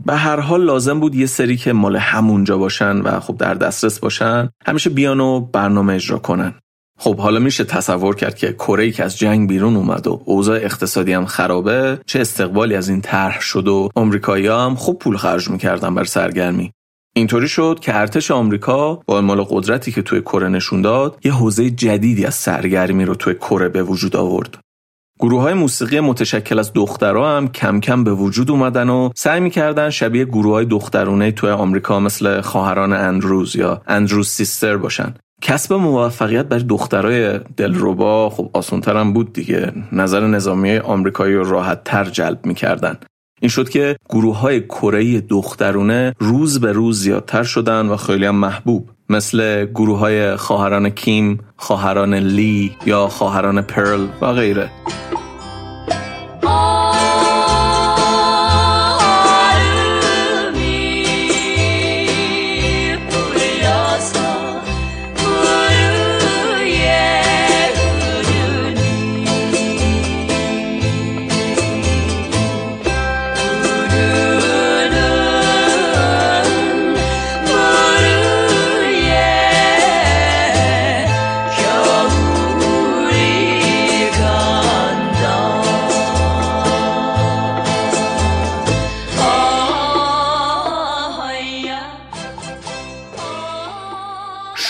به 0.07 0.14
هر 0.14 0.41
حال 0.41 0.64
لازم 0.64 1.01
بود 1.01 1.14
یه 1.14 1.26
سری 1.26 1.57
که 1.57 1.72
مال 1.72 1.97
همونجا 1.97 2.59
باشن 2.59 3.01
و 3.01 3.20
خب 3.20 3.37
در 3.37 3.55
دسترس 3.55 3.99
باشن 3.99 4.49
همیشه 4.66 4.91
بیان 4.91 5.20
و 5.20 5.41
برنامه 5.41 5.95
اجرا 5.95 6.18
کنن. 6.18 6.55
خب 6.99 7.16
حالا 7.16 7.39
میشه 7.41 7.64
تصور 7.64 8.14
کرد 8.14 8.37
که 8.37 8.53
کره 8.53 8.91
که 8.91 9.05
از 9.05 9.18
جنگ 9.18 9.49
بیرون 9.49 9.76
اومد 9.76 10.07
و 10.07 10.22
اوضاع 10.24 10.57
اقتصادی 10.57 11.12
هم 11.12 11.26
خرابه 11.26 11.99
چه 12.07 12.20
استقبالی 12.20 12.74
از 12.74 12.89
این 12.89 13.01
طرح 13.01 13.41
شد 13.41 13.68
و 13.68 13.89
آمریکایی 13.95 14.47
هم 14.47 14.74
خوب 14.74 14.99
پول 14.99 15.16
خرج 15.16 15.51
می‌کردن 15.51 15.95
بر 15.95 16.05
سرگرمی. 16.05 16.72
اینطوری 17.16 17.49
شد 17.49 17.78
که 17.80 17.97
ارتش 17.97 18.30
آمریکا 18.30 18.95
با 18.95 19.20
مال 19.20 19.43
قدرتی 19.43 19.93
که 19.93 20.03
توی 20.03 20.20
کره 20.20 20.49
نشون 20.49 20.82
داد 20.82 21.18
یه 21.24 21.32
حوزه 21.32 21.70
جدیدی 21.70 22.24
از 22.24 22.34
سرگرمی 22.34 23.05
رو 23.05 23.14
توی 23.14 23.34
کره 23.34 23.68
به 23.68 23.82
وجود 23.82 24.16
آورد. 24.16 24.59
گروه 25.21 25.43
های 25.43 25.55
موسیقی 25.55 26.01
متشکل 26.01 26.59
از 26.59 26.73
دخترها 26.73 27.37
هم 27.37 27.49
کم 27.49 27.81
کم 27.81 28.05
به 28.05 28.12
وجود 28.12 28.51
اومدن 28.51 28.89
و 28.89 29.11
سعی 29.14 29.41
می‌کردن 29.41 29.91
شبیه 29.91 30.25
گروه 30.25 30.53
های 30.53 30.64
دخترونه 30.64 31.33
توی 31.33 31.51
آمریکا 31.51 32.01
مثل 32.01 32.41
خواهران 32.41 32.93
اندروز 32.93 33.57
یا 33.57 33.83
اندروز 33.87 34.29
سیستر 34.29 34.77
باشن. 34.77 35.14
کسب 35.43 35.73
موفقیت 35.73 36.47
برای 36.47 36.62
دخترای 36.62 37.41
دلربا 37.57 38.31
خب 38.31 38.51
آسانتر 38.53 38.97
هم 38.97 39.12
بود 39.12 39.33
دیگه. 39.33 39.73
نظر 39.93 40.27
نظامی 40.27 40.77
آمریکایی 40.77 41.35
رو 41.35 41.51
راحت 41.51 41.85
تر 41.85 42.05
جلب 42.05 42.47
می‌کردن. 42.47 42.97
این 43.41 43.49
شد 43.49 43.69
که 43.69 43.97
گروه 44.09 44.39
های 44.39 44.61
کره 44.61 45.21
دخترونه 45.21 46.14
روز 46.19 46.61
به 46.61 46.73
روز 46.73 47.01
زیادتر 47.01 47.43
شدن 47.43 47.87
و 47.89 47.97
خیلی 47.97 48.27
هم 48.27 48.37
محبوب. 48.37 48.91
مثل 49.09 49.64
گروه 49.64 49.99
های 49.99 50.37
خواهران 50.37 50.91
کیم، 50.91 51.41
خواهران 51.57 52.14
لی 52.14 52.77
یا 52.87 53.09
خواهران 53.09 53.62
پرل 53.62 54.07
و 54.21 54.33
غیره. 54.33 54.71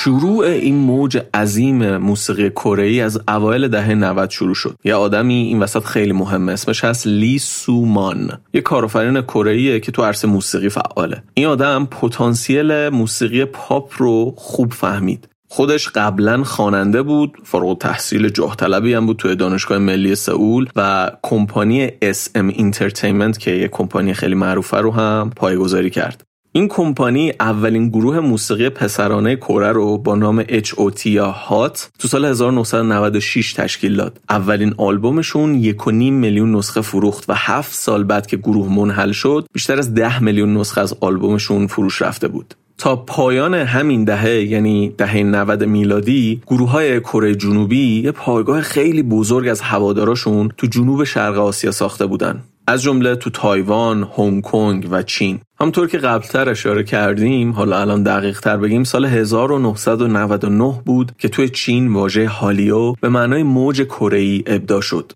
شروع 0.07 0.45
این 0.47 0.77
موج 0.77 1.19
عظیم 1.35 1.97
موسیقی 1.97 2.51
کره 2.51 3.03
از 3.03 3.21
اوایل 3.29 3.69
دهه 3.69 3.95
90 3.95 4.31
شروع 4.31 4.55
شد. 4.55 4.77
یه 4.85 4.95
آدمی 4.95 5.35
این 5.35 5.59
وسط 5.59 5.85
خیلی 5.85 6.13
مهمه 6.13 6.53
اسمش 6.53 6.85
هست 6.85 7.07
لی 7.07 7.39
سومان. 7.39 8.39
یه 8.55 8.61
کارآفرین 8.61 9.23
کره 9.23 9.81
که 9.81 9.93
تو 9.93 10.03
عرصه 10.03 10.29
موسیقی 10.29 10.69
فعاله. 10.69 11.23
این 11.35 11.47
آدم 11.47 11.87
پتانسیل 11.87 12.89
موسیقی 12.89 13.45
پاپ 13.45 13.93
رو 13.97 14.35
خوب 14.37 14.73
فهمید. 14.73 15.29
خودش 15.49 15.89
قبلا 15.89 16.45
خواننده 16.45 17.03
بود 17.03 17.39
فارغ 17.45 17.79
تحصیل 17.79 18.29
جاه 18.29 18.57
طلبی 18.57 18.95
هم 18.95 19.07
بود 19.07 19.17
توی 19.17 19.37
دانشگاه 19.37 19.79
ملی 19.79 20.15
سئول 20.15 20.69
و 20.77 21.11
کمپانی 21.23 21.89
SM 21.89 22.53
Entertainment 22.53 23.39
که 23.39 23.51
یه 23.51 23.69
کمپانی 23.69 24.15
خیلی 24.15 24.35
معروفه 24.35 24.77
رو 24.77 24.93
هم 24.93 25.31
پایگذاری 25.37 25.91
کرد. 25.91 26.27
این 26.57 26.69
کمپانی 26.69 27.33
اولین 27.41 27.89
گروه 27.89 28.21
موسیقی 28.21 28.69
پسرانه 28.69 29.37
کره 29.37 29.73
رو 29.73 29.99
با 29.99 30.15
نام 30.15 30.43
HOT 30.43 31.07
یا 31.07 31.31
هات 31.31 31.91
تو 31.99 32.09
سال 32.09 32.25
1996 32.25 33.53
تشکیل 33.53 33.97
داد. 33.97 34.21
اولین 34.31 34.75
آلبومشون 34.79 35.55
یک 35.55 35.87
و 35.87 35.91
نیم 35.91 36.15
میلیون 36.15 36.57
نسخه 36.57 36.81
فروخت 36.81 37.31
و 37.31 37.33
هفت 37.37 37.75
سال 37.75 38.05
بعد 38.05 38.27
که 38.27 38.37
گروه 38.37 38.73
منحل 38.73 39.13
شد 39.13 39.47
بیشتر 39.53 39.79
از 39.79 39.95
ده 39.95 40.23
میلیون 40.23 40.57
نسخه 40.57 40.81
از 40.81 40.95
آلبومشون 41.01 41.67
فروش 41.67 42.03
رفته 42.03 42.29
بود. 42.29 42.55
تا 42.79 42.97
پایان 42.97 43.55
همین 43.55 44.05
دهه 44.05 44.31
یعنی 44.31 44.95
دهه 44.99 45.23
90 45.23 45.65
میلادی 45.65 46.43
گروه 46.47 46.71
های 46.71 47.01
کره 47.01 47.35
جنوبی 47.35 48.03
یه 48.05 48.13
پایگاه 48.13 48.61
خیلی 48.61 49.03
بزرگ 49.03 49.49
از 49.49 49.61
هواداراشون 49.61 50.49
تو 50.57 50.67
جنوب 50.67 51.05
شرق 51.05 51.39
آسیا 51.39 51.73
ساخته 51.73 52.07
بودن 52.07 52.43
از 52.67 52.83
جمله 52.83 53.17
تو 53.17 53.31
تایوان، 53.31 54.09
هنگ 54.19 54.43
کنگ 54.43 54.89
و 54.91 55.03
چین. 55.03 55.41
همطور 55.61 55.89
که 55.89 55.99
قبلتر 55.99 56.49
اشاره 56.49 56.85
کردیم، 56.85 57.53
حالا 57.53 57.81
الان 57.81 58.03
دقیق 58.03 58.41
تر 58.41 58.57
بگیم 58.57 58.85
سال 58.85 59.05
1999 59.05 60.83
بود 60.87 61.13
که 61.19 61.29
توی 61.29 61.49
چین 61.49 61.93
واژه 61.93 62.29
هالیو 62.29 62.93
به 62.93 63.09
معنای 63.09 63.43
موج 63.43 63.83
کره 63.83 64.43
ابدا 64.47 64.81
شد. 64.81 65.13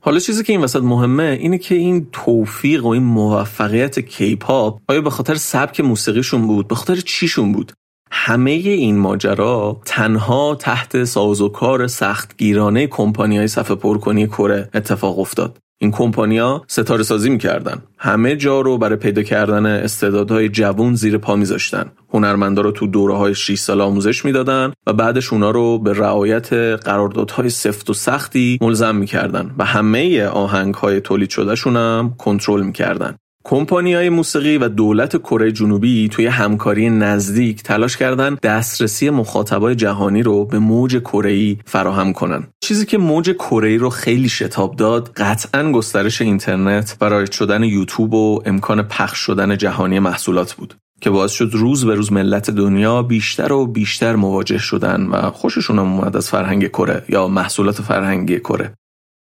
حالا 0.00 0.18
چیزی 0.18 0.44
که 0.44 0.52
این 0.52 0.62
وسط 0.62 0.82
مهمه 0.82 1.38
اینه 1.40 1.58
که 1.58 1.74
این 1.74 2.06
توفیق 2.12 2.84
و 2.84 2.88
این 2.88 3.02
موفقیت 3.02 4.00
کیپاپ 4.00 4.80
آیا 4.88 5.00
به 5.00 5.10
خاطر 5.10 5.34
سبک 5.34 5.80
موسیقیشون 5.80 6.46
بود 6.46 6.68
به 6.68 6.74
خاطر 6.74 6.96
چیشون 6.96 7.52
بود 7.52 7.72
همه 8.10 8.50
این 8.50 8.98
ماجرا 8.98 9.80
تنها 9.84 10.54
تحت 10.54 11.04
سازوکار 11.04 11.86
سختگیرانه 11.86 12.86
کمپانی 12.86 13.38
های 13.38 13.48
صفحه 13.48 13.76
پرکنی 13.76 14.26
کره 14.26 14.70
اتفاق 14.74 15.18
افتاد 15.18 15.58
این 15.78 15.90
کمپانیا 15.90 16.62
ستاره 16.68 17.02
سازی 17.02 17.30
می‌کردن. 17.30 17.82
همه 17.98 18.36
جا 18.36 18.60
رو 18.60 18.78
برای 18.78 18.96
پیدا 18.96 19.22
کردن 19.22 19.66
استعدادهای 19.66 20.48
جوون 20.48 20.94
زیر 20.94 21.18
پا 21.18 21.36
میذاشتن. 21.36 21.92
هنرمندا 22.12 22.62
رو 22.62 22.70
تو 22.70 22.86
دوره 22.86 23.14
های 23.14 23.34
6 23.34 23.58
سال 23.58 23.80
آموزش 23.80 24.24
می‌دادن 24.24 24.72
و 24.86 24.92
بعدش 24.92 25.32
اونا 25.32 25.50
رو 25.50 25.78
به 25.78 25.92
رعایت 25.92 26.52
قراردادهای 26.52 27.50
سفت 27.50 27.90
و 27.90 27.94
سختی 27.94 28.58
ملزم 28.60 28.96
می‌کردن 28.96 29.54
و 29.58 29.64
همه 29.64 30.24
آهنگ 30.24 30.74
های 30.74 31.00
تولید 31.00 31.30
شدهشون 31.30 31.76
هم 31.76 32.14
کنترل 32.18 32.62
می‌کردن. 32.62 33.16
کمپانی 33.48 33.94
های 33.94 34.08
موسیقی 34.08 34.58
و 34.58 34.68
دولت 34.68 35.16
کره 35.16 35.52
جنوبی 35.52 36.08
توی 36.08 36.26
همکاری 36.26 36.90
نزدیک 36.90 37.62
تلاش 37.62 37.96
کردن 37.96 38.34
دسترسی 38.42 39.10
مخاطبای 39.10 39.74
جهانی 39.74 40.22
رو 40.22 40.44
به 40.44 40.58
موج 40.58 40.96
کره 40.96 41.56
فراهم 41.64 42.12
کنن. 42.12 42.46
چیزی 42.60 42.86
که 42.86 42.98
موج 42.98 43.30
کره 43.30 43.76
رو 43.76 43.90
خیلی 43.90 44.28
شتاب 44.28 44.76
داد 44.76 45.12
قطعا 45.16 45.72
گسترش 45.72 46.22
اینترنت 46.22 46.96
و 47.00 47.04
رایج 47.04 47.32
شدن 47.32 47.64
یوتیوب 47.64 48.14
و 48.14 48.42
امکان 48.46 48.82
پخش 48.82 49.18
شدن 49.18 49.56
جهانی 49.56 49.98
محصولات 49.98 50.52
بود 50.52 50.74
که 51.00 51.10
باعث 51.10 51.30
شد 51.30 51.50
روز 51.52 51.84
به 51.84 51.94
روز 51.94 52.12
ملت 52.12 52.50
دنیا 52.50 53.02
بیشتر 53.02 53.52
و 53.52 53.66
بیشتر 53.66 54.16
مواجه 54.16 54.58
شدن 54.58 55.06
و 55.06 55.30
خوششون 55.30 55.78
هم 55.78 55.92
اومد 55.92 56.16
از 56.16 56.30
فرهنگ 56.30 56.68
کره 56.68 57.04
یا 57.08 57.28
محصولات 57.28 57.82
فرهنگی 57.82 58.38
کره. 58.38 58.72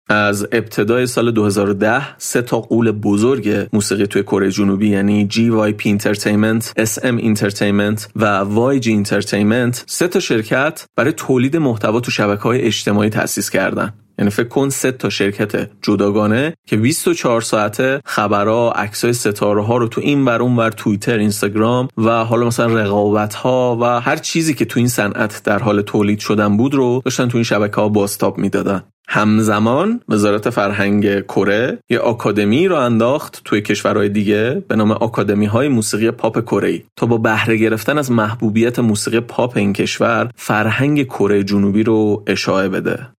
از 0.09 0.46
ابتدای 0.52 1.07
سال 1.07 1.30
2010 1.30 2.18
سه 2.18 2.42
تا 2.42 2.61
قول 2.61 2.90
بزرگ 2.90 3.68
موسیقی 3.72 4.07
توی 4.07 4.22
کره 4.22 4.50
جنوبی 4.50 4.88
یعنی 4.88 5.28
GYP 5.30 5.82
Entertainment, 5.82 6.84
SM 6.84 7.20
Entertainment 7.20 8.07
و 8.16 8.44
YG 8.80 8.84
Entertainment 8.84 9.82
سه 9.86 10.09
تا 10.09 10.20
شرکت 10.20 10.86
برای 10.96 11.12
تولید 11.12 11.57
محتوا 11.57 12.00
تو 12.00 12.11
شبکه 12.11 12.42
های 12.42 12.61
اجتماعی 12.61 13.11
تأسیس 13.11 13.50
کردن. 13.50 13.92
یعنی 14.18 14.30
فکر 14.30 14.48
کن 14.48 14.68
سه 14.68 14.92
تا 14.92 15.08
شرکت 15.08 15.70
جداگانه 15.82 16.54
که 16.66 16.76
24 16.76 17.40
ساعته 17.40 18.00
خبرها 18.04 18.72
عکسای 18.72 19.12
ستاره 19.12 19.64
ها 19.64 19.76
رو 19.76 19.88
تو 19.88 20.00
این 20.00 20.24
ور 20.24 20.42
اون 20.42 20.56
ور 20.56 20.70
توییتر 20.70 21.18
اینستاگرام 21.18 21.88
و 21.98 22.24
حالا 22.24 22.46
مثلا 22.46 22.74
رقابت 22.74 23.34
ها 23.34 23.78
و 23.80 24.00
هر 24.00 24.16
چیزی 24.16 24.54
که 24.54 24.64
تو 24.64 24.80
این 24.80 24.88
صنعت 24.88 25.42
در 25.44 25.58
حال 25.58 25.82
تولید 25.82 26.18
شدن 26.18 26.56
بود 26.56 26.74
رو 26.74 27.02
داشتن 27.04 27.28
تو 27.28 27.36
این 27.36 27.44
شبکه 27.44 27.76
ها 27.76 27.88
باستاب 27.88 28.38
می‌دادن. 28.38 28.82
همزمان 29.08 30.00
وزارت 30.08 30.50
فرهنگ 30.50 31.20
کره 31.20 31.78
یه 31.90 31.98
آکادمی 31.98 32.68
رو 32.68 32.76
انداخت 32.76 33.40
توی 33.44 33.60
کشورهای 33.60 34.08
دیگه 34.08 34.64
به 34.68 34.76
نام 34.76 34.90
آکادمی 34.90 35.46
های 35.46 35.68
موسیقی 35.68 36.10
پاپ 36.10 36.40
کره 36.40 36.82
تا 36.96 37.06
با 37.06 37.18
بهره 37.18 37.56
گرفتن 37.56 37.98
از 37.98 38.10
محبوبیت 38.10 38.78
موسیقی 38.78 39.20
پاپ 39.20 39.56
این 39.56 39.72
کشور 39.72 40.30
فرهنگ 40.36 41.04
کره 41.04 41.44
جنوبی 41.44 41.82
رو 41.82 42.24
اشاعه 42.26 42.68
بده. 42.68 43.15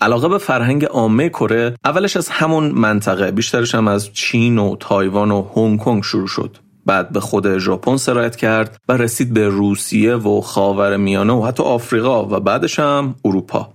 علاقه 0.00 0.28
به 0.28 0.38
فرهنگ 0.38 0.84
عامه 0.84 1.28
کره 1.28 1.74
اولش 1.84 2.16
از 2.16 2.28
همون 2.28 2.68
منطقه 2.68 3.30
بیشترش 3.30 3.74
هم 3.74 3.88
از 3.88 4.12
چین 4.12 4.58
و 4.58 4.76
تایوان 4.80 5.30
و 5.30 5.46
هنگ 5.56 5.78
کنگ 5.78 6.02
شروع 6.02 6.26
شد. 6.26 6.56
بعد 6.86 7.12
به 7.12 7.20
خود 7.20 7.58
ژاپن 7.58 7.96
سرایت 7.96 8.36
کرد 8.36 8.76
و 8.88 8.92
رسید 8.92 9.34
به 9.34 9.48
روسیه 9.48 10.14
و 10.14 10.40
خاور 10.40 10.96
میانه 10.96 11.32
و 11.32 11.46
حتی 11.46 11.62
آفریقا 11.62 12.24
و 12.24 12.40
بعدش 12.40 12.78
هم 12.78 13.14
اروپا. 13.24 13.72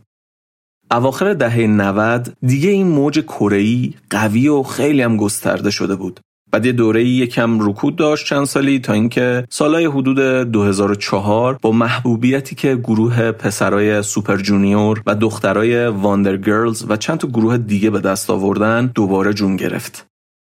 اواخر 0.91 1.33
دهه 1.33 1.67
90 1.67 2.37
دیگه 2.41 2.69
این 2.69 2.87
موج 2.87 3.19
کره‌ای 3.19 3.93
قوی 4.09 4.47
و 4.47 4.63
خیلی 4.63 5.01
هم 5.01 5.17
گسترده 5.17 5.71
شده 5.71 5.95
بود. 5.95 6.19
بعد 6.53 6.65
یه 6.65 6.71
دوره 6.71 7.03
یکم 7.03 7.69
رکود 7.69 7.95
داشت 7.95 8.25
چند 8.25 8.45
سالی 8.45 8.79
تا 8.79 8.93
اینکه 8.93 9.47
سالهای 9.49 9.85
حدود 9.85 10.19
2004 10.51 11.57
با 11.61 11.71
محبوبیتی 11.71 12.55
که 12.55 12.75
گروه 12.75 13.31
پسرای 13.31 14.01
سوپر 14.03 14.37
جونیور 14.37 15.01
و 15.05 15.15
دخترای 15.15 15.87
واندر 15.87 16.37
گرلز 16.37 16.85
و 16.89 16.97
چند 16.97 17.17
تا 17.17 17.27
گروه 17.27 17.57
دیگه 17.57 17.89
به 17.89 17.99
دست 17.99 18.29
آوردن 18.29 18.91
دوباره 18.95 19.33
جون 19.33 19.55
گرفت. 19.55 20.05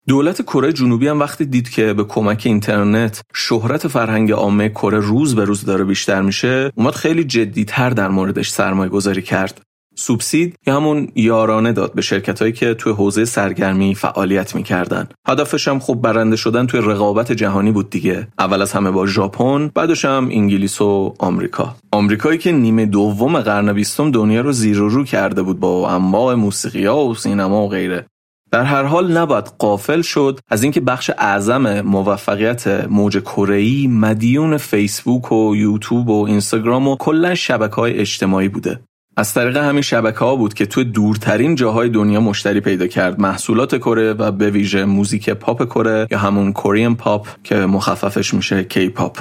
دولت 0.07 0.41
کره 0.41 0.73
جنوبی 0.73 1.07
هم 1.07 1.19
وقتی 1.19 1.45
دید 1.45 1.69
که 1.69 1.93
به 1.93 2.03
کمک 2.03 2.43
اینترنت 2.45 3.21
شهرت 3.33 3.87
فرهنگ 3.87 4.31
عامه 4.31 4.69
کره 4.69 4.99
روز 4.99 5.35
به 5.35 5.45
روز 5.45 5.65
داره 5.65 5.83
بیشتر 5.83 6.21
میشه 6.21 6.71
اومد 6.75 6.93
خیلی 6.95 7.23
جدیتر 7.23 7.89
در 7.89 8.07
موردش 8.07 8.49
سرمایه 8.49 8.89
گذاری 8.89 9.21
کرد 9.21 9.61
سوبسید 9.95 10.55
یا 10.67 10.75
همون 10.75 11.07
یارانه 11.15 11.73
داد 11.73 11.93
به 11.93 12.01
شرکت 12.01 12.41
هایی 12.41 12.53
که 12.53 12.73
توی 12.73 12.93
حوزه 12.93 13.25
سرگرمی 13.25 13.95
فعالیت 13.95 14.55
می‌کردن. 14.55 15.07
هدفش 15.27 15.67
هم 15.67 15.79
خوب 15.79 16.01
برنده 16.01 16.35
شدن 16.35 16.65
توی 16.67 16.81
رقابت 16.81 17.31
جهانی 17.31 17.71
بود 17.71 17.89
دیگه. 17.89 18.27
اول 18.39 18.61
از 18.61 18.73
همه 18.73 18.91
با 18.91 19.05
ژاپن 19.05 19.71
بعدش 19.75 20.05
هم 20.05 20.29
انگلیس 20.31 20.81
و 20.81 21.13
آمریکا. 21.19 21.75
آمریکایی 21.91 22.37
که 22.37 22.51
نیمه 22.51 22.85
دوم 22.85 23.39
قرن 23.39 23.73
بیستم 23.73 24.11
دنیا 24.11 24.41
رو 24.41 24.51
زیر 24.51 24.81
و 24.81 24.89
رو 24.89 25.03
کرده 25.03 25.41
بود 25.41 25.59
با 25.59 25.89
انواع 25.89 26.35
موسیقی 26.35 26.85
ها 26.85 27.05
و 27.05 27.15
سینما 27.15 27.65
و 27.65 27.69
غیره. 27.69 28.05
در 28.51 28.63
هر 28.63 28.83
حال 28.83 29.17
نباید 29.17 29.51
قافل 29.59 30.01
شد 30.01 30.39
از 30.49 30.63
اینکه 30.63 30.81
بخش 30.81 31.11
اعظم 31.17 31.81
موفقیت 31.81 32.67
موج 32.89 33.17
کره‌ای 33.17 33.87
مدیون 33.87 34.57
فیسبوک 34.57 35.31
و 35.31 35.55
یوتیوب 35.55 36.09
و 36.09 36.25
اینستاگرام 36.25 36.87
و 36.87 36.95
کلا 36.95 37.35
شبکه 37.35 37.75
های 37.75 37.99
اجتماعی 37.99 38.49
بوده. 38.49 38.79
از 39.17 39.33
طریق 39.33 39.57
همین 39.57 39.81
شبکه 39.81 40.19
ها 40.19 40.35
بود 40.35 40.53
که 40.53 40.65
توی 40.65 40.83
دورترین 40.83 41.55
جاهای 41.55 41.89
دنیا 41.89 42.19
مشتری 42.19 42.59
پیدا 42.59 42.87
کرد. 42.87 43.19
محصولات 43.19 43.77
کره 43.77 44.13
و 44.13 44.31
به 44.31 44.49
ویژه 44.49 44.85
موزیک 44.85 45.29
پاپ 45.29 45.65
کره 45.65 46.07
یا 46.11 46.17
همون 46.17 46.53
Korean 46.53 46.95
pop 46.95 47.27
که 47.43 47.55
مخففش 47.55 48.33
میشه 48.33 48.63
کی 48.63 48.89
پاپ 48.89 49.19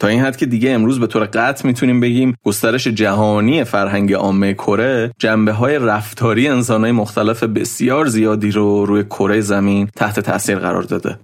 تا 0.00 0.08
این 0.08 0.20
حد 0.20 0.36
که 0.36 0.46
دیگه 0.46 0.70
امروز 0.70 1.00
به 1.00 1.06
طور 1.06 1.24
قطع 1.24 1.66
می‌تونیم 1.66 2.00
بگیم 2.00 2.34
گسترش 2.44 2.86
جهانی 2.86 3.64
فرهنگ 3.64 4.12
عامه 4.12 4.54
کره 4.54 5.12
جنبه 5.18 5.52
های 5.52 5.78
رفتاری 5.78 6.48
انسانهای 6.48 6.92
مختلف 6.92 7.42
بسیار 7.42 8.06
زیادی 8.06 8.50
رو 8.50 8.86
روی 8.86 9.04
کره 9.04 9.40
زمین 9.40 9.88
تحت 9.96 10.20
تاثیر 10.20 10.58
قرار 10.58 10.82
داده. 10.82 11.18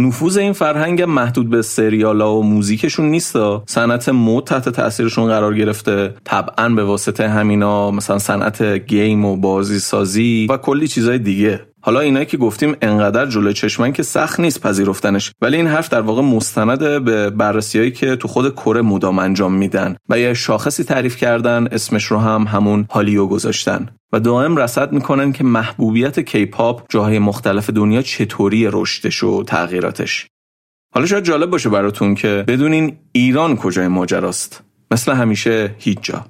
نفوذ 0.00 0.36
این 0.36 0.52
فرهنگ 0.52 1.02
محدود 1.02 1.50
به 1.50 1.62
سریالا 1.62 2.34
و 2.34 2.42
موزیکشون 2.42 3.10
نیستا 3.10 3.62
صنعت 3.66 4.08
مد 4.08 4.44
تحت 4.44 4.68
تاثیرشون 4.68 5.26
قرار 5.26 5.54
گرفته. 5.54 6.14
طبعا 6.24 6.68
به 6.68 6.84
واسطه 6.84 7.28
همینا 7.28 7.90
مثلا 7.90 8.18
صنعت 8.18 8.62
game 8.62 9.24
و 9.24 9.36
بازی 9.36 9.78
سازی 9.78 10.46
و 10.50 10.56
کلی 10.56 10.88
چیزای 10.88 11.18
دیگه. 11.18 11.60
حالا 11.80 12.00
اینایی 12.00 12.26
که 12.26 12.36
گفتیم 12.36 12.76
انقدر 12.82 13.26
جلوی 13.26 13.52
چشمن 13.54 13.92
که 13.92 14.02
سخت 14.02 14.40
نیست 14.40 14.60
پذیرفتنش 14.60 15.32
ولی 15.40 15.56
این 15.56 15.66
حرف 15.66 15.88
در 15.88 16.00
واقع 16.00 16.22
مستند 16.22 17.04
به 17.04 17.30
بررسیایی 17.30 17.90
که 17.90 18.16
تو 18.16 18.28
خود 18.28 18.54
کره 18.54 18.82
مدام 18.82 19.18
انجام 19.18 19.54
میدن 19.54 19.96
و 20.08 20.18
یه 20.18 20.34
شاخصی 20.34 20.84
تعریف 20.84 21.16
کردن 21.16 21.66
اسمش 21.66 22.04
رو 22.04 22.18
هم 22.18 22.46
همون 22.48 22.86
هالیو 22.90 23.26
گذاشتن. 23.26 23.88
و 24.12 24.20
دائم 24.20 24.56
رصد 24.56 24.92
می‌کنن 24.92 25.32
که 25.32 25.44
محبوبیت 25.44 26.20
کیپاپ 26.20 26.82
جاهای 26.88 27.18
مختلف 27.18 27.70
دنیا 27.70 28.02
چطوری 28.02 28.68
رشدش 28.72 29.24
و 29.24 29.42
تغییراتش. 29.42 30.26
حالا 30.94 31.06
شاید 31.06 31.24
جالب 31.24 31.50
باشه 31.50 31.68
براتون 31.68 32.14
که 32.14 32.44
بدونین 32.48 32.96
ایران 33.12 33.56
کجای 33.56 33.88
ماجراست. 33.88 34.62
مثل 34.90 35.12
همیشه 35.12 35.74
هیچ 35.78 35.98
جا. 36.02 36.26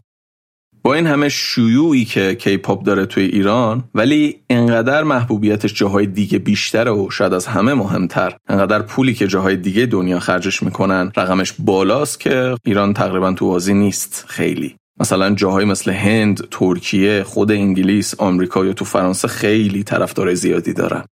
با 0.83 0.95
این 0.95 1.07
همه 1.07 1.29
شیوعی 1.29 2.05
که 2.05 2.35
کیپاپ 2.35 2.85
داره 2.85 3.07
توی 3.07 3.25
ایران 3.25 3.85
ولی 3.95 4.41
انقدر 4.51 5.03
محبوبیتش 5.03 5.75
جاهای 5.75 6.07
دیگه 6.07 6.39
بیشتره 6.39 6.91
و 6.91 7.11
شاید 7.11 7.33
از 7.33 7.47
همه 7.47 7.75
مهمتر 7.75 8.37
انقدر 8.49 8.83
پولی 8.83 9.15
که 9.15 9.27
جاهای 9.27 9.57
دیگه 9.57 9.87
دنیا 9.87 10.19
خرجش 10.19 10.63
می‌کنن 10.63 11.13
رقمش 11.17 11.55
بالاست 11.59 12.21
که 12.21 12.55
ایران 12.65 12.95
تقریبا 12.95 13.33
تو 13.33 13.47
بازی 13.47 13.75
نیست 13.75 14.25
خیلی 14.29 14.77
مثلا 15.01 15.31
جاهای 15.35 15.65
مثل 15.65 15.91
هند، 15.91 16.49
ترکیه، 16.51 17.23
خود 17.23 17.53
انگلیس، 17.53 18.15
آمریکا 18.19 18.67
یا 18.67 18.73
تو 18.73 18.85
فرانسه 18.85 19.29
خیلی 19.29 19.83
طرفدار 19.83 20.35
زیادی 20.35 20.73
دارن. 20.73 21.05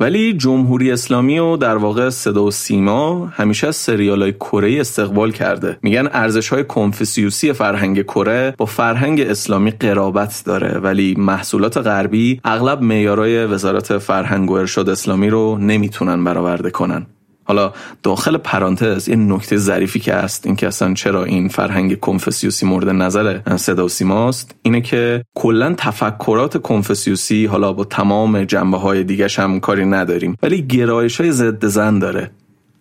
ولی 0.00 0.32
جمهوری 0.32 0.92
اسلامی 0.92 1.38
و 1.38 1.56
در 1.56 1.76
واقع 1.76 2.10
صدا 2.10 2.44
و 2.44 2.50
سیما 2.50 3.26
همیشه 3.26 3.66
از 3.66 3.76
سریال 3.76 4.22
های 4.22 4.32
کره 4.32 4.80
استقبال 4.80 5.32
کرده. 5.32 5.78
میگن 5.82 6.08
ارزش 6.12 6.48
های 6.48 6.64
کنفسیوسی 6.64 7.52
فرهنگ 7.52 8.02
کره 8.02 8.54
با 8.58 8.66
فرهنگ 8.66 9.20
اسلامی 9.20 9.70
قرابت 9.70 10.42
داره 10.46 10.78
ولی 10.78 11.14
محصولات 11.18 11.76
غربی 11.76 12.40
اغلب 12.44 12.82
معیارای 12.82 13.46
وزارت 13.46 13.98
فرهنگ 13.98 14.50
و 14.50 14.54
ارشاد 14.54 14.88
اسلامی 14.88 15.30
رو 15.30 15.58
نمی‌تونن 15.58 16.24
برآورده 16.24 16.70
کنن. 16.70 17.06
حالا 17.44 17.72
داخل 18.02 18.36
پرانتز 18.36 19.08
یه 19.08 19.16
نکته 19.16 19.56
ظریفی 19.56 20.00
که 20.00 20.14
هست 20.14 20.46
این 20.46 20.56
که 20.56 20.66
اصلا 20.66 20.94
چرا 20.94 21.24
این 21.24 21.48
فرهنگ 21.48 22.00
کنفسیوسی 22.00 22.66
مورد 22.66 22.88
نظر 22.88 23.56
صدا 23.56 23.84
و 23.84 23.88
سیماست 23.88 24.54
اینه 24.62 24.80
که 24.80 25.24
کلا 25.34 25.74
تفکرات 25.78 26.62
کنفسیوسی 26.62 27.46
حالا 27.46 27.72
با 27.72 27.84
تمام 27.84 28.44
جنبه 28.44 28.78
های 28.78 29.26
هم 29.38 29.60
کاری 29.60 29.84
نداریم 29.84 30.36
ولی 30.42 30.62
گرایش 30.62 31.20
های 31.20 31.32
ضد 31.32 31.66
زن 31.66 31.98
داره. 31.98 32.30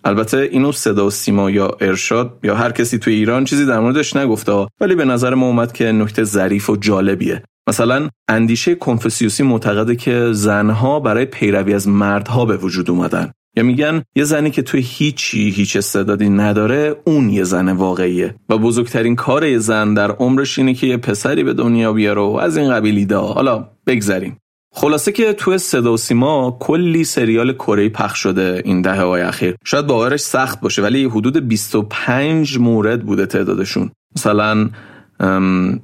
البته 0.06 0.38
اینو 0.38 0.72
صدا 0.72 1.08
و 1.08 1.10
سیما 1.10 1.50
یا 1.50 1.78
ارشاد 1.82 2.40
یا 2.44 2.56
هر 2.56 2.72
کسی 2.72 2.98
توی 2.98 3.14
ایران 3.14 3.46
چیزی 3.46 3.66
در 3.66 3.80
موردش 3.80 4.16
نگفته 4.16 4.68
ولی 4.82 4.96
به 4.96 5.06
نظر 5.06 5.34
ما 5.34 5.46
اومد 5.46 5.72
که 5.72 5.92
نکته 5.92 6.24
ظریف 6.24 6.70
و 6.70 6.76
جالبیه. 6.76 7.44
مثلا 7.70 8.10
اندیشه 8.30 8.76
کنفسیوسی 8.76 9.44
معتقده 9.44 9.96
که 9.96 10.30
زنها 10.32 11.00
برای 11.00 11.26
پیروی 11.26 11.74
از 11.74 11.88
مردها 11.88 12.46
به 12.46 12.58
وجود 12.58 12.90
اومدن. 12.90 13.32
یا 13.56 13.64
میگن 13.64 14.04
یه 14.16 14.24
زنی 14.24 14.52
که 14.52 14.62
توی 14.62 14.82
هیچی 14.82 15.50
هیچ 15.50 15.76
استعدادی 15.76 16.30
نداره 16.30 16.96
اون 17.06 17.30
یه 17.30 17.44
زن 17.44 17.70
واقعیه. 17.70 18.36
و 18.50 18.58
بزرگترین 18.58 19.16
کار 19.16 19.46
یه 19.46 19.58
زن 19.58 19.94
در 19.94 20.12
عمرش 20.12 20.60
اینه 20.60 20.74
که 20.74 20.88
یه 20.88 20.98
پسری 20.98 21.44
به 21.44 21.54
دنیا 21.54 21.94
بیاره 21.94 22.22
و 22.22 22.40
از 22.42 22.58
این 22.58 22.72
قبیلی 22.72 23.06
دا 23.06 23.22
حالا 23.22 23.70
بگذریم. 23.88 24.38
خلاصه 24.76 25.12
که 25.12 25.34
توی 25.34 25.58
صدا 25.58 25.94
و 25.94 25.98
سیما 25.98 26.58
کلی 26.60 27.04
سریال 27.04 27.54
کره 27.54 27.90
پخش 27.90 28.20
شده 28.20 28.62
این 28.66 28.82
دهه 28.82 29.02
های 29.02 29.22
اخیر. 29.22 29.56
شاید 29.66 29.88
باورش 29.88 30.20
سخت 30.20 30.62
باشه 30.62 30.82
ولی 30.82 31.06
حدود 31.06 31.48
25 31.48 32.58
مورد 32.60 33.04
بوده 33.06 33.26
تعدادشون. 33.26 33.92
مثلا 34.16 34.70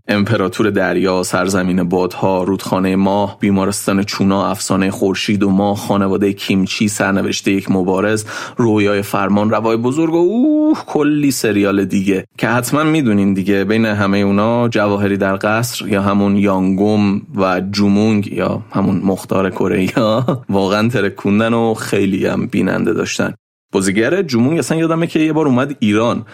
امپراتور 0.07 0.69
دریا، 0.69 1.23
سرزمین 1.23 1.83
بادها، 1.83 2.43
رودخانه 2.43 2.95
ماه، 2.95 3.37
بیمارستان 3.39 4.03
چونا، 4.03 4.47
افسانه 4.47 4.91
خورشید 4.91 5.43
و 5.43 5.49
ماه، 5.49 5.77
خانواده 5.77 6.33
کیمچی، 6.33 6.87
سرنوشته 6.87 7.51
یک 7.51 7.71
مبارز، 7.71 8.25
رویای 8.57 9.01
فرمان، 9.01 9.49
روای 9.49 9.77
بزرگ 9.77 10.13
و 10.13 10.17
اوه 10.17 10.85
کلی 10.85 11.31
سریال 11.31 11.85
دیگه. 11.85 12.25
که 12.37 12.47
حتما 12.47 12.83
می‌دونین 12.83 13.33
دیگه 13.33 13.63
بین 13.63 13.85
همه 13.85 14.17
اونا 14.17 14.67
جواهری 14.67 15.17
در 15.17 15.35
قصر 15.35 15.87
یا 15.87 16.01
همون 16.01 16.37
یانگوم 16.37 17.21
و 17.35 17.61
جومونگ 17.71 18.27
یا 18.27 18.61
همون 18.71 19.01
مختار 19.03 19.49
کره 19.49 19.89
واقعا 20.49 20.89
ترکوندن 20.89 21.53
و 21.53 21.73
خیلی 21.73 22.25
هم 22.25 22.47
بیننده 22.47 22.93
داشتن. 22.93 23.33
بازیگر 23.71 24.21
جومونگ 24.21 24.59
اصلا 24.59 24.77
یادمه 24.77 25.07
که 25.07 25.19
یه 25.19 25.33
بار 25.33 25.47
اومد 25.47 25.75
ایران. 25.79 26.25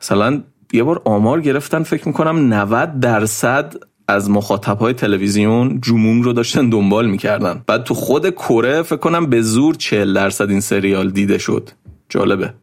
مثلا 0.00 0.42
یه 0.72 0.82
بار 0.82 1.02
آمار 1.04 1.40
گرفتن 1.40 1.82
فکر 1.82 2.08
می‌کنم 2.08 2.54
90 2.54 3.00
درصد 3.00 3.74
از 4.08 4.30
مخاطب 4.30 4.78
های 4.78 4.92
تلویزیون 4.92 5.80
جمون 5.80 6.22
رو 6.22 6.32
داشتن 6.32 6.68
دنبال 6.68 7.06
می‌کردن. 7.06 7.62
بعد 7.66 7.84
تو 7.84 7.94
خود 7.94 8.30
کره 8.30 8.82
فکر 8.82 8.96
کنم 8.96 9.26
به 9.26 9.42
زور 9.42 9.74
40 9.74 10.14
درصد 10.14 10.50
این 10.50 10.60
سریال 10.60 11.10
دیده 11.10 11.38
شد. 11.38 11.70
جالبه. 12.08 12.54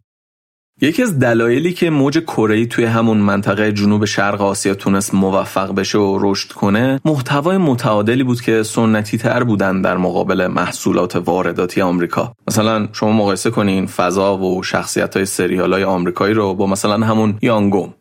یکی 0.82 1.02
از 1.02 1.18
دلایلی 1.18 1.72
که 1.72 1.90
موج 1.90 2.18
کره 2.18 2.66
توی 2.66 2.84
همون 2.84 3.16
منطقه 3.16 3.72
جنوب 3.72 4.04
شرق 4.04 4.40
آسیا 4.40 4.74
تونست 4.74 5.14
موفق 5.14 5.74
بشه 5.74 5.98
و 5.98 6.18
رشد 6.20 6.52
کنه 6.52 7.00
محتوای 7.04 7.56
متعادلی 7.56 8.22
بود 8.22 8.40
که 8.40 8.62
سنتی 8.62 9.18
تر 9.18 9.44
بودن 9.44 9.82
در 9.82 9.96
مقابل 9.96 10.46
محصولات 10.46 11.16
وارداتی 11.16 11.80
آمریکا. 11.80 12.32
مثلا 12.48 12.88
شما 12.92 13.12
مقایسه 13.12 13.50
کنین 13.50 13.86
فضا 13.86 14.38
و 14.38 14.62
شخصیت 14.62 15.16
های 15.16 15.26
سریال 15.26 15.72
های 15.72 15.84
آمریکایی 15.84 16.34
رو 16.34 16.54
با 16.54 16.66
مثلا 16.66 17.06
همون 17.06 17.38
یانگوم 17.42 17.94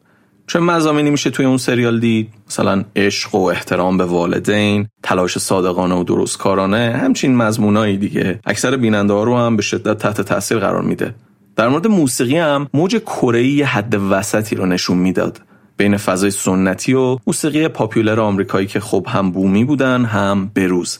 چه 0.49 0.59
مزامینی 0.59 1.09
میشه 1.09 1.29
توی 1.29 1.45
اون 1.45 1.57
سریال 1.57 1.99
دید 1.99 2.29
مثلا 2.47 2.83
عشق 2.95 3.35
و 3.35 3.37
احترام 3.37 3.97
به 3.97 4.05
والدین 4.05 4.87
تلاش 5.03 5.37
صادقانه 5.37 5.95
و 5.95 6.03
درستکارانه 6.03 6.99
همچین 7.01 7.35
مضمونایی 7.35 7.97
دیگه. 7.97 8.39
اکثر 8.45 8.77
بیننده 8.77 9.13
ها 9.13 9.23
رو 9.23 9.37
هم 9.37 9.55
به 9.55 9.61
شدت 9.61 9.97
تحت 9.97 10.21
تاثیر 10.21 10.59
قرار 10.59 10.81
میده. 10.81 11.15
در 11.55 11.67
مورد 11.67 11.87
موسیقی 11.87 12.37
هم 12.37 12.67
موج 12.73 12.97
کره 12.97 13.65
حد 13.65 13.95
وسطی 14.09 14.55
رو 14.55 14.65
نشون 14.65 14.97
می‌داد. 14.97 15.41
بین 15.77 15.97
فضای 15.97 16.31
سنتی 16.31 16.93
و 16.93 17.17
موسیقی 17.27 17.67
پاپولر 17.67 18.19
آمریکایی 18.19 18.67
که 18.67 18.79
خب 18.79 19.05
هم 19.09 19.31
بومی 19.31 19.65
بودن 19.65 20.05
هم 20.05 20.51
بروز. 20.55 20.99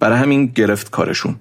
برای 0.00 0.18
همین 0.18 0.46
گرفت 0.46 0.90
کارشون. 0.90 1.36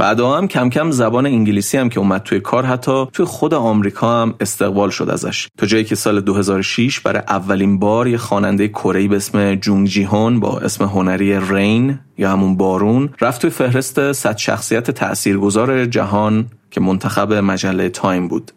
بعدا 0.00 0.36
هم 0.36 0.48
کم 0.48 0.70
کم 0.70 0.90
زبان 0.90 1.26
انگلیسی 1.26 1.78
هم 1.78 1.88
که 1.88 2.00
اومد 2.00 2.22
توی 2.22 2.40
کار 2.40 2.64
حتی 2.64 3.06
توی 3.12 3.26
خود 3.26 3.54
آمریکا 3.54 4.22
هم 4.22 4.34
استقبال 4.40 4.90
شد 4.90 5.10
ازش. 5.10 5.48
تا 5.58 5.66
جایی 5.66 5.84
که 5.84 5.94
سال 5.94 6.20
2006 6.20 7.00
برای 7.00 7.22
اولین 7.28 7.78
بار 7.78 8.08
یه 8.08 8.18
خواننده 8.18 8.68
کره 8.68 9.08
به 9.08 9.16
اسم 9.16 9.54
جونگ 9.54 9.86
جی 9.86 10.02
هون 10.02 10.40
با 10.40 10.58
اسم 10.58 10.84
هنری 10.84 11.40
رین 11.40 11.98
یا 12.18 12.32
همون 12.32 12.56
بارون 12.56 13.10
رفت 13.20 13.40
توی 13.40 13.50
فهرست 13.50 14.12
صد 14.12 14.36
شخصیت 14.36 14.90
تاثیرگذار 14.90 15.86
جهان 15.86 16.46
که 16.70 16.80
منتخب 16.80 17.32
مجله 17.32 17.88
تایم 17.88 18.28
بود. 18.28 18.52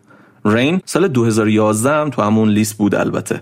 رین 0.46 0.82
سال 0.86 1.08
2011 1.08 1.92
هم 1.92 2.10
تو 2.10 2.22
همون 2.22 2.50
لیست 2.50 2.78
بود 2.78 2.96
البته. 2.96 3.42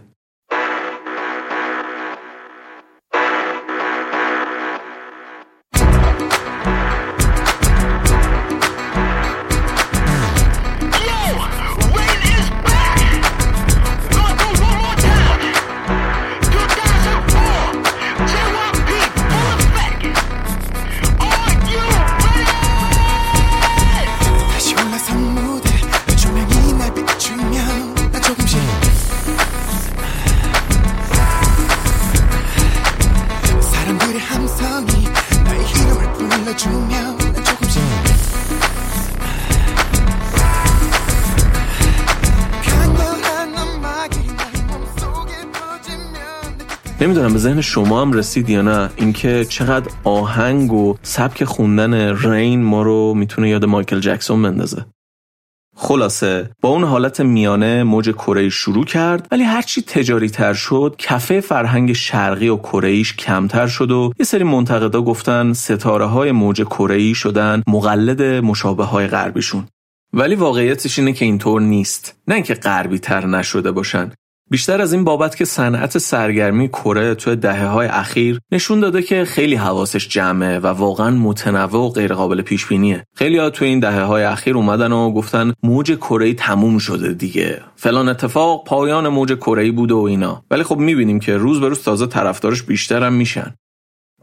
ذهن 47.42 47.62
شما 47.62 48.02
هم 48.02 48.14
رسید 48.14 48.50
یا 48.50 48.62
نه؟ 48.62 48.90
اینکه 48.96 49.46
چقدر 49.50 49.92
آهنگ 50.04 50.74
و 50.74 50.96
سبک 51.02 51.44
خوندن 51.44 52.18
رین 52.18 52.64
ما 52.64 52.82
رو 52.82 53.14
می‌تونه 53.14 53.50
یاد 53.50 53.66
مایکل 53.66 54.00
جکسون 54.00 54.42
بندازه. 54.42 54.86
خلاصه 55.76 56.50
با 56.62 56.70
اون 56.70 56.84
حالت 56.84 57.22
میانه 57.22 57.84
موج 57.84 58.10
کره 58.10 58.50
شروع 58.50 58.86
کرد 58.86 59.28
ولی 59.32 59.44
هرچی 59.44 59.82
تجاری 59.82 60.30
تر 60.30 60.54
شد 60.54 60.96
کفه 60.98 61.42
فرهنگ 61.42 61.94
شرقی 61.94 62.50
و 62.50 62.58
کره 62.58 63.04
کمتر 63.04 63.68
شد 63.68 63.92
و 63.92 64.14
یه 64.20 64.26
سری 64.26 64.44
منتقدا 64.44 65.02
گفتن 65.02 65.54
ستاره 65.54 66.06
های 66.06 66.32
موج 66.32 66.62
کره 66.62 67.14
شدن 67.14 67.64
مقلد 67.68 68.22
مشابه 68.22 68.84
های 68.84 69.08
غربیشون. 69.08 69.68
ولی 70.14 70.36
واقعیتش 70.36 71.00
اینه 71.00 71.14
که 71.14 71.26
اینطور 71.26 71.62
نیست. 71.62 72.16
نه 72.28 72.36
اینکه 72.36 72.54
غربی 72.54 73.00
تر 73.00 73.26
نشده 73.26 73.72
باشن. 73.72 74.12
بیشتر 74.52 74.82
از 74.82 74.94
این 74.94 75.04
بابت 75.04 75.36
که 75.36 75.46
صنعت 75.46 75.98
سرگرمی 75.98 76.70
کره 76.70 77.16
توی 77.16 77.36
دهه 77.36 77.66
های 77.66 77.88
اخیر 77.88 78.40
نشون 78.52 78.80
داده 78.80 79.02
که 79.02 79.26
خیلی 79.26 79.56
حواسش 79.56 80.08
جمعه 80.08 80.60
و 80.60 80.68
واقعا 80.68 81.10
متنوع 81.12 81.86
و 81.86 81.90
غیرقابل 81.90 82.42
پیش 82.42 82.66
بینیه 82.66 83.06
خیلی 83.16 83.38
ها 83.38 83.50
توی 83.50 83.68
این 83.68 83.80
دهه 83.80 84.02
های 84.02 84.24
اخیر 84.24 84.58
اومدن 84.58 84.92
و 84.92 85.12
گفتن 85.12 85.54
موج 85.64 85.92
کره 85.92 86.34
تموم 86.34 86.78
شده 86.78 87.14
دیگه 87.14 87.62
فلان 87.76 88.10
اتفاق 88.10 88.64
پایان 88.64 89.08
موج 89.08 89.34
کره 89.34 89.72
بوده 89.72 89.94
و 89.94 89.98
اینا 89.98 90.44
ولی 90.52 90.64
خب 90.64 90.78
می‌بینیم 90.78 91.20
که 91.20 91.38
روز 91.38 91.60
به 91.60 91.70
روز 91.70 91.84
تازه 91.84 92.08
طرفدارش 92.08 92.64
بیشتر 92.64 93.04
هم 93.04 93.14
میشن 93.14 93.54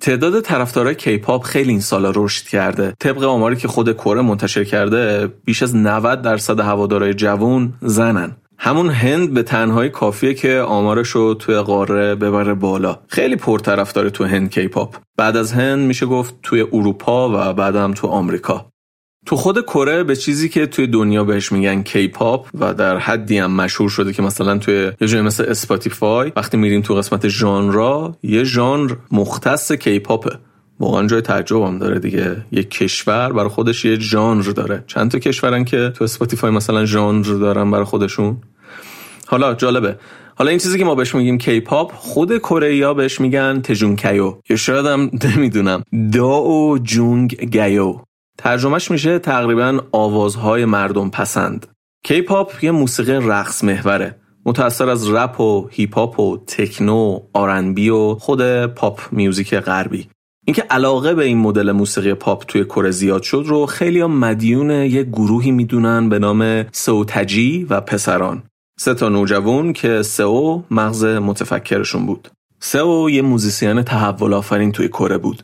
تعداد 0.01 0.41
طرفدارای 0.41 0.95
کیپاپ 0.95 1.45
خیلی 1.45 1.71
این 1.71 1.81
سالا 1.81 2.13
رشد 2.15 2.47
کرده. 2.47 2.95
طبق 2.99 3.23
آماری 3.23 3.57
که 3.57 3.69
خود 3.69 3.93
کره 3.93 4.23
منتشر 4.23 4.65
کرده، 4.65 5.33
بیش 5.45 5.63
از 5.63 5.77
90 5.77 6.23
درصد 6.23 6.61
هوادارای 6.61 7.15
جوون 7.15 7.73
زنن. 7.81 8.37
همون 8.59 8.91
هند 8.91 9.35
به 9.35 9.43
تنهایی 9.43 9.91
کافیه 9.91 10.35
که 10.35 10.59
آمارش 10.59 11.09
رو 11.09 11.35
توی 11.35 11.59
قاره 11.59 12.15
ببره 12.15 12.55
بالا. 12.55 12.99
خیلی 13.09 13.37
پرطرفدار 13.37 14.09
تو 14.09 14.25
هند 14.25 14.51
کیپاپ 14.51 14.97
بعد 15.17 15.37
از 15.37 15.53
هند 15.53 15.87
میشه 15.87 16.07
گفت 16.07 16.35
توی 16.43 16.61
اروپا 16.73 17.29
و 17.29 17.53
بعدم 17.53 17.93
تو 17.93 18.07
آمریکا. 18.07 18.67
تو 19.27 19.37
خود 19.37 19.63
کره 19.63 20.05
به 20.05 20.17
چیزی 20.17 20.49
که 20.49 20.67
توی 20.67 20.87
دنیا 20.87 21.25
بهش 21.25 21.53
میگن 21.53 21.83
کیپاپ 21.83 22.49
و 22.61 22.75
در 22.75 22.99
حدی 22.99 23.39
هم 23.39 23.51
مشهور 23.51 23.91
شده 23.91 24.13
که 24.13 24.23
مثلا 24.23 24.59
توی 24.59 24.93
یه 25.01 25.09
جای 25.09 25.23
مثل 25.23 25.45
اسپاتیفای 25.49 26.33
وقتی 26.37 26.57
میریم 26.57 26.83
تو 26.83 26.95
قسمت 26.95 27.29
ژانرا 27.29 28.17
یه 28.23 28.45
ژانر 28.45 28.93
مختص 29.11 29.73
کیپاپه 29.73 30.39
واقعا 30.81 31.07
جای 31.07 31.21
تعجب 31.21 31.79
داره 31.79 31.99
دیگه. 31.99 32.37
یک 32.53 32.71
کشور 32.71 33.33
برای 33.33 33.49
خودش 33.49 33.85
یه 33.85 34.01
ژانر 34.01 34.43
داره. 34.43 34.85
چند 34.87 35.11
تا 35.11 35.19
کشورن 35.19 35.65
که 35.65 35.93
تو 35.97 36.05
اسپاتیفای 36.05 36.51
مثلا 36.51 36.85
ژانر 36.85 37.25
دارن 37.25 37.71
برای 37.71 37.85
خودشون. 37.85 38.37
حالا 39.27 39.55
جالبه. 39.55 39.97
حالا 40.35 40.51
این 40.51 40.59
چیزی 40.59 40.79
که 40.79 40.85
ما 40.85 40.95
بهش 40.95 41.15
میگیم 41.15 41.39
کیپاپ 41.39 41.93
خود 41.93 42.39
کره 42.39 42.95
بهش 42.95 43.21
میگن 43.21 43.61
تجونکیو 43.61 44.35
یا 44.51 44.57
شاید 44.57 44.87
هم 44.87 45.11
نمی‌دونم. 45.37 45.83
داو 46.13 46.79
جونگ 46.79 47.35
گیو 47.35 47.95
ترجمهش 48.39 48.91
میشه 48.91 49.19
تقریبا 49.19 49.81
آوازهای 49.93 50.65
مردم 50.65 51.11
پسند. 51.11 51.67
کیپاپ 52.05 52.65
یه 52.65 52.71
موسیقی 52.71 53.13
رقص 53.13 53.65
محوره. 53.65 54.17
متأثر 54.47 54.89
از 54.89 55.11
رپ 55.11 55.41
و 55.41 55.69
هیپ 55.71 55.95
هاپ 55.95 56.21
و 56.21 56.37
تکنو، 56.47 57.21
R&B 57.33 57.89
و 57.89 58.15
خود 58.15 58.67
pop 58.67 59.01
music 59.13 59.55
غربی. 59.55 60.09
اینکه 60.49 60.63
علاقه 60.71 61.15
به 61.15 61.25
این 61.25 61.39
مدل 61.39 61.73
موسیقی 61.73 62.15
پاپ 62.15 62.45
توی 62.45 62.65
کره 62.65 62.91
زیاد 62.91 63.23
شد 63.23 63.45
رو 63.47 63.67
خیلی 63.67 64.05
مدیون 64.05 64.71
یه 64.71 65.03
گروهی 65.03 65.51
می‌دونن 65.51 66.09
به 66.09 66.19
نام 66.19 66.65
سئو 66.73 67.20
تیجی 67.20 67.67
و 67.71 67.81
پسران. 67.81 68.43
سه 68.79 68.95
تا 68.95 69.09
نوجوان 69.09 69.73
که 69.73 70.03
سئو 70.03 70.63
مغز 70.71 71.05
متفکرشون 71.05 72.07
بود. 72.07 72.29
سئو 72.61 73.11
یه 73.11 73.23
musician 73.23 73.83
تحول 73.83 74.35
آفرین 74.35 74.73
توی 74.73 74.89
کره 74.89 75.19
بود. 75.19 75.43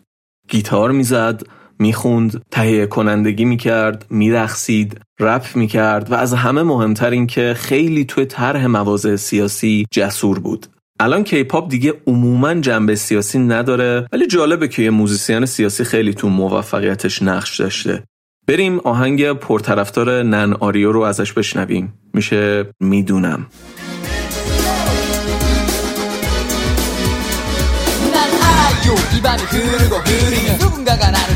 گیتار 0.49 0.91
می‌زد 0.91 1.43
می‌خوند 1.79 2.43
تهیه 2.51 2.87
کنندگی 2.87 3.45
می‌کرد 3.45 4.07
می‌رقصید 4.11 5.01
رپ 5.21 5.47
می‌کرد 5.55 6.13
و 6.13 6.15
از 6.15 6.35
همه 6.35 6.63
مهمتر 6.63 7.11
این 7.11 7.27
که 7.27 7.55
خیلی 7.57 8.05
توی 8.05 8.25
طرح 8.25 8.67
مواضع 8.67 9.17
سیاسی 9.17 9.87
جسور 9.91 10.39
بود. 10.39 10.67
الان 11.04 11.24
کیپاپ 11.24 11.70
دیگه 11.70 11.93
عموما 12.08 12.54
جنبه 12.54 12.95
سیاسی 12.95 13.39
نداره 13.39 14.08
ولی 14.12 14.28
جالبه 14.28 14.68
که 14.68 14.82
یه 14.82 14.89
موزیسین 14.89 15.45
سیاسی 15.45 15.84
خیلی 15.84 16.14
تو 16.14 16.30
موفقیتش 16.30 17.24
نقش 17.24 17.60
داشته 17.60 18.04
بریم 18.47 18.80
آهنگ 18.80 19.34
پرطرفدار 19.34 20.24
نن 20.24 20.54
آریو 20.54 20.91
رو 20.91 21.02
ازش 21.02 21.34
بشنویم 21.34 21.93
میشه 22.14 22.66
میدونم 22.80 23.47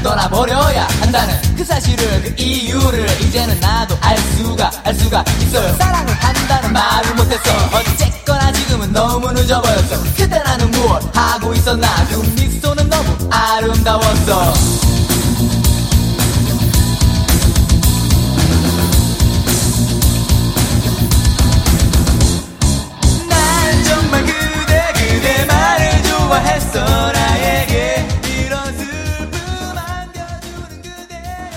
돌아보려야 0.04 0.88
한다는 1.02 1.34
그 1.58 1.64
사실을 1.64 2.22
그 2.22 2.34
이유를 2.38 3.06
이제는 3.22 3.60
나도 3.62 3.96
알 4.02 4.18
수가 4.18 4.72
알 4.84 4.94
수가 4.94 5.24
있어요 5.42 5.74
사랑을 5.74 6.14
한다는 6.14 6.74
말을 6.74 7.16
못했어 7.16 7.52
어쨌거나 7.74 8.37
지금은 8.37 8.37
너무 8.94 9.32
늦어버렸어 9.32 10.04
그때 10.16 10.38
나는 10.44 10.70
무엇 10.72 11.18
하고 11.18 11.54
있었나 11.54 11.88
그 12.08 12.20
미소는 12.40 12.90
너무 12.90 13.30
아름다웠어 13.32 14.54
난 23.30 23.84
정말 23.84 24.26
그대 24.26 24.94
그대만을 24.94 26.04
좋아했어 26.04 27.04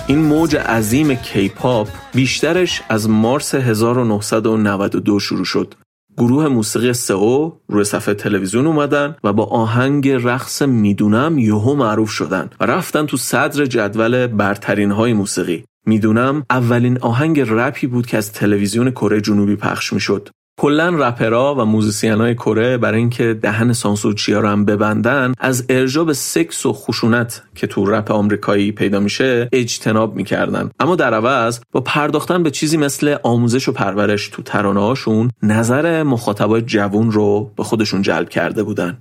این 0.08 0.18
موج 0.18 0.56
عظیم 0.56 1.14
کیپاپ 1.14 1.88
بیشترش 2.14 2.82
از 2.88 3.08
مارس 3.08 3.54
1992 3.54 5.20
شروع 5.20 5.44
شد. 5.44 5.74
گروه 6.17 6.47
موسیقی 6.47 6.93
سئو 6.93 7.51
روی 7.67 7.83
صفحه 7.83 8.13
تلویزیون 8.13 8.67
اومدن 8.67 9.15
و 9.23 9.33
با 9.33 9.45
آهنگ 9.45 10.09
رقص 10.09 10.61
می‌دونم 10.61 11.37
یهو 11.37 11.75
معروف 11.75 12.09
شدن 12.09 12.49
و 12.59 12.65
رفتن 12.65 13.05
تو 13.05 13.17
صدر 13.17 13.65
جدول 13.65 14.27
برترین 14.27 14.91
های 14.91 15.13
موسیقی. 15.13 15.63
می‌دونم 15.85 16.45
اولین 16.49 16.97
آهنگ 16.97 17.39
رپی 17.39 17.87
بود 17.87 18.05
که 18.05 18.17
از 18.17 18.33
تلویزیون 18.33 18.91
کره 18.91 19.21
جنوبی 19.21 19.55
پخش 19.55 19.93
می‌شد. 19.93 20.29
کلا 20.59 20.89
رپرها 20.89 21.55
و 21.55 21.81
های 22.03 22.35
کره 22.35 22.77
برای 22.77 22.99
اینکه 22.99 23.33
دهن 23.33 23.73
سانسورچیا 23.73 24.39
رو 24.39 24.47
هم 24.47 24.65
ببندن 24.65 25.33
از 25.39 25.65
ارجاع 25.69 26.13
سکس 26.13 26.65
و 26.65 26.73
خشونت 26.73 27.43
که 27.55 27.67
تو 27.67 27.85
رپ 27.85 28.11
آمریکایی 28.11 28.71
پیدا 28.71 28.99
میشه 28.99 29.49
اجتناب 29.51 30.15
می‌کردن. 30.15 30.69
اما 30.79 30.95
در 30.95 31.13
عوض 31.13 31.59
با 31.71 31.81
پرداختن 31.81 32.43
به 32.43 32.51
چیزی 32.51 32.77
مثل 32.77 33.15
آموزش 33.23 33.67
و 33.67 33.71
پرورش 33.71 34.29
تو 34.29 34.41
ترانه 34.41 34.79
هاشون 34.79 35.29
نظر 35.43 36.03
مخاطبای 36.03 36.61
جوون 36.61 37.11
رو 37.11 37.51
به 37.57 37.63
خودشون 37.63 38.01
جلب 38.01 38.29
کرده 38.29 38.63
بودن. 38.63 38.97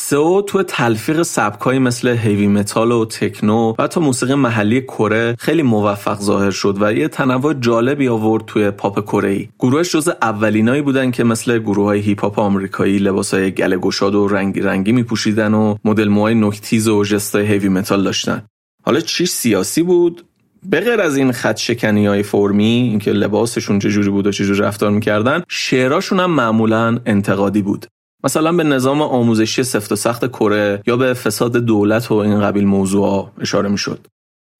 سئو 0.00 0.42
تو 0.42 0.62
تلفیق 0.62 1.22
سبکایی 1.22 1.78
مثل 1.78 2.08
هیوی 2.08 2.46
متال 2.46 2.92
و 2.92 3.04
تکنو 3.04 3.74
و 3.78 3.86
تا 3.86 4.00
موسیقی 4.00 4.34
محلی 4.34 4.80
کره 4.80 5.36
خیلی 5.38 5.62
موفق 5.62 6.20
ظاهر 6.20 6.50
شد 6.50 6.76
و 6.80 6.92
یه 6.92 7.08
تنوع 7.08 7.54
جالبی 7.54 8.08
آورد 8.08 8.44
توی 8.46 8.70
پاپ 8.70 9.00
کره 9.04 9.28
ای 9.28 9.48
گروهش 9.58 9.92
جز 9.92 10.08
اولینایی 10.22 10.82
بودن 10.82 11.10
که 11.10 11.24
مثل 11.24 11.58
گروه 11.58 11.84
های 11.84 12.00
هیپ 12.00 12.20
هاپ 12.20 12.38
آمریکایی 12.38 12.98
لباسای 12.98 13.50
گله 13.50 13.76
گشاد 13.76 14.14
و 14.14 14.28
رنگی 14.28 14.60
رنگی 14.60 14.92
میپوشیدن 14.92 15.54
و 15.54 15.76
مدل 15.84 16.08
موهای 16.08 16.34
نوک‌تیز 16.34 16.88
و 16.88 17.04
ژستای 17.04 17.46
هیوی 17.46 17.68
متال 17.68 18.04
داشتن. 18.04 18.42
حالا 18.84 19.00
چیش 19.00 19.30
سیاسی 19.30 19.82
بود؟ 19.82 20.24
به 20.66 20.80
غیر 20.80 21.00
از 21.00 21.16
این 21.16 21.32
خط 21.32 21.56
شکنی 21.56 22.06
های 22.06 22.22
فرمی 22.22 22.64
اینکه 22.64 23.10
لباسشون 23.10 23.78
چجوری 23.78 24.10
بود 24.10 24.26
و 24.26 24.32
چجوری 24.32 24.60
رفتار 24.60 24.90
می‌کردن 24.90 25.42
شعراشون 25.48 26.20
هم 26.20 26.30
معمولا 26.30 26.98
انتقادی 27.06 27.62
بود. 27.62 27.86
مثلا 28.24 28.52
به 28.52 28.64
نظام 28.64 29.02
آموزشی 29.02 29.62
سفت 29.62 29.92
و 29.92 29.96
سخت 29.96 30.28
کره 30.28 30.82
یا 30.86 30.96
به 30.96 31.14
فساد 31.14 31.56
دولت 31.56 32.10
و 32.10 32.14
این 32.14 32.40
قبیل 32.40 32.66
موضوع 32.66 33.30
اشاره 33.40 33.68
می‌شد. 33.68 34.06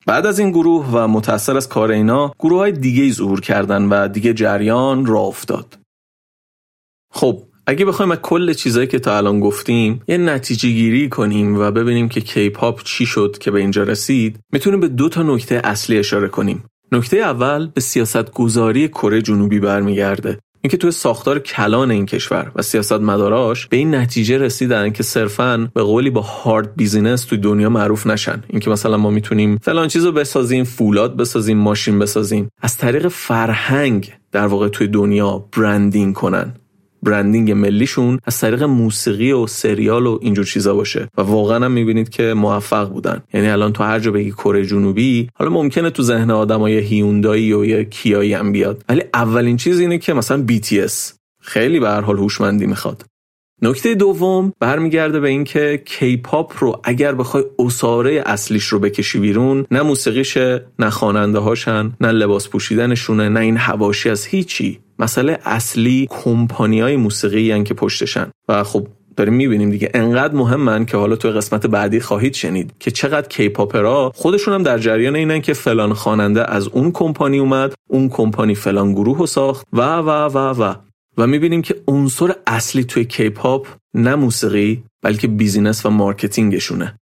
بعد 0.07 0.27
از 0.27 0.39
این 0.39 0.51
گروه 0.51 0.91
و 0.93 1.09
متأثر 1.09 1.57
از 1.57 1.69
کار 1.69 1.91
اینا 1.91 2.33
گروه 2.39 2.59
های 2.59 2.73
دیگه 2.73 3.13
ظهور 3.13 3.41
کردن 3.41 3.89
و 3.89 4.09
دیگه 4.09 4.35
جریان 4.35 5.07
را 5.07 5.21
افتاد. 5.21 5.79
خب 7.13 7.43
اگه 7.67 7.85
بخوایم 7.85 8.11
از 8.11 8.19
کل 8.19 8.53
چیزایی 8.53 8.87
که 8.87 8.99
تا 8.99 9.17
الان 9.17 9.41
گفتیم 9.41 10.03
یه 10.09 10.19
نتیجه 10.19 10.69
گیری 10.69 11.09
کنیم 11.09 11.59
و 11.59 11.71
ببینیم 11.71 12.09
که 12.09 12.21
کیپاپ 12.21 12.83
چی 12.83 13.07
شد 13.07 13.37
که 13.41 13.51
به 13.51 13.61
اینجا 13.61 13.83
رسید 13.83 14.39
می‌تونیم 14.53 14.81
به 14.81 14.89
دو 14.89 15.09
تا 15.09 15.23
نکته 15.23 15.61
اصلی 15.65 15.99
اشاره 15.99 16.29
کنیم 16.29 16.65
نکته 16.93 17.17
اول 17.17 17.67
به 17.67 17.81
سیاست 17.81 18.31
گذاری 18.31 18.89
کره 18.89 19.23
جنوبی 19.23 19.61
برمیگرده 19.61 20.39
اینکه 20.63 20.77
توی 20.77 20.91
ساختار 20.91 21.39
کلان 21.39 21.91
این 21.91 22.07
کشور 22.07 22.53
و 22.57 22.63
سیاست 22.63 22.93
مداراش 22.93 23.67
به 23.67 23.77
این 23.77 23.95
نتیجه 23.95 24.39
رسیدن 24.39 24.91
که 24.91 25.03
صرفا 25.03 25.69
به 25.75 25.83
قولی 25.83 26.11
با 26.11 26.21
hard 26.21 26.77
business 26.77 27.25
توی 27.25 27.39
دنیا 27.39 27.69
معروف 27.69 28.07
نشن. 28.07 28.43
اینکه 28.49 28.71
مثلا 28.71 28.97
ما 28.97 29.11
می‌تونیم 29.11 29.59
فلان 29.63 29.89
چیزو 29.89 30.13
بسازیم 30.13 30.65
فولاد 30.65 31.17
بسازیم 31.17 31.59
ماشین 31.59 31.99
بسازیم. 31.99 32.49
از 32.63 32.77
طریق 32.77 33.09
فرهنگ 33.09 34.13
در 34.33 34.47
واقع 34.47 34.69
توی 34.69 34.87
دنیا 34.87 35.45
branding 35.57 36.15
کنن. 36.15 36.53
branding 37.11 37.53
ملیشون 37.53 38.19
از 38.25 38.41
طریق 38.41 38.63
موسیقی 38.63 39.33
و 39.33 39.47
سریال 39.47 40.07
و 40.07 40.19
اینجور 40.23 40.45
چیزا 40.45 40.75
باشه. 40.75 41.09
و 41.19 41.23
واقعا 41.23 41.65
هم 41.65 41.73
می‌بینید 41.73 42.09
که 42.09 42.35
موفق 42.35 42.89
بودن. 42.89 43.23
یعنی 43.35 43.49
الان 43.49 43.73
تو 43.73 43.85
هر 43.85 43.99
جا 43.99 44.11
بگی 44.11 44.31
کره 44.31 44.67
جنوبی 44.67 45.29
حالا 45.35 45.51
ممکنه 45.51 45.91
تو 45.91 46.03
ذهن 46.03 46.31
آدمای 46.31 46.79
هیوندایی 46.79 47.53
و 47.53 47.65
یه 47.65 47.85
کیایی 47.85 48.35
هم 48.35 48.53
بیاد. 48.53 48.85
ولی 48.89 49.03
اولین 49.15 49.57
چیز 49.57 49.81
اینه 49.81 49.99
که 49.99 50.13
مثلا 50.13 50.47
BTS 50.49 50.93
خیلی 51.43 51.81
به 51.81 51.89
هر 51.89 52.01
حال 52.01 52.19
هوشمندی 52.19 52.67
می‌خواد. 52.67 53.05
نکته 53.63 53.95
دوم 53.95 54.53
برمیگرده 54.61 55.21
به 55.21 55.29
اینکه 55.29 55.83
کیپاپ 55.87 56.53
رو 56.59 56.81
اگر 56.85 57.15
بخوای 57.15 57.45
اساره 57.59 58.23
اصلیش 58.27 58.65
رو 58.65 58.79
بکشی 58.79 59.19
بیرون 59.19 59.67
نه 59.71 59.83
موسیقیشه 59.83 60.65
نه 60.79 60.91
خواننده 60.91 61.39
هاشن 61.39 61.93
نه 62.01 62.11
لباس 62.11 62.49
پوشیدنشونه 62.49 63.29
نه 63.29 63.41
این 63.41 63.57
هواشی 63.57 64.11
از 64.11 64.27
هیچی. 64.27 64.81
مسئله 64.99 65.39
اصلی 65.45 66.07
کمپانی 66.11 66.81
های 66.81 66.97
موسیقی 66.97 67.65
که 67.65 67.75
پشتشن. 67.75 68.31
و 68.49 68.65
خب 68.65 68.87
داریم 69.17 69.35
می‌بینیم 69.35 69.71
دیگه 69.71 69.91
انقدر 69.95 70.35
مهمن 70.35 70.87
که 70.87 70.97
حالا 70.97 71.17
توی 71.17 71.31
قسمت 71.31 71.67
بعدی 71.67 72.01
خواهید 72.01 72.35
شنید 72.35 72.73
که 72.79 72.91
چقدر 72.91 73.29
کیپاپرا 73.29 74.13
خودشون 74.15 74.55
هم 74.55 74.63
در 74.63 74.79
جریان 74.79 75.17
اینن 75.17 75.41
که 75.41 75.53
فلان 75.53 75.93
خواننده 75.93 76.51
از 76.51 76.69
اون 76.69 76.93
کمپانی 76.93 77.39
اومد 77.39 77.75
اون 77.89 78.09
کمپانی 78.09 78.55
فلان 78.55 78.93
گروه 78.93 79.27
ساخت 79.27 79.67
و 79.73 79.81
و 79.97 80.11
و 80.11 80.63
و. 80.63 80.75
و 81.19 81.27
می‌بینیم 81.27 81.63
که 81.63 81.83
عنصر 81.89 82.35
اصلی 82.47 82.85
توی 82.85 83.05
K-pop 83.05 83.67
نه 83.95 84.15
موسیقی 84.15 84.85
بلکه 85.03 85.29
business 85.29 85.87
و 85.87 85.91
marketing 85.91 86.60
شونه 86.60 86.99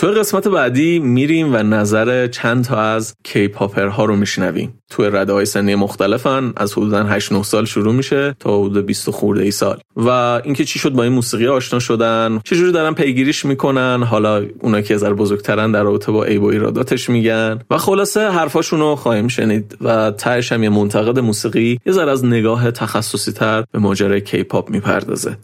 تو 0.00 0.06
قسمت 0.06 0.48
بعدی 0.48 0.98
میریم 0.98 1.54
و 1.54 1.56
نظر 1.56 2.26
چند 2.26 2.64
تا 2.64 2.80
از 2.80 3.14
K-popper 3.24 3.86
ها 3.86 4.04
رو 4.04 4.16
میشنویم. 4.16 4.74
تو 4.90 5.02
رده 5.02 5.32
های 5.32 5.46
سنی 5.46 5.74
مختلفن 5.74 6.52
از 6.56 6.72
حدودا 6.72 7.04
8 7.04 7.32
9 7.32 7.42
سال 7.42 7.64
شروع 7.64 7.94
میشه 7.94 8.36
تا 8.38 8.60
حدود 8.60 8.86
20 8.86 9.10
خورده 9.10 9.42
ای 9.42 9.50
سال. 9.50 9.78
و 9.96 10.08
اینکه 10.44 10.64
چی 10.64 10.78
شد 10.78 10.92
با 10.92 11.02
این 11.02 11.12
موسیقی 11.12 11.46
آشنا 11.46 11.78
شدن 11.78 12.40
چجوری 12.44 12.72
دارن 12.72 12.94
پیگیریش 12.94 13.44
می‌کنن 13.44 14.02
حالا 14.02 14.46
اونا 14.60 14.80
که 14.80 14.94
از 14.94 15.04
بزرگترن 15.04 15.72
در 15.72 15.82
رابطه 15.82 16.12
با 16.12 16.24
عیب 16.24 16.42
و 16.42 16.46
ایراداتش 16.46 17.10
میگن. 17.10 17.58
و 17.70 17.78
خلاصه 17.78 18.30
حرفاشون 18.30 18.80
رو 18.80 18.96
خواهیم 18.96 19.28
شنید 19.28 19.76
و 19.80 20.10
تهش 20.10 20.52
هم 20.52 20.62
یه 20.62 20.68
منتقد 20.68 21.18
موسیقی 21.18 21.78
یه 21.86 21.92
ذره 21.92 22.10
از 22.10 22.24
نگاه 22.24 22.70
تخصصی 22.70 23.32
تر 23.32 23.64
به 23.72 23.78
ماجرای 23.78 24.20
K-pop 24.20 24.70
می‌پردازه. 24.70 25.36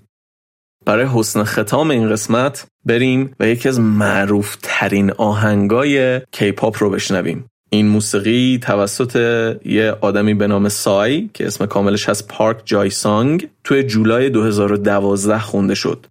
برای 0.86 1.06
حسن 1.14 1.44
ختام 1.44 1.90
این 1.90 2.10
قسمت 2.10 2.66
بریم 2.84 3.34
و 3.40 3.48
یکی 3.48 3.68
از 3.68 3.80
معروف 3.80 4.56
ترین 4.62 5.10
آهنگای 5.10 6.20
کیپاپ 6.32 6.82
رو 6.82 6.90
بشنویم. 6.90 7.44
این 7.70 7.88
موسیقی 7.88 8.58
توسط 8.62 9.16
یه 9.64 9.96
آدمی 10.00 10.34
به 10.34 10.46
نام 10.46 10.68
سای 10.68 11.30
که 11.34 11.46
اسم 11.46 11.66
کاملش 11.66 12.08
هست 12.08 12.28
پارک 12.28 12.62
جای 12.64 12.90
سانگ 12.90 13.48
توی 13.64 13.82
جولای 13.82 14.30
2012 14.30 15.38
خونده 15.38 15.74
شد. 15.74 16.06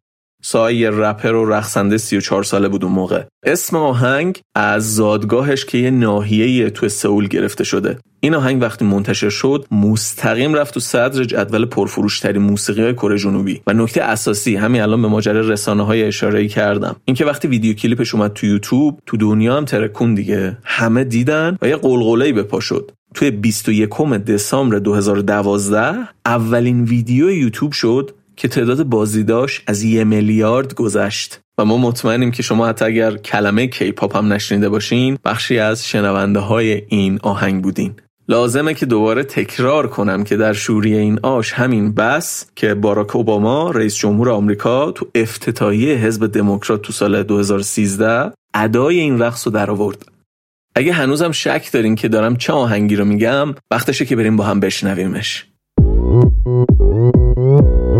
سای 0.48 0.76
یه 0.76 0.90
رپر 0.90 1.34
و 1.34 1.46
رقصنده 1.46 1.98
34 1.98 2.44
ساله 2.44 2.68
بود 2.68 2.84
اون 2.84 2.94
موقع. 2.94 3.24
اسم 3.44 3.78
آهنگ 3.78 4.40
از 4.56 4.96
زادگاهش 4.96 5.66
که 5.66 5.78
یه 5.78 5.92
ناحیه 5.92 6.70
توی 6.70 6.90
سئول 6.90 7.28
گرفته 7.28 7.64
شده. 7.64 7.98
این 8.20 8.36
آهنگ 8.36 8.62
وقتی 8.62 8.86
منتشر 8.86 9.30
شد 9.30 9.66
مستقیم 9.72 10.54
رفت 10.54 10.74
تو 10.74 10.80
صدر 10.80 11.24
جدول 11.24 11.66
پرفروشترین 11.66 12.42
موسیقی 12.42 12.82
های 12.82 12.94
کره 12.94 13.18
جنوبی. 13.18 13.62
و 13.68 13.74
نکته 13.74 14.02
اساسی 14.02 14.56
همین 14.56 14.82
الان 14.82 15.02
به 15.02 15.08
ماجرا 15.08 15.40
رسانه 15.42 15.86
های 15.86 16.04
اشاره 16.04 16.48
کردم. 16.48 16.96
اینکه 17.06 17.26
وقتی 17.26 17.48
ویدیو 17.48 17.74
کلیپش 17.74 18.16
اومد 18.16 18.34
تو 18.34 18.46
یوتیوب 18.46 19.00
تو 19.06 19.18
دنیا 19.18 19.58
هم 19.58 19.66
ترکون 19.66 20.16
دیگه. 20.16 20.58
همه 20.64 21.04
دیدن 21.04 21.58
و 21.62 21.68
یه 21.68 21.76
قلقله‌ای 21.76 22.34
به 22.34 22.44
پا 22.44 22.60
شد. 22.60 22.92
توی 23.14 23.32
21 23.32 23.90
دسامبر 24.28 24.80
2012 24.80 25.96
اولین 26.26 26.84
ویدیو 26.84 27.32
یوتیوب 27.32 27.72
شد 27.72 28.12
که 28.38 28.48
تعداد 28.48 28.84
بازدیداش 28.84 29.64
از 29.68 29.84
یه 29.84 30.04
میلیارد 30.04 30.74
گذشت. 30.74 31.40
و 31.58 31.66
ما 31.66 31.78
مطمئنیم 31.78 32.32
که 32.32 32.44
شما 32.44 32.68
حتی 32.68 32.86
اگر 32.86 33.18
کلمه 33.18 33.68
کیپاپ 33.68 34.18
هم 34.18 34.34
نشنیده 34.34 34.70
باشین 34.70 35.18
بخشی 35.26 35.60
از 35.60 35.88
شنونده 35.88 36.40
های 36.40 36.82
این 36.88 37.20
آهنگ 37.24 37.64
بودین. 37.64 37.94
لازمه 38.28 38.74
که 38.74 38.86
دوباره 38.86 39.24
تکرار 39.24 39.88
کنم 39.88 40.24
که 40.24 40.38
در 40.38 40.54
شوری 40.54 40.96
این 40.96 41.20
آش 41.24 41.54
همین 41.54 41.94
بس 41.94 42.46
که 42.56 42.74
باراک 42.74 43.16
اوباما 43.16 43.72
رئیس 43.72 43.96
جمهور 43.96 44.30
آمریکا 44.30 44.92
تو 44.92 45.08
افتتاحیه 45.16 45.96
حزب 45.96 46.32
دموکرات 46.32 46.82
تو 46.82 46.94
سال 46.94 47.24
2013 47.24 48.32
ادای 48.54 49.00
این 49.00 49.20
رقص 49.20 49.48
رو 49.48 49.54
در 49.54 49.72
آورد 49.72 50.06
اگه 50.76 50.94
هنوزم 50.94 51.32
شک 51.32 51.70
دارین 51.72 51.96
که 51.96 52.08
دارم 52.08 52.36
چه 52.36 52.54
آهنگی 52.54 52.96
رو 52.96 53.06
میگم 53.06 53.56
وقتشه 53.72 54.06
که 54.06 54.16
بریم 54.16 54.36
با 54.36 54.44
هم 54.44 54.60
بشنویمش. 54.60 55.46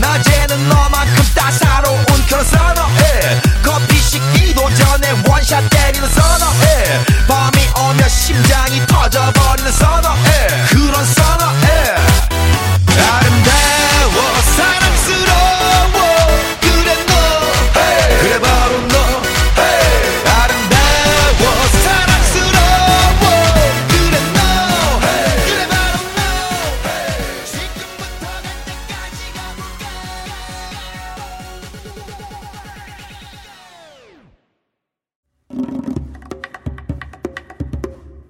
낮에는 0.00 0.68
너만큼 0.68 1.24
따사로운 1.34 2.04
그런 2.26 2.44
선어해. 2.44 3.40
커피 3.62 3.96
식기도 3.98 4.68
전에 4.74 5.10
원샷 5.26 5.68
때리는 5.70 6.08
선어해. 6.08 7.04
밤이 7.26 7.68
오면 7.76 8.08
심장이 8.08 8.86
터져 8.86 9.32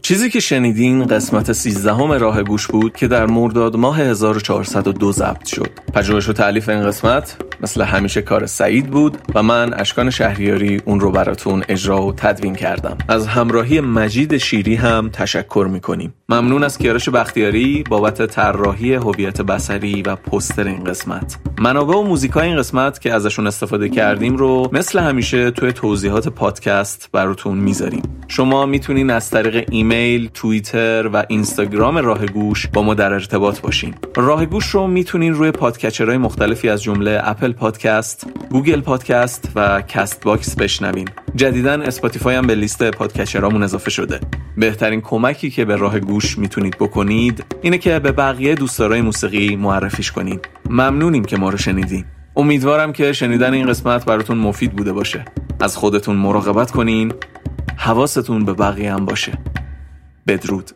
چیزی 0.08 0.30
که 0.30 0.40
شنیدین 0.40 1.06
قسمت 1.06 1.52
13 1.52 1.94
همه 1.94 2.18
راه 2.18 2.42
گوش 2.42 2.66
بود 2.66 2.96
که 2.96 3.08
در 3.08 3.26
مرداد 3.26 3.76
ماه 3.76 4.00
1402 4.00 5.12
ضبط 5.12 5.46
شد. 5.46 5.70
پژوهش 5.94 6.28
و 6.28 6.32
تعلیف 6.32 6.68
این 6.68 6.86
قسمت 6.86 7.36
مثل 7.60 7.82
همیشه 7.82 8.22
کار 8.22 8.46
سعید 8.46 8.86
بود 8.86 9.18
و 9.34 9.42
من 9.42 9.74
اشکان 9.74 10.10
شهریاری 10.10 10.80
اون 10.84 11.00
رو 11.00 11.10
براتون 11.10 11.64
اجرا 11.68 12.02
و 12.02 12.12
تدوین 12.12 12.54
کردم. 12.54 12.98
از 13.08 13.26
همراهی 13.26 13.80
مجید 13.80 14.36
شیری 14.36 14.74
هم 14.74 15.10
تشکر 15.12 15.68
می‌کنیم. 15.70 16.14
ممنون 16.28 16.64
از 16.64 16.78
کیارش 16.78 17.08
بختیاری 17.08 17.84
بابت 17.88 18.26
طراحی 18.26 18.94
هویت 18.94 19.42
بصری 19.42 20.02
و 20.02 20.16
پستر 20.16 20.64
این 20.64 20.84
قسمت. 20.84 21.38
منابع 21.58 21.94
و 21.94 22.02
موزیکای 22.02 22.48
این 22.48 22.56
قسمت 22.56 23.00
که 23.00 23.12
ازشون 23.12 23.46
استفاده 23.46 23.88
کردیم 23.88 24.36
رو 24.36 24.68
مثل 24.72 24.98
همیشه 24.98 25.50
توی 25.50 25.72
توضیحات 25.72 26.28
پادکست 26.28 27.08
براتون 27.12 27.58
می‌ذاریم. 27.58 28.02
شما 28.28 28.66
می‌تونین 28.66 29.10
از 29.10 29.30
طریق 29.30 29.68
ایمیل، 29.70 30.30
توییتر 30.34 31.10
و 31.12 31.24
اینستاگرام 31.28 31.96
راه 31.98 32.26
گوش 32.26 32.66
با 32.66 32.82
ما 32.82 32.94
در 32.94 33.12
ارتباط 33.12 33.60
باشین. 33.60 33.94
راه 34.16 34.46
گوش 34.46 34.66
رو 34.66 34.86
می‌تونین 34.86 35.34
روی 35.34 35.50
podcatcher 35.50 36.07
های 36.07 36.18
مختلفی 36.18 36.68
از 36.68 36.82
جمله 36.82 37.20
Apple 37.24 37.47
Podcast، 37.52 38.26
Google 38.50 38.80
Podcast 38.80 39.52
و 39.54 39.80
Castbox 39.80 40.56
بشنوین. 40.56 41.08
جدیدا 41.34 41.72
Spotify 41.72 42.36
هم 42.36 42.46
به 42.46 42.54
لیست 42.54 42.90
podcatcher 42.90 43.46
امون 43.46 43.62
اضافه 43.62 43.90
شده. 43.90 44.20
بهترین 44.56 45.00
کمکی 45.00 45.50
که 45.50 45.64
به 45.64 45.76
راه 45.76 46.00
گوش 46.00 46.38
می‌تونید 46.38 46.76
بکنید 46.78 47.44
اینه 47.62 47.78
که 47.78 47.98
به 47.98 48.12
بقیه 48.12 48.54
دوستدارای 48.54 49.00
موسیقی 49.00 49.56
معرفیش 49.56 50.12
کنید. 50.12 50.48
ممنونیم 50.70 51.24
که 51.24 51.36
ما 51.36 51.50
رو 51.50 51.58
شنیدین. 51.58 52.04
امیدوارم 52.36 52.92
که 52.92 53.12
شنیدن 53.12 53.54
این 53.54 53.66
قسمت 53.66 54.04
براتون 54.04 54.38
مفید 54.38 54.72
بوده 54.72 54.92
باشه. 54.92 55.24
از 55.60 55.76
خودتون 55.76 56.16
مراقبت 56.16 56.70
کنین 56.70 57.12
حواستون 57.76 58.44
به 58.44 58.52
بقیه 58.52 58.94
هم 58.94 59.04
باشه 59.04 59.32
بدرود 60.26 60.70